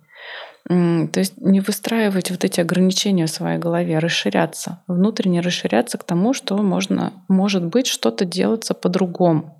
То 0.68 1.12
есть 1.16 1.38
не 1.38 1.62
выстраивать 1.62 2.30
вот 2.30 2.44
эти 2.44 2.60
ограничения 2.60 3.26
в 3.26 3.30
своей 3.30 3.58
голове, 3.58 3.98
а 3.98 4.02
расширяться, 4.02 4.84
внутренне 4.88 5.40
расширяться 5.40 5.98
к 5.98 6.04
тому, 6.04 6.34
что 6.34 6.58
можно, 6.58 7.14
может 7.30 7.64
быть, 7.64 7.88
что-то 7.88 8.26
делаться 8.26 8.74
по-другому. 8.74 9.57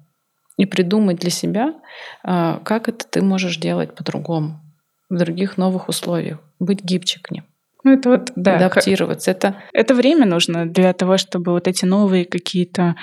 И 0.58 0.66
придумать 0.66 1.20
для 1.20 1.30
себя, 1.30 1.74
а, 2.24 2.60
как 2.66 2.90
это 2.90 3.06
ты 3.08 3.22
можешь 3.22 3.58
делать 3.58 3.96
по-другому 3.96 4.60
в 5.10 5.18
других 5.18 5.58
новых 5.58 5.88
условиях, 5.88 6.40
быть 6.60 6.84
гибче 6.84 7.20
к 7.22 7.32
ним. 7.32 7.46
Ну, 7.84 7.94
это 7.94 8.10
вот, 8.10 8.32
да. 8.36 8.58
Адаптироваться. 8.58 9.32
Это... 9.32 9.56
это 9.72 9.94
время 9.94 10.26
нужно 10.26 10.66
для 10.66 10.92
того, 10.94 11.18
чтобы 11.18 11.54
вот 11.54 11.68
эти 11.68 11.86
новые 11.86 12.26
какие-то 12.26 12.96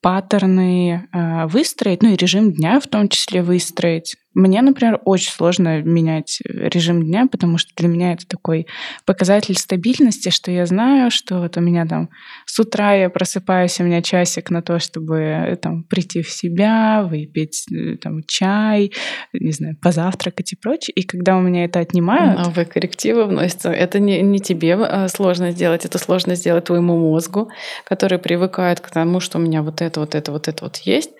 паттерны 0.00 1.08
э, 1.12 1.46
выстроить, 1.46 2.02
ну 2.02 2.12
и 2.12 2.16
режим 2.16 2.52
дня 2.52 2.80
в 2.80 2.86
том 2.86 3.08
числе 3.08 3.42
выстроить. 3.42 4.16
Мне, 4.34 4.62
например, 4.62 5.00
очень 5.04 5.30
сложно 5.30 5.82
менять 5.82 6.40
режим 6.44 7.04
дня, 7.04 7.26
потому 7.30 7.58
что 7.58 7.70
для 7.76 7.88
меня 7.88 8.12
это 8.12 8.26
такой 8.26 8.66
показатель 9.04 9.56
стабильности, 9.56 10.30
что 10.30 10.50
я 10.50 10.66
знаю, 10.66 11.10
что 11.10 11.40
вот 11.40 11.56
у 11.56 11.60
меня 11.60 11.86
там 11.86 12.08
с 12.46 12.58
утра 12.58 12.94
я 12.94 13.10
просыпаюсь, 13.10 13.80
у 13.80 13.84
меня 13.84 14.02
часик 14.02 14.50
на 14.50 14.62
то, 14.62 14.78
чтобы 14.78 15.18
э, 15.18 15.56
там 15.56 15.84
прийти 15.84 16.22
в 16.22 16.30
себя, 16.30 17.06
выпить 17.08 17.66
э, 17.70 17.96
там 17.96 18.22
чай, 18.24 18.92
не 19.32 19.52
знаю, 19.52 19.76
позавтракать 19.80 20.52
и 20.52 20.56
прочее. 20.56 20.94
И 20.94 21.02
когда 21.02 21.36
у 21.36 21.40
меня 21.40 21.64
это 21.64 21.80
отнимают... 21.80 22.38
Новые 22.38 22.64
коррективы 22.64 23.26
вносятся. 23.26 23.70
Это 23.70 23.98
не, 23.98 24.22
не 24.22 24.40
тебе 24.40 24.74
а, 24.74 25.08
сложно 25.08 25.50
сделать, 25.50 25.84
это 25.84 25.98
сложно 25.98 26.34
сделать 26.34 26.64
твоему 26.64 26.96
мозгу, 26.96 27.50
который 27.84 28.18
привыкает 28.18 28.80
к 28.80 28.90
тому, 28.90 29.20
что 29.20 29.38
у 29.38 29.40
меня 29.40 29.62
вот 29.62 29.82
это, 29.82 30.00
вот 30.00 30.14
это, 30.14 30.32
вот 30.32 30.48
это 30.48 30.64
вот 30.64 30.76
есть. 30.78 31.10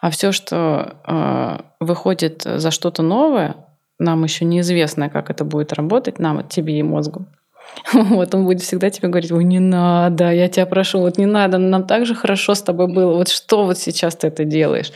А 0.00 0.10
все, 0.10 0.32
что 0.32 0.96
э, 1.06 1.58
выходит 1.80 2.42
за 2.62 2.70
что-то 2.70 3.02
новое, 3.02 3.54
нам 3.98 4.24
еще 4.24 4.44
неизвестно, 4.44 5.10
как 5.10 5.30
это 5.30 5.44
будет 5.44 5.72
работать, 5.72 6.18
нам, 6.18 6.48
тебе 6.48 6.78
и 6.78 6.82
мозгу. 6.82 7.26
Вот 7.92 8.34
он 8.34 8.44
будет 8.44 8.62
всегда 8.62 8.90
тебе 8.90 9.08
говорить, 9.08 9.32
ой, 9.32 9.44
не 9.44 9.60
надо, 9.60 10.32
я 10.32 10.48
тебя 10.48 10.66
прошу, 10.66 11.00
вот 11.00 11.18
не 11.18 11.26
надо, 11.26 11.58
нам 11.58 11.86
так 11.86 12.06
же 12.06 12.14
хорошо 12.14 12.54
с 12.54 12.62
тобой 12.62 12.86
было, 12.86 13.14
вот 13.16 13.28
что 13.28 13.64
вот 13.64 13.78
сейчас 13.78 14.16
ты 14.16 14.28
это 14.28 14.44
делаешь. 14.44 14.92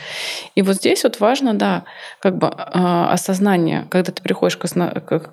И 0.55 0.61
вот 0.61 0.75
здесь 0.75 1.03
вот 1.03 1.19
важно, 1.19 1.53
да, 1.53 1.83
как 2.19 2.37
бы 2.37 2.47
э, 2.47 3.13
осознание, 3.13 3.85
когда 3.89 4.11
ты 4.11 4.21
приходишь 4.21 4.57
к, 4.57 4.67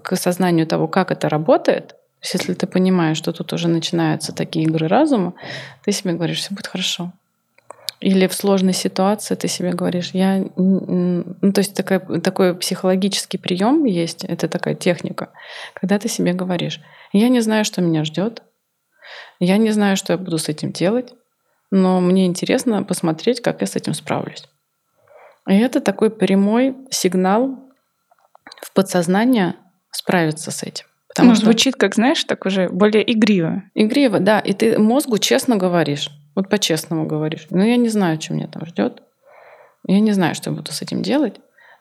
к 0.02 0.12
осознанию 0.12 0.66
того, 0.66 0.88
как 0.88 1.10
это 1.10 1.28
работает, 1.28 1.88
то 1.88 2.26
есть 2.26 2.34
если 2.34 2.54
ты 2.54 2.66
понимаешь, 2.66 3.18
что 3.18 3.32
тут 3.32 3.52
уже 3.52 3.68
начинаются 3.68 4.34
такие 4.34 4.64
игры 4.64 4.88
разума, 4.88 5.34
ты 5.84 5.92
себе 5.92 6.14
говоришь, 6.14 6.38
все 6.38 6.54
будет 6.54 6.66
хорошо. 6.66 7.12
Или 8.04 8.26
в 8.26 8.34
сложной 8.34 8.74
ситуации 8.74 9.34
ты 9.34 9.48
себе 9.48 9.72
говоришь, 9.72 10.10
я... 10.12 10.44
Ну, 10.56 11.52
то 11.54 11.60
есть 11.60 11.74
такой, 11.74 12.20
такой 12.20 12.54
психологический 12.54 13.38
прием 13.38 13.86
есть, 13.86 14.24
это 14.24 14.46
такая 14.46 14.74
техника, 14.74 15.30
когда 15.72 15.98
ты 15.98 16.10
себе 16.10 16.34
говоришь, 16.34 16.82
я 17.14 17.30
не 17.30 17.40
знаю, 17.40 17.64
что 17.64 17.80
меня 17.80 18.04
ждет, 18.04 18.42
я 19.40 19.56
не 19.56 19.70
знаю, 19.70 19.96
что 19.96 20.12
я 20.12 20.18
буду 20.18 20.36
с 20.36 20.50
этим 20.50 20.70
делать, 20.70 21.14
но 21.70 21.98
мне 22.00 22.26
интересно 22.26 22.82
посмотреть, 22.82 23.40
как 23.40 23.62
я 23.62 23.66
с 23.66 23.74
этим 23.74 23.94
справлюсь. 23.94 24.44
И 25.48 25.54
это 25.54 25.80
такой 25.80 26.10
прямой 26.10 26.76
сигнал 26.90 27.56
в 28.60 28.74
подсознание 28.74 29.54
справиться 29.90 30.50
с 30.50 30.62
этим. 30.62 30.84
Потому 31.08 31.30
ну, 31.30 31.36
что 31.36 31.46
звучит, 31.46 31.76
как 31.76 31.94
знаешь, 31.94 32.22
так 32.24 32.44
уже 32.44 32.68
более 32.68 33.10
игриво. 33.10 33.62
Игриво, 33.74 34.20
да. 34.20 34.40
И 34.40 34.52
ты 34.52 34.78
мозгу 34.78 35.16
честно 35.16 35.56
говоришь. 35.56 36.10
Вот 36.34 36.48
по-честному 36.48 37.06
говоришь. 37.06 37.46
Ну, 37.50 37.62
я 37.64 37.76
не 37.76 37.88
знаю, 37.88 38.20
что 38.20 38.34
меня 38.34 38.48
там 38.48 38.66
ждет. 38.66 39.02
Я 39.86 40.00
не 40.00 40.12
знаю, 40.12 40.34
что 40.34 40.50
я 40.50 40.56
буду 40.56 40.72
с 40.72 40.82
этим 40.82 41.02
делать. 41.02 41.34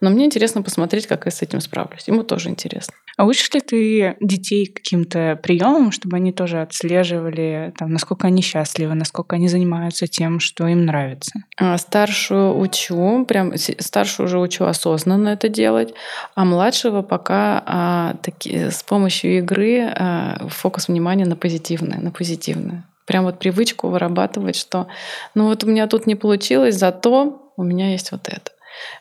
Но 0.04 0.10
мне 0.10 0.26
интересно 0.26 0.62
посмотреть, 0.62 1.08
как 1.08 1.26
я 1.26 1.32
с 1.32 1.42
этим 1.42 1.62
справлюсь. 1.62 2.10
Ему 2.10 2.24
тоже 2.24 2.50
интересно. 2.50 2.94
А 3.16 3.24
учишь 3.24 3.50
ли 3.54 3.62
ты 3.62 4.18
детей 4.20 4.66
каким-то 4.66 5.40
приемам, 5.42 5.94
чтобы 5.94 6.18
они 6.18 6.34
тоже 6.34 6.62
отслеживали, 6.62 7.74
там, 7.78 7.94
насколько 7.94 8.28
они 8.28 8.42
счастливы, 8.42 8.96
насколько 8.96 9.38
они 9.38 9.48
занимаются 9.48 10.08
тем, 10.08 10.42
что 10.42 10.68
им 10.68 10.86
нравится? 10.86 11.46
А, 11.58 11.78
старшую 11.78 12.60
учу, 12.60 13.24
прям 13.26 13.54
старшую 13.56 14.28
уже 14.28 14.40
учу 14.40 14.66
осознанно 14.66 15.30
это 15.30 15.48
делать, 15.48 15.94
а 16.36 16.44
младшего 16.44 17.02
пока 17.02 17.64
а, 17.66 18.16
таки, 18.24 18.72
с 18.72 18.84
помощью 18.84 19.38
игры 19.38 19.84
а, 19.84 20.48
фокус 20.50 20.90
внимания 20.90 21.26
на 21.26 21.38
позитивное, 21.38 22.00
на 22.00 22.12
позитивное 22.12 22.84
прям 23.06 23.26
вот 23.26 23.40
привычку 23.40 23.90
вырабатывать, 23.90 24.56
что 24.56 24.88
ну 25.36 25.48
вот 25.48 25.64
у 25.64 25.68
меня 25.68 25.88
тут 25.88 26.08
не 26.08 26.16
получилось, 26.16 26.76
зато 26.76 27.52
у 27.56 27.64
меня 27.64 27.92
есть 27.92 28.12
вот 28.12 28.28
это. 28.28 28.52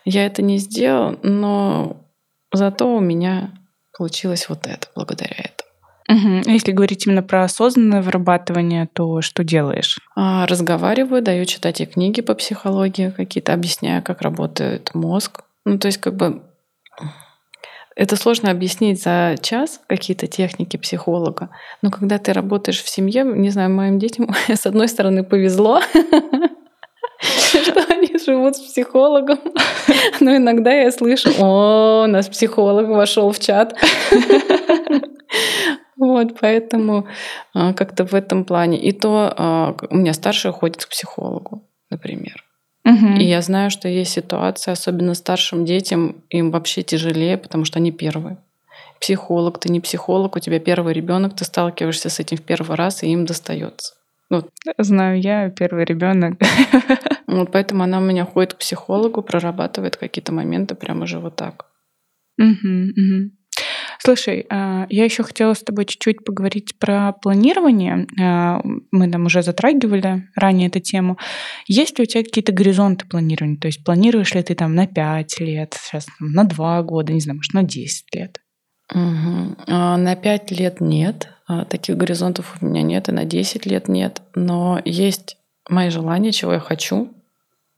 Я 0.04 0.26
это 0.26 0.42
не 0.42 0.58
сделал, 0.58 1.18
но 1.22 1.96
зато 2.52 2.94
у 2.94 3.00
меня 3.00 3.50
получилось 3.96 4.48
вот 4.48 4.66
это 4.66 4.86
благодаря 4.94 5.36
этому. 5.36 5.62
Угу. 6.08 6.50
Если 6.50 6.72
говорить 6.72 7.06
именно 7.06 7.22
про 7.22 7.44
осознанное 7.44 8.02
вырабатывание, 8.02 8.88
то 8.92 9.22
что 9.22 9.44
делаешь? 9.44 9.98
А, 10.16 10.46
разговариваю, 10.46 11.22
даю 11.22 11.44
читать 11.44 11.80
и 11.80 11.86
книги 11.86 12.20
по 12.20 12.34
психологии 12.34 13.10
какие-то, 13.10 13.54
объясняю, 13.54 14.02
как 14.02 14.20
работает 14.20 14.94
мозг. 14.94 15.44
Ну, 15.64 15.78
то 15.78 15.86
есть 15.86 15.98
как 15.98 16.16
бы 16.16 16.42
это 17.94 18.16
сложно 18.16 18.50
объяснить 18.50 19.02
за 19.02 19.36
час 19.40 19.80
какие-то 19.86 20.26
техники 20.26 20.76
психолога, 20.76 21.50
но 21.82 21.90
когда 21.90 22.18
ты 22.18 22.32
работаешь 22.32 22.82
в 22.82 22.88
семье, 22.88 23.24
не 23.24 23.50
знаю, 23.50 23.70
моим 23.70 23.98
детям 23.98 24.30
с 24.48 24.66
одной 24.66 24.88
стороны 24.88 25.24
повезло, 25.24 25.80
что 27.20 27.84
они 27.88 28.18
живут 28.18 28.56
с 28.56 28.60
психологом. 28.60 29.38
Но 30.20 30.36
иногда 30.36 30.72
я 30.72 30.90
слышу, 30.90 31.30
о, 31.38 32.04
у 32.04 32.06
нас 32.06 32.28
психолог 32.28 32.88
вошел 32.88 33.30
в 33.32 33.38
чат. 33.38 33.76
Вот, 35.96 36.40
поэтому 36.40 37.06
а, 37.54 37.72
как-то 37.74 38.04
в 38.04 38.14
этом 38.14 38.44
плане. 38.44 38.76
И 38.76 38.90
то 38.90 39.32
а, 39.36 39.76
у 39.88 39.96
меня 39.96 40.14
старшая 40.14 40.52
ходит 40.52 40.84
к 40.84 40.88
психологу, 40.88 41.68
например. 41.90 42.44
Угу. 42.84 43.20
И 43.20 43.24
я 43.24 43.42
знаю, 43.42 43.70
что 43.70 43.88
есть 43.88 44.12
ситуации, 44.12 44.72
особенно 44.72 45.14
старшим 45.14 45.64
детям, 45.64 46.16
им 46.30 46.50
вообще 46.50 46.82
тяжелее, 46.82 47.38
потому 47.38 47.64
что 47.64 47.78
они 47.78 47.92
первые. 47.92 48.38
Психолог, 49.00 49.58
ты 49.58 49.68
не 49.68 49.80
психолог, 49.80 50.36
у 50.36 50.38
тебя 50.38 50.58
первый 50.58 50.92
ребенок, 50.92 51.34
ты 51.34 51.44
сталкиваешься 51.44 52.08
с 52.08 52.20
этим 52.20 52.36
в 52.36 52.42
первый 52.42 52.76
раз, 52.76 53.02
и 53.02 53.08
им 53.08 53.24
достается. 53.24 53.94
Вот. 54.30 54.50
Знаю 54.78 55.20
я, 55.20 55.50
первый 55.50 55.84
ребенок. 55.84 56.40
Вот 57.28 57.50
поэтому 57.50 57.82
она 57.82 57.98
у 57.98 58.02
меня 58.02 58.26
ходит 58.26 58.52
к 58.52 58.58
психологу, 58.58 59.22
прорабатывает 59.22 59.96
какие-то 59.96 60.34
моменты 60.34 60.74
прямо 60.74 61.04
уже 61.04 61.18
вот 61.18 61.34
так. 61.34 61.64
Угу, 62.38 62.68
угу. 62.90 63.30
Слушай, 64.04 64.46
а, 64.50 64.86
я 64.90 65.04
еще 65.04 65.22
хотела 65.22 65.54
с 65.54 65.60
тобой 65.60 65.84
чуть-чуть 65.84 66.24
поговорить 66.24 66.76
про 66.76 67.12
планирование. 67.12 68.08
А, 68.20 68.60
мы 68.90 69.08
там 69.08 69.26
уже 69.26 69.42
затрагивали 69.42 70.28
ранее 70.34 70.66
эту 70.66 70.80
тему. 70.80 71.18
Есть 71.68 71.98
ли 71.98 72.02
у 72.02 72.06
тебя 72.06 72.24
какие-то 72.24 72.50
горизонты 72.50 73.06
планирования? 73.06 73.58
То 73.58 73.68
есть 73.68 73.84
планируешь 73.84 74.34
ли 74.34 74.42
ты 74.42 74.56
там 74.56 74.74
на 74.74 74.88
5 74.88 75.38
лет, 75.40 75.78
сейчас 75.80 76.08
на 76.18 76.42
2 76.42 76.82
года, 76.82 77.12
не 77.12 77.20
знаю, 77.20 77.36
может, 77.36 77.54
на 77.54 77.62
10 77.62 78.12
лет? 78.12 78.40
Угу. 78.92 79.56
На 79.68 80.16
5 80.16 80.50
лет 80.50 80.80
нет. 80.80 81.28
Таких 81.68 81.96
горизонтов 81.96 82.56
у 82.60 82.66
меня 82.66 82.82
нет, 82.82 83.08
и 83.08 83.12
на 83.12 83.24
10 83.24 83.66
лет 83.66 83.86
нет. 83.86 84.22
Но 84.34 84.80
есть 84.84 85.36
мои 85.68 85.90
желания, 85.90 86.32
чего 86.32 86.54
я 86.54 86.60
хочу. 86.60 87.14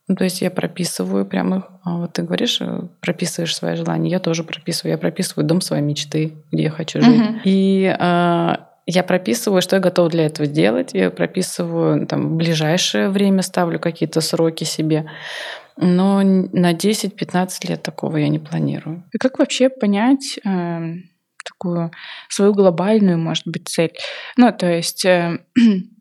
Ну, 0.07 0.17
то 0.17 0.25
есть 0.25 0.43
я 0.43 0.51
прописываю 0.51 1.25
прямо 1.25 1.59
их. 1.59 1.65
А 1.83 1.97
вот 1.99 2.13
ты 2.13 2.23
говоришь, 2.23 2.61
э, 2.61 2.83
прописываешь 3.01 3.57
свои 3.57 3.75
желания. 3.75 4.11
Я 4.11 4.19
тоже 4.19 4.45
прописываю. 4.45 4.93
Я 4.93 4.99
прописываю 4.99 5.47
дом 5.47 5.61
своей 5.61 5.83
мечты, 5.83 6.35
где 6.53 6.65
я 6.65 6.71
хочу 6.71 7.01
жить. 7.01 7.21
Угу. 7.21 7.39
И 7.45 7.85
э, 7.99 8.57
я 8.87 9.03
прописываю, 9.03 9.63
что 9.63 9.77
я 9.77 9.83
готова 9.83 10.11
для 10.11 10.27
этого 10.27 10.47
делать. 10.47 10.91
Я 10.93 11.11
прописываю 11.11 12.07
там 12.07 12.37
ближайшее 12.37 13.09
время, 13.09 13.41
ставлю 13.43 13.81
какие-то 13.81 14.21
сроки 14.21 14.65
себе. 14.65 15.11
Но 15.77 16.23
на 16.23 16.75
10-15 16.75 17.69
лет 17.69 17.83
такого 17.83 18.19
я 18.19 18.29
не 18.29 18.39
планирую. 18.39 19.05
И 19.13 19.19
как 19.19 19.39
вообще 19.39 19.71
понять 19.71 20.39
э, 20.45 20.95
такую 21.45 21.93
свою 22.29 22.53
глобальную, 22.53 23.19
может 23.19 23.47
быть, 23.47 23.69
цель? 23.69 23.93
Ну, 24.37 24.53
то 24.53 24.71
есть 24.71 25.05
э, 25.07 25.39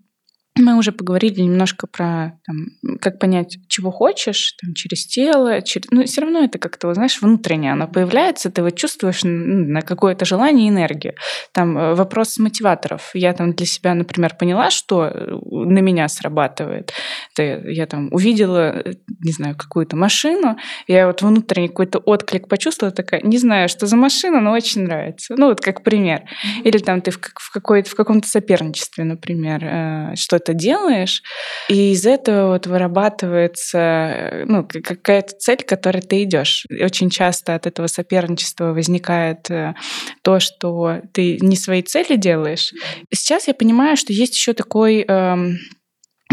Мы 0.55 0.77
уже 0.77 0.91
поговорили 0.91 1.41
немножко 1.41 1.87
про 1.87 2.39
там, 2.45 2.97
как 3.01 3.17
понять, 3.17 3.57
чего 3.67 3.89
хочешь, 3.89 4.53
там, 4.61 4.75
через 4.75 5.07
тело, 5.07 5.63
через... 5.63 5.89
ну 5.89 6.03
все 6.03 6.21
равно 6.21 6.43
это 6.43 6.59
как-то, 6.59 6.93
знаешь, 6.93 7.19
внутреннее, 7.19 7.71
оно 7.71 7.87
появляется, 7.87 8.51
ты 8.51 8.61
вот 8.61 8.75
чувствуешь 8.75 9.21
на 9.23 9.81
какое-то 9.81 10.25
желание 10.25 10.67
и 10.67 10.69
энергию. 10.69 11.15
Там 11.53 11.75
э, 11.75 11.95
вопрос 11.95 12.37
мотиваторов. 12.37 13.09
Я 13.15 13.33
там 13.33 13.53
для 13.53 13.65
себя, 13.65 13.95
например, 13.95 14.35
поняла, 14.35 14.69
что 14.69 15.05
э, 15.05 15.39
на 15.41 15.79
меня 15.79 16.07
срабатывает. 16.07 16.93
Это 17.35 17.67
я 17.67 17.87
там 17.87 18.09
увидела, 18.11 18.77
э, 18.77 18.93
не 19.21 19.31
знаю, 19.31 19.55
какую-то 19.57 19.95
машину, 19.95 20.57
я 20.85 21.07
вот 21.07 21.23
внутренний 21.23 21.69
какой-то 21.69 21.97
отклик 21.97 22.47
почувствовала, 22.47 22.93
такая, 22.95 23.21
не 23.21 23.39
знаю, 23.39 23.69
что 23.69 23.87
за 23.87 23.95
машина, 23.95 24.39
но 24.39 24.51
очень 24.51 24.83
нравится. 24.83 25.33
Ну 25.35 25.47
вот 25.47 25.61
как 25.61 25.83
пример. 25.83 26.21
Или 26.63 26.77
там 26.77 27.01
ты 27.01 27.09
в, 27.09 27.17
в, 27.17 27.51
в 27.55 27.95
каком-то 27.95 28.27
соперничестве, 28.27 29.03
например, 29.03 30.15
что 30.15 30.42
что-то 30.43 30.53
делаешь, 30.53 31.23
и 31.69 31.91
из 31.93 32.05
этого 32.05 32.53
вот 32.53 32.67
вырабатывается 32.67 33.77
э, 33.79 34.45
ну, 34.45 34.67
какая-то 34.67 35.33
цель, 35.37 35.63
к 35.63 35.67
которой 35.67 36.01
ты 36.01 36.23
идешь. 36.23 36.65
очень 36.69 37.09
часто 37.09 37.55
от 37.55 37.65
этого 37.65 37.87
соперничества 37.87 38.73
возникает 38.73 39.49
э, 39.49 39.73
то, 40.21 40.39
что 40.39 41.01
ты 41.13 41.37
не 41.41 41.55
свои 41.55 41.81
цели 41.81 42.15
делаешь. 42.15 42.73
Сейчас 43.13 43.47
я 43.47 43.53
понимаю, 43.53 43.95
что 43.97 44.13
есть 44.13 44.35
еще 44.35 44.53
такой 44.53 45.05
эм, 45.07 45.57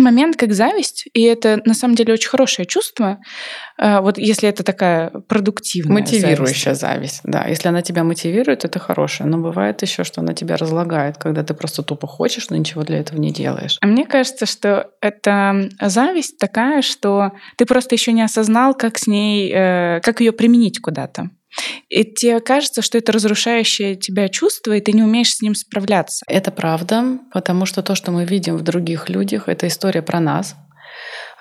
момент, 0.01 0.37
как 0.37 0.53
зависть, 0.53 1.07
и 1.13 1.23
это 1.23 1.61
на 1.65 1.75
самом 1.75 1.95
деле 1.95 2.15
очень 2.15 2.29
хорошее 2.29 2.67
чувство, 2.67 3.19
э, 3.79 4.01
вот 4.01 4.19
если 4.19 4.49
это 4.49 4.63
такая 4.63 5.11
продуктивная 5.11 6.01
Мотивирующая 6.01 6.75
зависть. 6.75 6.81
зависть, 6.81 7.21
да. 7.25 7.47
Если 7.47 7.69
она 7.69 7.83
тебя 7.83 8.05
мотивирует, 8.05 8.65
это 8.65 8.79
хорошее. 8.79 9.29
Но 9.29 9.39
бывает 9.39 9.83
еще, 9.83 10.05
что 10.05 10.21
она 10.21 10.35
тебя 10.35 10.57
разлагает, 10.57 11.19
когда 11.19 11.43
ты 11.43 11.55
просто 11.55 11.83
тупо 11.83 12.07
хочешь, 12.07 12.51
но 12.51 12.57
ничего 12.57 12.83
для 12.83 12.99
этого 12.99 13.19
не 13.19 13.33
делаешь. 13.33 13.79
А 13.81 13.87
мне 13.87 14.07
кажется, 14.07 14.47
что 14.47 14.91
это 15.01 15.69
зависть 15.81 16.39
такая, 16.39 16.83
что 16.83 17.33
ты 17.57 17.67
просто 17.67 17.95
еще 17.95 18.13
не 18.13 18.23
осознал, 18.23 18.75
как 18.75 18.99
с 18.99 19.07
ней, 19.07 19.51
э, 19.53 20.01
как 20.01 20.21
ее 20.21 20.33
применить 20.33 20.81
куда-то. 20.81 21.31
И 21.89 22.05
тебе 22.05 22.41
кажется, 22.41 22.83
что 22.83 22.99
это 22.99 23.13
разрушающее 23.13 23.97
тебя 23.97 24.29
чувство, 24.29 24.73
и 24.73 24.81
ты 24.81 24.93
не 24.93 25.03
умеешь 25.03 25.35
с 25.35 25.43
ним 25.43 25.55
справляться. 25.55 26.25
Это 26.29 26.51
правда, 26.51 27.19
потому 27.33 27.67
что 27.67 27.83
то, 27.83 27.95
что 27.95 28.13
мы 28.13 28.25
видим 28.25 28.57
в 28.57 28.63
других 28.63 29.09
людях, 29.09 29.49
это 29.49 29.67
история 29.67 30.03
про 30.03 30.21
нас, 30.21 30.55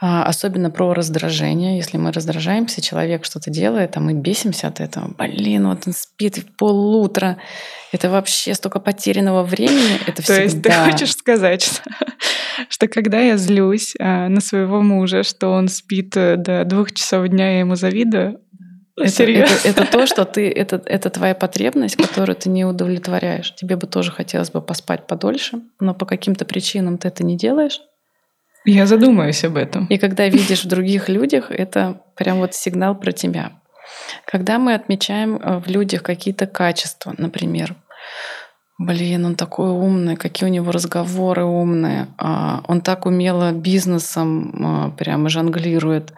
а, 0.02 0.24
особенно 0.24 0.72
про 0.72 0.94
раздражение. 0.94 1.76
Если 1.76 1.98
мы 1.98 2.12
раздражаемся, 2.14 2.82
человек 2.82 3.26
что-то 3.26 3.50
делает, 3.50 3.98
а 3.98 4.00
мы 4.00 4.14
бесимся 4.14 4.68
от 4.68 4.80
этого. 4.80 5.14
Блин, 5.18 5.68
вот 5.68 5.84
он 5.88 5.94
спит 5.94 6.38
в 6.38 6.56
полутра. 6.56 7.38
Это 7.92 8.10
вообще 8.10 8.54
столько 8.54 8.80
потерянного 8.80 9.44
времени. 9.44 10.00
Это 10.08 10.18
То 10.18 10.34
всегда... 10.34 10.42
есть 10.44 10.64
ты 10.64 10.72
хочешь 10.72 11.12
сказать, 11.12 11.64
что, 11.64 11.82
что 12.70 12.88
когда 12.88 13.20
я 13.20 13.36
злюсь 13.36 13.94
а, 14.00 14.30
на 14.30 14.40
своего 14.40 14.82
мужа, 14.82 15.24
что 15.24 15.50
он 15.50 15.68
спит 15.68 16.16
э, 16.16 16.38
до 16.38 16.64
двух 16.64 16.94
часов 16.94 17.28
дня, 17.28 17.52
я 17.52 17.60
ему 17.60 17.76
завидую, 17.76 18.40
это, 19.00 19.24
это, 19.24 19.68
это 19.68 19.86
то, 19.86 20.06
что 20.06 20.26
ты, 20.26 20.50
это, 20.50 20.82
это 20.86 21.10
твоя 21.10 21.36
потребность, 21.36 21.96
которую 21.96 22.36
ты 22.36 22.50
не 22.50 22.66
удовлетворяешь. 22.66 23.54
Тебе 23.56 23.76
бы 23.76 23.88
тоже 23.88 24.12
хотелось 24.12 24.52
бы 24.52 24.62
поспать 24.62 25.08
подольше, 25.08 25.62
но 25.80 25.94
по 25.94 26.06
каким-то 26.06 26.46
причинам 26.46 26.98
ты 26.98 27.08
это 27.08 27.24
не 27.24 27.38
делаешь. 27.38 27.82
Я 28.66 28.86
задумаюсь 28.86 29.44
об 29.44 29.58
этом. 29.58 29.86
И 29.88 29.98
когда 29.98 30.28
видишь 30.28 30.64
в 30.64 30.68
других 30.68 31.10
людях, 31.10 31.50
это 31.50 32.02
прям 32.16 32.40
вот 32.40 32.54
сигнал 32.54 32.96
про 32.96 33.12
тебя. 33.12 33.54
Когда 34.26 34.60
мы 34.60 34.74
отмечаем 34.74 35.38
э, 35.38 35.60
в 35.60 35.68
людях 35.68 36.04
какие-то 36.04 36.46
качества, 36.46 37.16
например, 37.18 37.76
Блин, 38.80 39.26
он 39.26 39.36
такой 39.36 39.72
умный, 39.72 40.16
какие 40.16 40.48
у 40.48 40.52
него 40.52 40.72
разговоры 40.72 41.44
умные. 41.44 42.08
А, 42.18 42.64
он 42.66 42.80
так 42.80 43.06
умело 43.06 43.52
бизнесом 43.52 44.54
а, 44.66 44.90
прямо 44.92 45.28
жонглирует. 45.28 46.14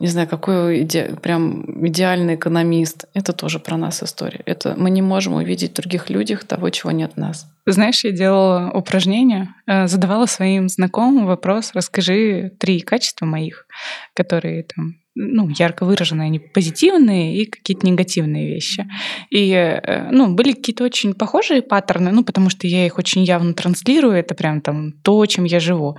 Не 0.00 0.06
знаю, 0.06 0.26
какой 0.26 0.84
иде... 0.84 1.16
прям 1.22 1.86
идеальный 1.86 2.36
экономист. 2.36 3.04
Это 3.12 3.34
тоже 3.34 3.58
про 3.58 3.76
нас 3.76 4.02
история. 4.02 4.40
Это 4.46 4.74
мы 4.78 4.88
не 4.88 5.02
можем 5.02 5.34
увидеть 5.34 5.72
в 5.72 5.74
других 5.74 6.08
людях 6.08 6.44
того, 6.44 6.70
чего 6.70 6.92
нет 6.92 7.12
в 7.16 7.18
нас. 7.18 7.46
Знаешь, 7.66 8.02
я 8.04 8.12
делала 8.12 8.70
упражнение, 8.72 9.48
э, 9.66 9.86
задавала 9.86 10.24
своим 10.24 10.70
знакомым 10.70 11.26
вопрос, 11.26 11.72
расскажи 11.74 12.52
три 12.58 12.80
качества 12.80 13.26
моих, 13.26 13.66
которые 14.14 14.64
там 14.64 14.96
ну, 15.20 15.48
ярко 15.48 15.84
выраженные, 15.84 16.26
они 16.26 16.38
позитивные 16.38 17.36
и 17.36 17.46
какие-то 17.46 17.86
негативные 17.86 18.46
вещи. 18.48 18.86
И, 19.30 19.50
э, 19.50 20.10
ну, 20.12 20.32
были 20.32 20.52
какие-то 20.52 20.84
очень 20.84 21.12
похожие 21.12 21.60
паттерны, 21.60 22.12
ну, 22.12 22.22
потому 22.24 22.50
что 22.50 22.68
я 22.68 22.86
их 22.86 22.98
очень 22.98 23.24
явно 23.24 23.52
транслирую, 23.52 24.14
это 24.14 24.34
прям 24.34 24.60
там 24.60 24.92
то, 25.02 25.26
чем 25.26 25.44
я 25.44 25.58
живу. 25.58 25.96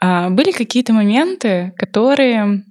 А 0.00 0.30
были 0.30 0.52
какие-то 0.52 0.94
моменты, 0.94 1.74
которые 1.76 2.64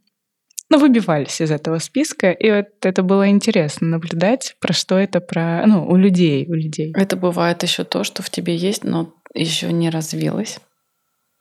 ну, 0.70 0.80
выбивались 0.80 1.40
из 1.42 1.52
этого 1.52 1.80
списка, 1.80 2.32
и 2.32 2.52
вот 2.52 2.68
это 2.82 3.04
было 3.04 3.30
интересно 3.30 3.88
наблюдать, 3.88 4.56
про 4.60 4.74
что 4.74 4.98
это 4.98 5.22
про, 5.22 5.64
ну, 5.66 5.88
у 5.88 5.96
людей, 5.96 6.46
у 6.50 6.54
людей. 6.54 6.92
Это 6.96 7.16
бывает 7.16 7.64
еще 7.64 7.84
то, 7.84 8.04
что 8.04 8.24
в 8.24 8.30
тебе 8.30 8.56
есть, 8.56 8.84
но 8.84 9.14
еще 9.34 9.72
не 9.72 9.90
развилось. 9.90 10.60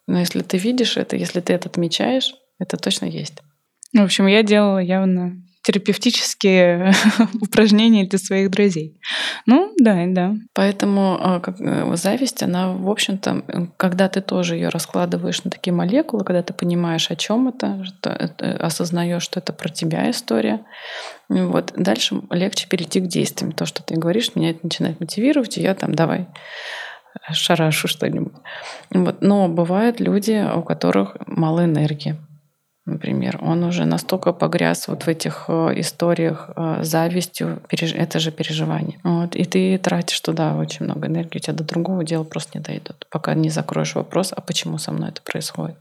Но 0.07 0.20
если 0.20 0.42
ты 0.42 0.59
видишь 0.59 0.97
это, 0.97 1.16
если 1.16 1.40
ты 1.40 1.55
это 1.55 1.68
отмечаешь, 1.68 2.34
это 2.59 2.76
точно 2.76 3.07
есть. 3.07 3.42
В 3.92 4.02
общем, 4.02 4.26
я 4.26 4.42
делала 4.42 4.78
явно 4.78 5.36
терапевтические 5.66 6.92
упражнения 7.40 8.07
для 8.07 8.20
своих 8.20 8.52
друзей. 8.52 9.00
Ну, 9.46 9.72
да, 9.78 10.04
да. 10.07 10.36
Поэтому 10.54 11.18
а, 11.20 11.40
как, 11.40 11.61
э, 11.61 11.96
зависть, 11.96 12.44
она, 12.44 12.72
в 12.72 12.88
общем-то, 12.88 13.72
когда 13.76 14.09
ты 14.09 14.20
тоже 14.20 14.54
ее 14.54 14.68
раскладываешь 14.68 15.42
на 15.42 15.50
такие 15.50 15.74
молекулы, 15.74 16.24
когда 16.24 16.44
ты 16.44 16.52
понимаешь, 16.52 17.11
о 17.11 17.16
чем 17.16 17.48
это, 17.48 17.84
что 17.84 18.11
это 18.11 18.57
осознаешь, 18.59 19.24
что 19.24 19.40
это 19.40 19.52
про 19.52 19.68
тебя 19.68 20.09
история, 20.09 20.64
вот, 21.28 21.72
дальше 21.76 22.22
легче 22.30 22.68
перейти 22.68 23.00
к 23.00 23.09
действиям. 23.09 23.50
То, 23.50 23.66
что 23.66 23.82
ты 23.82 23.96
говоришь, 23.96 24.36
меня 24.36 24.50
это 24.50 24.61
начинает 24.62 25.00
мотивировать, 25.00 25.59
и 25.59 25.62
я 25.62 25.74
там 25.74 25.96
давай 25.96 26.28
шарашу 27.32 27.88
что-нибудь. 27.88 28.34
Вот. 28.90 29.20
Но 29.20 29.48
бывают 29.48 29.98
люди, 29.98 30.46
у 30.54 30.62
которых 30.62 31.16
мало 31.26 31.64
энергии 31.64 32.16
например, 32.87 33.39
он 33.43 33.64
уже 33.64 33.84
настолько 33.84 34.32
погряз 34.32 34.89
вот 34.89 35.03
в 35.03 35.09
этих 35.09 35.47
э, 35.49 35.72
историях 35.80 36.51
э, 36.57 36.82
завистью, 36.82 37.61
это 37.68 38.18
же 38.20 38.30
переживание. 38.30 38.99
Вот, 39.03 39.34
и 39.34 39.45
ты 39.45 39.76
тратишь 39.78 40.20
туда 40.20 40.57
очень 40.57 40.87
много 40.87 41.09
энергии, 41.09 41.39
у 41.39 41.41
тебя 41.41 41.53
до 41.53 41.64
другого 41.64 42.05
дела 42.05 42.24
просто 42.24 42.59
не 42.59 42.64
дойдут, 42.64 43.07
пока 43.11 43.34
не 43.34 43.51
закроешь 43.51 43.95
вопрос, 43.97 44.32
а 44.34 44.41
почему 44.41 44.78
со 44.78 44.93
мной 44.93 45.11
это 45.11 45.20
происходит? 45.22 45.76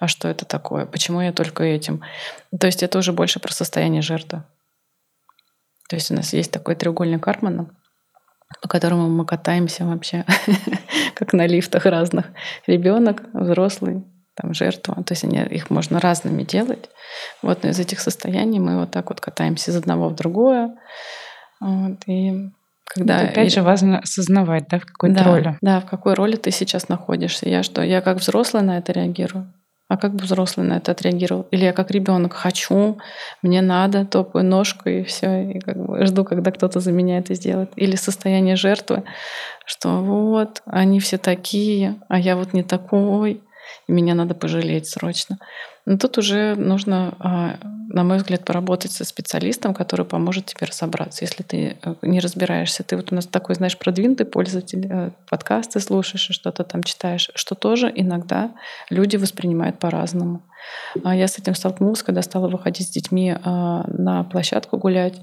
А 0.00 0.08
что 0.08 0.28
это 0.28 0.44
такое? 0.44 0.86
Почему 0.86 1.20
я 1.20 1.32
только 1.32 1.64
этим? 1.64 2.02
То 2.58 2.66
есть 2.66 2.82
это 2.82 2.98
уже 2.98 3.12
больше 3.12 3.40
про 3.40 3.52
состояние 3.52 4.02
жертвы. 4.02 4.42
То 5.88 5.96
есть 5.96 6.10
у 6.10 6.14
нас 6.14 6.32
есть 6.32 6.50
такой 6.50 6.76
треугольник 6.76 7.22
Кармана, 7.22 7.70
по 8.62 8.68
которому 8.68 9.08
мы 9.08 9.26
катаемся 9.26 9.84
вообще, 9.84 10.24
как 11.14 11.32
на 11.32 11.46
лифтах 11.46 11.84
разных. 11.86 12.26
Ребенок, 12.66 13.22
взрослый, 13.32 14.04
там, 14.40 14.54
жертва. 14.54 15.02
То 15.04 15.12
есть 15.12 15.24
они, 15.24 15.38
их 15.38 15.70
можно 15.70 16.00
разными 16.00 16.42
делать. 16.42 16.88
Вот, 17.42 17.62
но 17.62 17.70
из 17.70 17.78
этих 17.78 18.00
состояний 18.00 18.60
мы 18.60 18.78
вот 18.78 18.90
так 18.90 19.08
вот 19.10 19.20
катаемся 19.20 19.70
из 19.70 19.76
одного 19.76 20.08
в 20.08 20.14
другое. 20.14 20.76
Вот, 21.60 21.98
и 22.06 22.50
когда 22.86 23.18
вот 23.18 23.30
опять 23.30 23.52
же 23.52 23.62
важно 23.62 23.98
осознавать, 23.98 24.68
да, 24.68 24.78
в 24.78 24.86
какой 24.86 25.10
да, 25.10 25.24
роли. 25.24 25.58
Да, 25.60 25.80
в 25.80 25.86
какой 25.86 26.14
роли 26.14 26.36
ты 26.36 26.50
сейчас 26.50 26.88
находишься. 26.88 27.48
Я 27.48 27.62
что, 27.62 27.82
я 27.82 28.00
как 28.00 28.18
взрослый 28.18 28.62
на 28.62 28.78
это 28.78 28.92
реагирую? 28.92 29.52
А 29.88 29.96
как 29.96 30.14
бы 30.14 30.24
взрослый 30.24 30.66
на 30.66 30.74
это 30.74 30.92
отреагировал? 30.92 31.46
Или 31.50 31.64
я 31.64 31.72
как 31.72 31.90
ребенок 31.90 32.34
хочу, 32.34 32.98
мне 33.40 33.62
надо, 33.62 34.04
топаю 34.04 34.44
ножку 34.44 34.88
и 34.90 35.02
все, 35.02 35.50
и 35.50 35.60
как 35.60 35.78
бы 35.78 36.04
жду, 36.04 36.24
когда 36.24 36.50
кто-то 36.52 36.80
за 36.80 36.92
меня 36.92 37.18
это 37.18 37.34
сделает. 37.34 37.72
Или 37.74 37.96
состояние 37.96 38.56
жертвы, 38.56 39.04
что 39.64 40.02
вот, 40.02 40.62
они 40.66 41.00
все 41.00 41.16
такие, 41.16 41.96
а 42.08 42.18
я 42.18 42.36
вот 42.36 42.52
не 42.52 42.62
такой 42.62 43.32
и 43.32 43.47
меня 43.88 44.14
надо 44.14 44.34
пожалеть 44.34 44.88
срочно. 44.88 45.38
Но 45.88 45.96
тут 45.96 46.18
уже 46.18 46.54
нужно, 46.54 47.14
а, 47.18 47.56
на 47.88 48.04
мой 48.04 48.18
взгляд, 48.18 48.44
поработать 48.44 48.92
со 48.92 49.06
специалистом, 49.06 49.72
который 49.72 50.04
поможет 50.04 50.44
тебе 50.44 50.66
разобраться. 50.66 51.24
Если 51.24 51.42
ты 51.42 51.78
э, 51.82 51.94
не 52.02 52.20
разбираешься, 52.20 52.82
ты 52.82 52.94
вот 52.94 53.10
у 53.10 53.14
нас 53.14 53.26
такой, 53.26 53.54
знаешь, 53.54 53.78
продвинутый 53.78 54.26
пользователь, 54.26 54.86
э, 54.86 55.10
подкасты 55.30 55.80
слушаешь 55.80 56.28
что-то 56.30 56.64
там 56.64 56.82
читаешь, 56.82 57.30
что 57.34 57.54
тоже 57.54 57.90
иногда 57.94 58.50
люди 58.90 59.16
воспринимают 59.16 59.78
по-разному. 59.78 60.42
А 61.04 61.16
я 61.16 61.26
с 61.26 61.38
этим 61.38 61.54
столкнулась, 61.54 62.02
когда 62.02 62.20
стала 62.20 62.48
выходить 62.48 62.88
с 62.88 62.90
детьми 62.90 63.34
а, 63.42 63.84
на 63.88 64.24
площадку 64.24 64.76
гулять. 64.76 65.14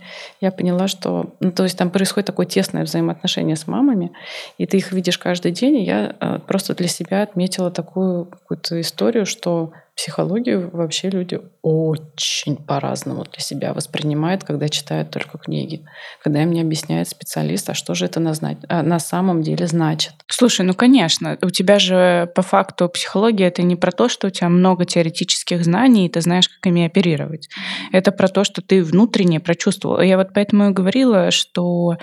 Я 0.41 0.51
поняла, 0.51 0.88
что, 0.88 1.36
ну, 1.41 1.51
то 1.51 1.61
есть 1.61 1.78
там 1.78 1.91
происходит 1.91 2.26
такое 2.26 2.47
тесное 2.47 2.86
взаимоотношение 2.86 3.55
с 3.55 3.68
мамами, 3.68 4.13
и 4.57 4.66
ты 4.66 4.78
их 4.78 4.91
видишь 4.93 5.20
каждый 5.20 5.51
день. 5.51 5.76
И 5.76 5.86
я 5.86 6.41
просто 6.47 6.74
для 6.74 6.88
себя 6.88 7.22
отметила 7.22 7.70
такую 7.70 8.26
какую-то 8.26 8.80
историю, 8.82 9.28
что 9.28 9.74
психологию 9.96 10.70
вообще 10.72 11.10
люди 11.10 11.41
очень 11.66 12.57
по-разному 12.57 13.24
для 13.24 13.39
себя 13.39 13.74
воспринимают, 13.74 14.43
когда 14.43 14.70
читают 14.70 15.09
только 15.09 15.39
книги. 15.39 15.84
Когда 16.24 16.43
им 16.43 16.51
не 16.51 16.61
объясняет 16.61 17.09
специалист, 17.09 17.68
а 17.68 17.74
что 17.74 17.95
же 17.95 18.05
это 18.05 18.20
на, 18.20 18.34
а 18.70 18.84
на 18.84 18.99
самом 18.99 19.41
деле 19.41 19.66
значит. 19.66 20.13
Слушай, 20.28 20.63
ну 20.63 20.76
конечно, 20.76 21.39
у 21.41 21.49
тебя 21.49 21.80
же 21.80 22.32
по 22.36 22.43
факту 22.43 22.88
психология 22.88 23.47
это 23.47 23.63
не 23.63 23.76
про 23.76 23.91
то, 23.91 24.09
что 24.09 24.28
у 24.28 24.30
тебя 24.30 24.47
много 24.49 24.86
теоретических 24.86 25.63
знаний, 25.63 26.05
и 26.05 26.09
ты 26.09 26.22
знаешь, 26.22 26.47
как 26.47 26.68
ими 26.68 26.86
оперировать. 26.86 27.49
Это 27.91 28.11
про 28.11 28.28
то, 28.28 28.43
что 28.43 28.61
ты 28.61 28.84
внутренне 28.84 29.39
прочувствовал. 29.39 29.99
Я 30.01 30.18
вот 30.18 30.34
поэтому 30.36 30.70
и 30.70 30.72
говорила, 30.72 31.32
что 31.32 31.97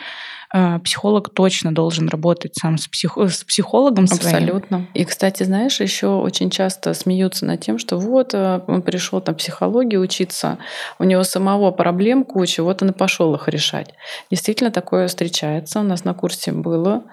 а, 0.54 0.80
психолог 0.80 1.30
точно 1.30 1.74
должен 1.74 2.08
работать 2.08 2.54
сам 2.56 2.76
с, 2.76 2.86
псих... 2.86 3.16
с 3.16 3.42
психологом 3.42 4.06
своим. 4.06 4.36
Абсолютно. 4.36 4.86
И, 4.92 5.04
кстати, 5.06 5.44
знаешь, 5.44 5.80
еще 5.80 6.08
очень 6.08 6.50
часто 6.50 6.92
смеются 6.92 7.46
над 7.46 7.62
тем, 7.62 7.78
что 7.78 7.96
вот 7.96 8.34
э, 8.34 8.60
он 8.66 8.82
пришел 8.82 9.22
там 9.22 9.34
психологии 9.52 9.98
учиться, 9.98 10.58
у 10.98 11.04
него 11.04 11.22
самого 11.24 11.70
проблем 11.72 12.24
куча, 12.24 12.62
вот 12.62 12.82
он 12.82 12.90
и 12.90 12.92
пошел 12.92 13.34
их 13.34 13.48
решать. 13.48 13.94
Действительно, 14.30 14.70
такое 14.70 15.08
встречается. 15.08 15.80
У 15.80 15.82
нас 15.82 16.04
на 16.04 16.14
курсе 16.14 16.52
было. 16.52 17.04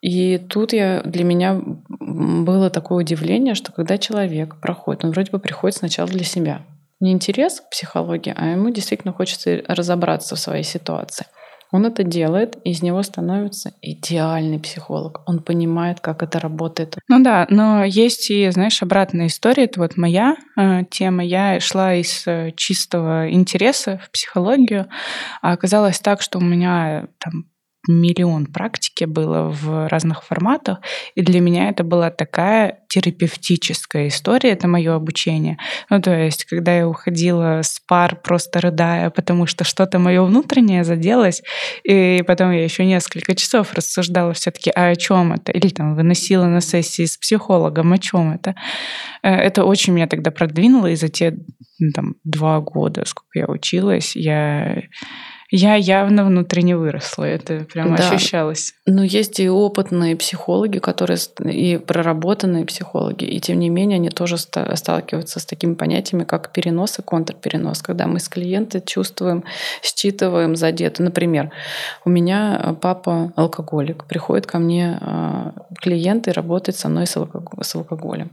И 0.00 0.38
тут 0.38 0.72
я, 0.72 1.02
для 1.04 1.24
меня 1.24 1.60
было 2.00 2.70
такое 2.70 2.98
удивление, 2.98 3.54
что 3.54 3.72
когда 3.72 3.96
человек 3.96 4.56
проходит, 4.60 5.04
он 5.04 5.12
вроде 5.12 5.30
бы 5.30 5.38
приходит 5.38 5.76
сначала 5.76 6.08
для 6.08 6.24
себя. 6.24 6.62
Не 7.00 7.12
интерес 7.12 7.60
к 7.60 7.70
психологии, 7.70 8.34
а 8.36 8.46
ему 8.46 8.70
действительно 8.70 9.12
хочется 9.12 9.62
разобраться 9.68 10.34
в 10.34 10.40
своей 10.40 10.64
ситуации. 10.64 11.26
Он 11.70 11.84
это 11.84 12.02
делает, 12.02 12.56
и 12.64 12.70
из 12.70 12.82
него 12.82 13.02
становится 13.02 13.72
идеальный 13.82 14.58
психолог. 14.58 15.20
Он 15.26 15.40
понимает, 15.40 16.00
как 16.00 16.22
это 16.22 16.40
работает. 16.40 16.96
Ну 17.08 17.22
да, 17.22 17.46
но 17.50 17.84
есть 17.84 18.30
и, 18.30 18.48
знаешь, 18.50 18.82
обратная 18.82 19.26
история. 19.26 19.64
Это 19.64 19.80
вот 19.80 19.96
моя 19.96 20.36
э, 20.56 20.84
тема. 20.90 21.22
Я 21.24 21.60
шла 21.60 21.94
из 21.94 22.26
э, 22.26 22.52
чистого 22.56 23.30
интереса 23.30 24.00
в 24.02 24.10
психологию, 24.10 24.88
а 25.42 25.52
оказалось 25.52 25.98
так, 26.00 26.22
что 26.22 26.38
у 26.38 26.42
меня 26.42 27.08
там 27.18 27.44
миллион 27.88 28.46
практики 28.46 29.04
было 29.04 29.48
в 29.48 29.88
разных 29.88 30.22
форматах, 30.22 30.78
и 31.14 31.22
для 31.22 31.40
меня 31.40 31.70
это 31.70 31.82
была 31.82 32.10
такая 32.10 32.80
терапевтическая 32.88 34.08
история, 34.08 34.50
это 34.50 34.68
мое 34.68 34.94
обучение. 34.94 35.58
Ну, 35.90 36.00
то 36.00 36.14
есть, 36.14 36.44
когда 36.44 36.76
я 36.76 36.88
уходила 36.88 37.60
с 37.62 37.80
пар, 37.86 38.16
просто 38.16 38.60
рыдая, 38.60 39.10
потому 39.10 39.46
что 39.46 39.64
что-то 39.64 39.98
мое 39.98 40.22
внутреннее 40.22 40.84
заделось, 40.84 41.42
и 41.84 42.22
потом 42.26 42.52
я 42.52 42.62
еще 42.62 42.84
несколько 42.84 43.34
часов 43.34 43.72
рассуждала 43.74 44.32
все-таки, 44.32 44.70
а 44.70 44.88
о 44.88 44.96
чем 44.96 45.32
это? 45.32 45.52
Или 45.52 45.68
там 45.68 45.94
выносила 45.94 46.44
на 46.46 46.60
сессии 46.60 47.06
с 47.06 47.16
психологом, 47.16 47.92
о 47.92 47.98
чем 47.98 48.32
это? 48.32 48.54
Э, 49.22 49.34
это 49.34 49.64
очень 49.64 49.94
меня 49.94 50.06
тогда 50.06 50.30
продвинуло, 50.30 50.86
и 50.86 50.96
за 50.96 51.08
те 51.08 51.36
там, 51.94 52.16
два 52.24 52.60
года, 52.60 53.04
сколько 53.06 53.38
я 53.38 53.46
училась, 53.46 54.16
я 54.16 54.82
я 55.50 55.76
явно 55.76 56.24
внутренне 56.24 56.76
выросла. 56.76 57.24
Это 57.24 57.64
прямо 57.64 57.96
да. 57.96 58.10
ощущалось. 58.10 58.74
Но 58.86 59.02
есть 59.02 59.40
и 59.40 59.48
опытные 59.48 60.14
психологи, 60.16 60.78
которые 60.78 61.18
и 61.44 61.78
проработанные 61.78 62.66
психологи, 62.66 63.24
и 63.24 63.40
тем 63.40 63.58
не 63.58 63.70
менее 63.70 63.96
они 63.96 64.10
тоже 64.10 64.36
сталкиваются 64.36 65.40
с 65.40 65.46
такими 65.46 65.74
понятиями, 65.74 66.24
как 66.24 66.52
перенос 66.52 66.98
и 66.98 67.02
контрперенос, 67.02 67.80
когда 67.80 68.06
мы 68.06 68.20
с 68.20 68.28
клиента 68.28 68.80
чувствуем, 68.80 69.44
считываем 69.82 70.54
задето. 70.54 71.02
Например, 71.02 71.50
у 72.04 72.10
меня 72.10 72.76
папа 72.80 73.32
алкоголик, 73.36 74.04
приходит 74.04 74.46
ко 74.46 74.58
мне 74.58 74.98
а, 75.00 75.54
клиент 75.80 76.28
и 76.28 76.32
работает 76.32 76.76
со 76.76 76.88
мной 76.88 77.06
с 77.06 77.16
алкоголем. 77.16 78.32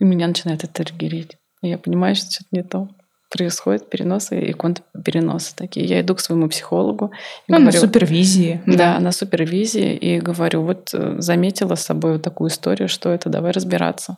И 0.00 0.04
меня 0.04 0.26
начинает 0.26 0.64
это 0.64 0.84
триггерить. 0.84 1.38
Я 1.62 1.78
понимаю, 1.78 2.16
что 2.16 2.30
что-то 2.30 2.48
не 2.50 2.62
то 2.62 2.88
происходят 3.34 3.90
переносы 3.90 4.40
и 4.40 4.52
контрпереносы 4.52 5.56
такие. 5.56 5.86
Я 5.86 6.00
иду 6.02 6.14
к 6.14 6.20
своему 6.20 6.48
психологу. 6.48 7.10
Ну, 7.48 7.56
говорю, 7.56 7.64
на 7.64 7.72
супервизии. 7.72 8.62
Да, 8.64 8.76
да, 8.76 9.00
на 9.00 9.10
супервизии. 9.10 9.96
И 9.96 10.20
говорю, 10.20 10.62
вот 10.62 10.90
э, 10.94 11.16
заметила 11.18 11.74
с 11.74 11.82
собой 11.82 12.12
вот 12.12 12.22
такую 12.22 12.50
историю, 12.50 12.88
что 12.88 13.10
это, 13.10 13.28
давай 13.28 13.50
разбираться 13.50 14.16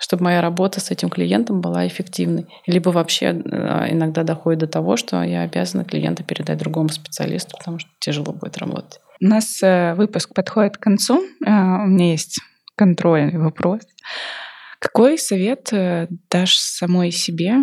чтобы 0.00 0.22
моя 0.22 0.40
работа 0.40 0.78
с 0.80 0.92
этим 0.92 1.10
клиентом 1.10 1.60
была 1.60 1.84
эффективной. 1.84 2.46
Либо 2.68 2.90
вообще 2.90 3.26
э, 3.26 3.92
иногда 3.92 4.22
доходит 4.22 4.60
до 4.60 4.68
того, 4.68 4.96
что 4.96 5.24
я 5.24 5.42
обязана 5.42 5.84
клиента 5.84 6.22
передать 6.22 6.56
другому 6.58 6.88
специалисту, 6.88 7.56
потому 7.58 7.80
что 7.80 7.90
тяжело 7.98 8.32
будет 8.32 8.58
работать. 8.58 9.00
У 9.20 9.24
нас 9.24 9.60
э, 9.60 9.94
выпуск 9.94 10.34
подходит 10.34 10.76
к 10.76 10.80
концу. 10.80 11.24
У 11.44 11.44
меня 11.44 12.12
есть 12.12 12.38
контрольный 12.76 13.38
вопрос. 13.38 13.80
Какой 14.78 15.18
совет 15.18 15.72
дашь 16.30 16.58
самой 16.58 17.10
себе 17.10 17.56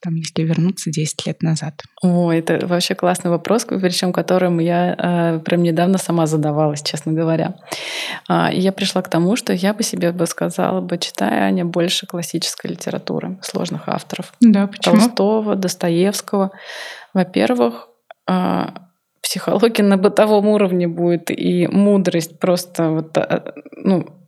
там, 0.00 0.14
если 0.14 0.42
вернуться 0.42 0.90
10 0.90 1.26
лет 1.26 1.42
назад? 1.42 1.82
О, 2.02 2.32
это 2.32 2.66
вообще 2.66 2.94
классный 2.94 3.30
вопрос, 3.30 3.64
причем 3.64 4.12
которым 4.12 4.58
я 4.58 4.94
э, 4.96 5.40
прям 5.40 5.62
недавно 5.62 5.98
сама 5.98 6.26
задавалась, 6.26 6.82
честно 6.82 7.12
говоря. 7.12 7.56
Э, 8.28 8.48
я 8.52 8.72
пришла 8.72 9.02
к 9.02 9.08
тому, 9.08 9.36
что 9.36 9.52
я 9.52 9.74
бы 9.74 9.82
себе 9.82 10.12
бы 10.12 10.26
сказала 10.26 10.80
бы, 10.80 10.98
читая, 10.98 11.44
Аня, 11.44 11.64
больше 11.64 12.06
классической 12.06 12.70
литературы, 12.70 13.38
сложных 13.42 13.88
авторов. 13.88 14.32
Да, 14.40 14.66
почему? 14.66 14.96
Толстого, 14.96 15.56
Достоевского. 15.56 16.50
Во-первых, 17.14 17.88
э, 18.28 18.66
психология 19.22 19.82
на 19.82 19.96
бытовом 19.96 20.48
уровне 20.48 20.88
будет, 20.88 21.30
и 21.30 21.66
мудрость 21.66 22.38
просто 22.38 22.90
вот, 22.90 23.16
э, 23.16 23.52
ну, 23.76 24.19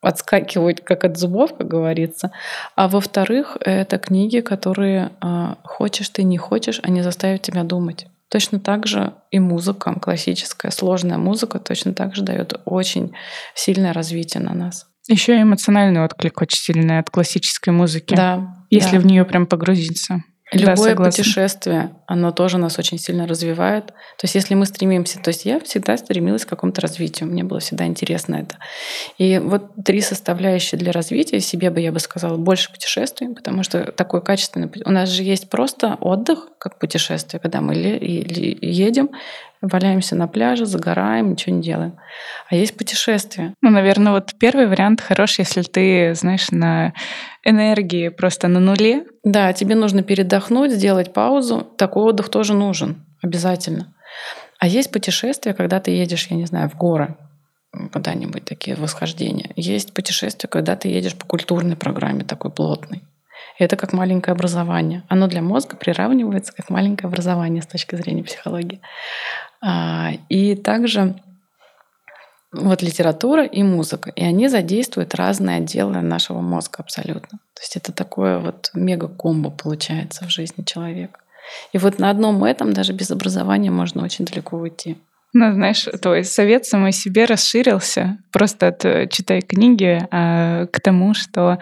отскакивать 0.00 0.82
как 0.82 1.04
от 1.04 1.18
зубов, 1.18 1.56
как 1.56 1.68
говорится. 1.68 2.32
А 2.74 2.88
во-вторых, 2.88 3.56
это 3.60 3.98
книги, 3.98 4.40
которые 4.40 5.10
а, 5.20 5.58
хочешь 5.62 6.08
ты, 6.08 6.22
не 6.22 6.38
хочешь, 6.38 6.80
они 6.82 7.02
заставят 7.02 7.42
тебя 7.42 7.64
думать. 7.64 8.06
Точно 8.28 8.60
так 8.60 8.86
же 8.86 9.12
и 9.30 9.40
музыка, 9.40 9.94
классическая, 10.00 10.70
сложная 10.70 11.18
музыка, 11.18 11.58
точно 11.58 11.94
так 11.94 12.14
же 12.14 12.22
дает 12.22 12.60
очень 12.64 13.12
сильное 13.54 13.92
развитие 13.92 14.42
на 14.42 14.54
нас. 14.54 14.86
Еще 15.08 15.42
эмоциональный 15.42 16.04
отклик 16.04 16.40
очень 16.40 16.58
сильный 16.58 17.00
от 17.00 17.10
классической 17.10 17.70
музыки. 17.70 18.14
Да. 18.14 18.64
Если 18.70 18.96
да. 18.96 19.02
в 19.02 19.06
нее 19.06 19.24
прям 19.24 19.46
погрузиться. 19.46 20.22
Любое 20.52 20.96
да, 20.96 21.04
путешествие, 21.04 21.94
оно 22.06 22.32
тоже 22.32 22.58
нас 22.58 22.78
очень 22.78 22.98
сильно 22.98 23.26
развивает. 23.26 23.86
То 23.86 24.24
есть 24.24 24.34
если 24.34 24.54
мы 24.54 24.66
стремимся, 24.66 25.20
то 25.20 25.28
есть 25.28 25.44
я 25.44 25.60
всегда 25.60 25.96
стремилась 25.96 26.44
к 26.44 26.48
какому-то 26.48 26.80
развитию, 26.80 27.28
мне 27.28 27.44
было 27.44 27.60
всегда 27.60 27.86
интересно 27.86 28.36
это. 28.36 28.56
И 29.16 29.38
вот 29.38 29.70
три 29.84 30.00
составляющие 30.00 30.78
для 30.78 30.90
развития 30.90 31.38
себе 31.40 31.70
бы, 31.70 31.80
я 31.80 31.92
бы 31.92 32.00
сказала, 32.00 32.36
больше 32.36 32.72
путешествий, 32.72 33.28
потому 33.32 33.62
что 33.62 33.92
такой 33.92 34.22
качественный... 34.22 34.70
У 34.84 34.90
нас 34.90 35.08
же 35.08 35.22
есть 35.22 35.48
просто 35.48 35.96
отдых, 36.00 36.48
как 36.58 36.78
путешествие, 36.78 37.38
когда 37.40 37.60
мы 37.60 37.74
едем, 37.74 39.10
валяемся 39.62 40.16
на 40.16 40.26
пляже, 40.26 40.66
загораем, 40.66 41.30
ничего 41.30 41.54
не 41.54 41.62
делаем. 41.62 41.96
А 42.48 42.54
есть 42.54 42.76
путешествия. 42.76 43.54
Ну, 43.60 43.70
наверное, 43.70 44.12
вот 44.12 44.34
первый 44.38 44.66
вариант 44.66 45.00
хорош, 45.00 45.38
если 45.38 45.62
ты, 45.62 46.14
знаешь, 46.14 46.50
на 46.50 46.92
энергии 47.44 48.08
просто 48.08 48.48
на 48.48 48.60
нуле. 48.60 49.04
Да, 49.24 49.52
тебе 49.52 49.74
нужно 49.74 50.02
передохнуть, 50.02 50.72
сделать 50.72 51.12
паузу. 51.12 51.66
Такой 51.76 52.04
отдых 52.04 52.28
тоже 52.28 52.54
нужен, 52.54 53.04
обязательно. 53.22 53.94
А 54.58 54.66
есть 54.66 54.90
путешествия, 54.90 55.54
когда 55.54 55.80
ты 55.80 55.90
едешь, 55.90 56.26
я 56.28 56.36
не 56.36 56.46
знаю, 56.46 56.68
в 56.68 56.76
горы, 56.76 57.16
куда-нибудь 57.92 58.44
такие 58.44 58.76
восхождения. 58.76 59.50
Есть 59.56 59.94
путешествия, 59.94 60.48
когда 60.48 60.76
ты 60.76 60.88
едешь 60.88 61.16
по 61.16 61.26
культурной 61.26 61.76
программе 61.76 62.24
такой 62.24 62.50
плотной. 62.50 63.02
Это 63.58 63.76
как 63.76 63.92
маленькое 63.92 64.32
образование. 64.32 65.02
Оно 65.08 65.26
для 65.26 65.42
мозга 65.42 65.76
приравнивается 65.76 66.52
как 66.54 66.70
маленькое 66.70 67.08
образование 67.08 67.62
с 67.62 67.66
точки 67.66 67.94
зрения 67.94 68.24
психологии. 68.24 68.80
А, 69.62 70.12
и 70.28 70.54
также 70.54 71.14
вот 72.52 72.82
литература 72.82 73.44
и 73.44 73.62
музыка. 73.62 74.10
И 74.10 74.24
они 74.24 74.48
задействуют 74.48 75.14
разные 75.14 75.58
отделы 75.58 76.00
нашего 76.00 76.40
мозга 76.40 76.76
абсолютно. 76.78 77.38
То 77.54 77.62
есть 77.62 77.76
это 77.76 77.92
такое 77.92 78.38
вот 78.38 78.70
мега-комбо 78.74 79.50
получается 79.50 80.24
в 80.24 80.30
жизни 80.30 80.64
человека. 80.64 81.20
И 81.72 81.78
вот 81.78 81.98
на 81.98 82.10
одном 82.10 82.42
этом 82.44 82.72
даже 82.72 82.92
без 82.92 83.10
образования 83.10 83.70
можно 83.70 84.02
очень 84.02 84.24
далеко 84.24 84.56
уйти. 84.56 84.96
Ну, 85.32 85.52
знаешь, 85.52 85.86
твой 86.02 86.24
совет 86.24 86.66
самой 86.66 86.90
себе 86.90 87.24
расширился 87.24 88.18
просто 88.32 88.68
от 88.68 88.84
э, 88.84 89.06
читай 89.08 89.42
книги 89.42 90.00
а, 90.10 90.66
к 90.66 90.80
тому, 90.80 91.14
что 91.14 91.60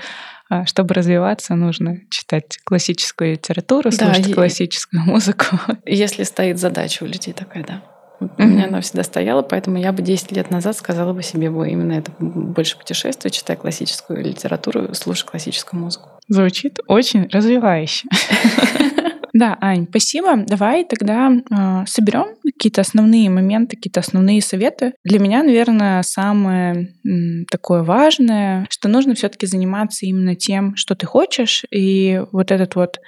чтобы 0.67 0.95
развиваться, 0.95 1.55
нужно 1.55 1.99
читать 2.11 2.59
классическую 2.65 3.33
литературу, 3.33 3.91
слушать 3.91 4.29
да, 4.29 4.35
классическую 4.35 5.03
музыку. 5.07 5.59
Если 5.85 6.23
стоит 6.25 6.59
задача 6.59 7.05
у 7.05 7.07
людей 7.07 7.33
такая, 7.35 7.65
да. 7.65 7.83
Mm-hmm. 8.21 8.35
У 8.39 8.43
меня 8.45 8.65
она 8.67 8.81
всегда 8.81 9.05
стояла, 9.05 9.43
поэтому 9.43 9.79
я 9.79 9.93
бы 9.93 10.03
10 10.03 10.33
лет 10.33 10.51
назад 10.51 10.77
сказала 10.77 11.13
бы 11.13 11.23
себе 11.23 11.51
бы 11.51 11.69
именно 11.69 11.93
это 11.93 12.11
больше 12.19 12.77
путешествия, 12.77 13.31
читай 13.31 13.57
классическую 13.57 14.25
литературу, 14.25 14.93
слушай 14.95 15.25
классическую 15.25 15.81
музыку. 15.81 16.11
Звучит 16.27 16.81
очень 16.89 17.29
развивающе. 17.29 18.09
Да, 19.39 19.57
Ань, 19.61 19.87
спасибо. 19.89 20.37
Давай 20.49 20.85
тогда 20.85 21.31
э, 21.31 21.85
соберем 21.87 22.35
какие-то 22.43 22.81
основные 22.81 23.31
моменты, 23.31 23.77
какие-то 23.77 24.01
основные 24.01 24.43
советы. 24.43 24.95
Для 25.05 25.21
меня, 25.21 25.45
наверное, 25.45 26.03
самое 26.03 26.97
м, 27.07 27.45
такое 27.49 27.85
важное, 27.85 28.67
что 28.69 28.89
нужно 28.89 29.15
все-таки 29.15 29.47
заниматься 29.47 30.07
именно 30.07 30.35
тем, 30.35 30.75
что 30.75 30.97
ты 30.97 31.07
хочешь, 31.07 31.65
и 31.71 32.21
вот 32.33 32.51
этот 32.51 32.75
вот 32.75 32.99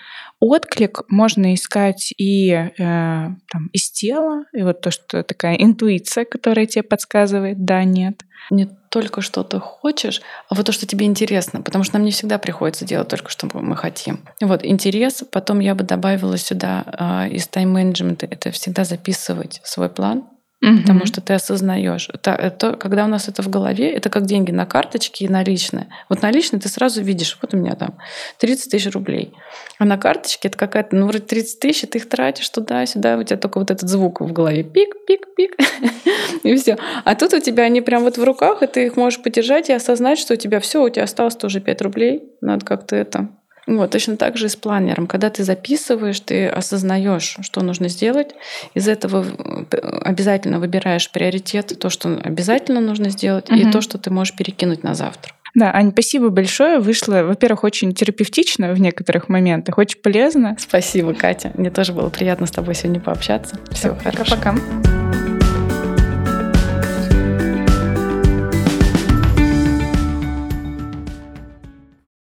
отклик 0.41 1.03
можно 1.09 1.55
искать 1.55 2.12
и 2.16 2.51
э, 2.51 2.70
там, 2.76 3.66
из 3.72 3.91
тела, 3.91 4.45
и 4.53 4.62
вот 4.62 4.80
то, 4.80 4.91
что 4.91 5.22
такая 5.22 5.55
интуиция, 5.57 6.24
которая 6.24 6.66
тебе 6.66 6.82
подсказывает, 6.82 7.64
да, 7.64 7.84
нет. 7.84 8.22
Не 8.51 8.66
только 8.88 9.20
что 9.20 9.45
ты 9.45 9.61
хочешь, 9.61 10.22
а 10.49 10.55
вот 10.55 10.66
то, 10.66 10.72
что 10.72 10.86
тебе 10.86 11.07
интересно, 11.07 11.61
потому 11.62 11.84
что 11.84 11.95
нам 11.95 12.05
не 12.05 12.11
всегда 12.11 12.38
приходится 12.38 12.84
делать 12.84 13.09
только, 13.09 13.30
что 13.30 13.49
мы 13.53 13.76
хотим. 13.76 14.20
Вот 14.41 14.64
интерес, 14.64 15.22
потом 15.30 15.61
я 15.61 15.74
бы 15.74 15.84
добавила 15.84 16.36
сюда 16.38 17.28
э, 17.28 17.34
из 17.34 17.47
тайм-менеджмента, 17.47 18.26
это 18.26 18.51
всегда 18.51 18.84
записывать 18.84 19.61
свой 19.62 19.91
план, 19.91 20.24
Угу. 20.63 20.83
Потому 20.83 21.07
что 21.07 21.23
ты 21.23 21.33
осознаешь. 21.33 22.09
Это, 22.13 22.33
это, 22.33 22.75
когда 22.75 23.07
у 23.07 23.09
нас 23.09 23.29
это 23.29 23.43
в 23.43 23.49
голове, 23.49 23.91
это 23.93 24.11
как 24.11 24.27
деньги 24.27 24.51
на 24.51 24.67
карточке 24.67 25.25
и 25.25 25.29
наличные. 25.29 25.89
Вот 26.11 26.21
наличные 26.21 26.61
ты 26.61 26.69
сразу 26.69 27.03
видишь, 27.03 27.39
вот 27.41 27.55
у 27.55 27.57
меня 27.57 27.75
там 27.77 27.97
30 28.39 28.71
тысяч 28.71 28.93
рублей. 28.93 29.33
А 29.79 29.87
на 29.87 29.97
карточке 29.97 30.49
это 30.49 30.59
какая-то, 30.59 30.97
ну, 30.97 31.07
вроде 31.07 31.25
30 31.25 31.61
тысяч, 31.61 31.89
ты 31.89 31.97
их 31.99 32.09
тратишь 32.09 32.49
туда-сюда, 32.51 33.17
у 33.17 33.23
тебя 33.23 33.39
только 33.39 33.59
вот 33.59 33.71
этот 33.71 33.89
звук 33.89 34.21
в 34.21 34.33
голове. 34.33 34.63
Пик, 34.63 34.95
пик, 35.07 35.35
пик. 35.35 35.57
и 36.43 36.55
все. 36.57 36.77
А 37.05 37.15
тут 37.15 37.33
у 37.33 37.41
тебя 37.41 37.65
они 37.65 37.81
прям 37.81 38.03
вот 38.03 38.19
в 38.19 38.25
руках, 38.25 38.63
и 38.63 38.67
ты 38.67 38.87
их 38.87 38.97
можешь 38.97 39.23
подержать 39.23 39.71
и 39.71 39.73
осознать, 39.73 40.19
что 40.19 40.35
у 40.35 40.37
тебя 40.37 40.61
все, 40.61 40.85
у 40.85 40.91
тебя 40.91 41.05
осталось 41.05 41.37
тоже 41.37 41.61
5 41.61 41.81
рублей. 41.81 42.23
Надо 42.43 42.67
как-то 42.67 42.97
это 42.97 43.31
Вот, 43.71 43.91
точно 43.93 44.16
так 44.16 44.37
же 44.37 44.47
и 44.47 44.49
с 44.49 44.57
планером. 44.57 45.07
Когда 45.07 45.31
ты 45.31 45.45
записываешь, 45.45 46.18
ты 46.21 46.49
осознаешь, 46.49 47.37
что 47.41 47.62
нужно 47.62 47.89
сделать. 47.89 48.31
Из 48.75 48.89
этого 48.89 49.25
э, 49.25 49.77
обязательно 50.03 50.59
выбираешь 50.59 51.11
приоритет, 51.11 51.79
то, 51.79 51.89
что 51.89 52.21
обязательно 52.23 52.81
нужно 52.81 53.11
сделать, 53.11 53.49
угу. 53.49 53.59
и 53.59 53.71
то, 53.71 53.81
что 53.81 53.97
ты 53.97 54.11
можешь 54.11 54.35
перекинуть 54.35 54.83
на 54.83 54.95
завтра. 54.95 55.35
Да, 55.55 55.73
Ань, 55.73 55.93
спасибо 55.93 56.31
большое. 56.31 56.81
Вышло, 56.81 57.23
во-первых, 57.23 57.62
очень 57.62 57.95
терапевтично 57.95 58.73
в 58.73 58.81
некоторых 58.81 59.29
моментах, 59.29 59.79
очень 59.79 60.01
полезно. 60.01 60.57
Спасибо, 60.59 61.14
Катя. 61.14 61.53
Мне 61.55 61.71
тоже 61.71 61.93
было 61.93 62.09
приятно 62.09 62.47
с 62.47 62.51
тобой 62.51 62.75
сегодня 62.75 63.01
пообщаться. 63.01 63.57
Всего 63.71 63.95
хорошего. 63.95 64.37
Пока-пока. 64.37 65.30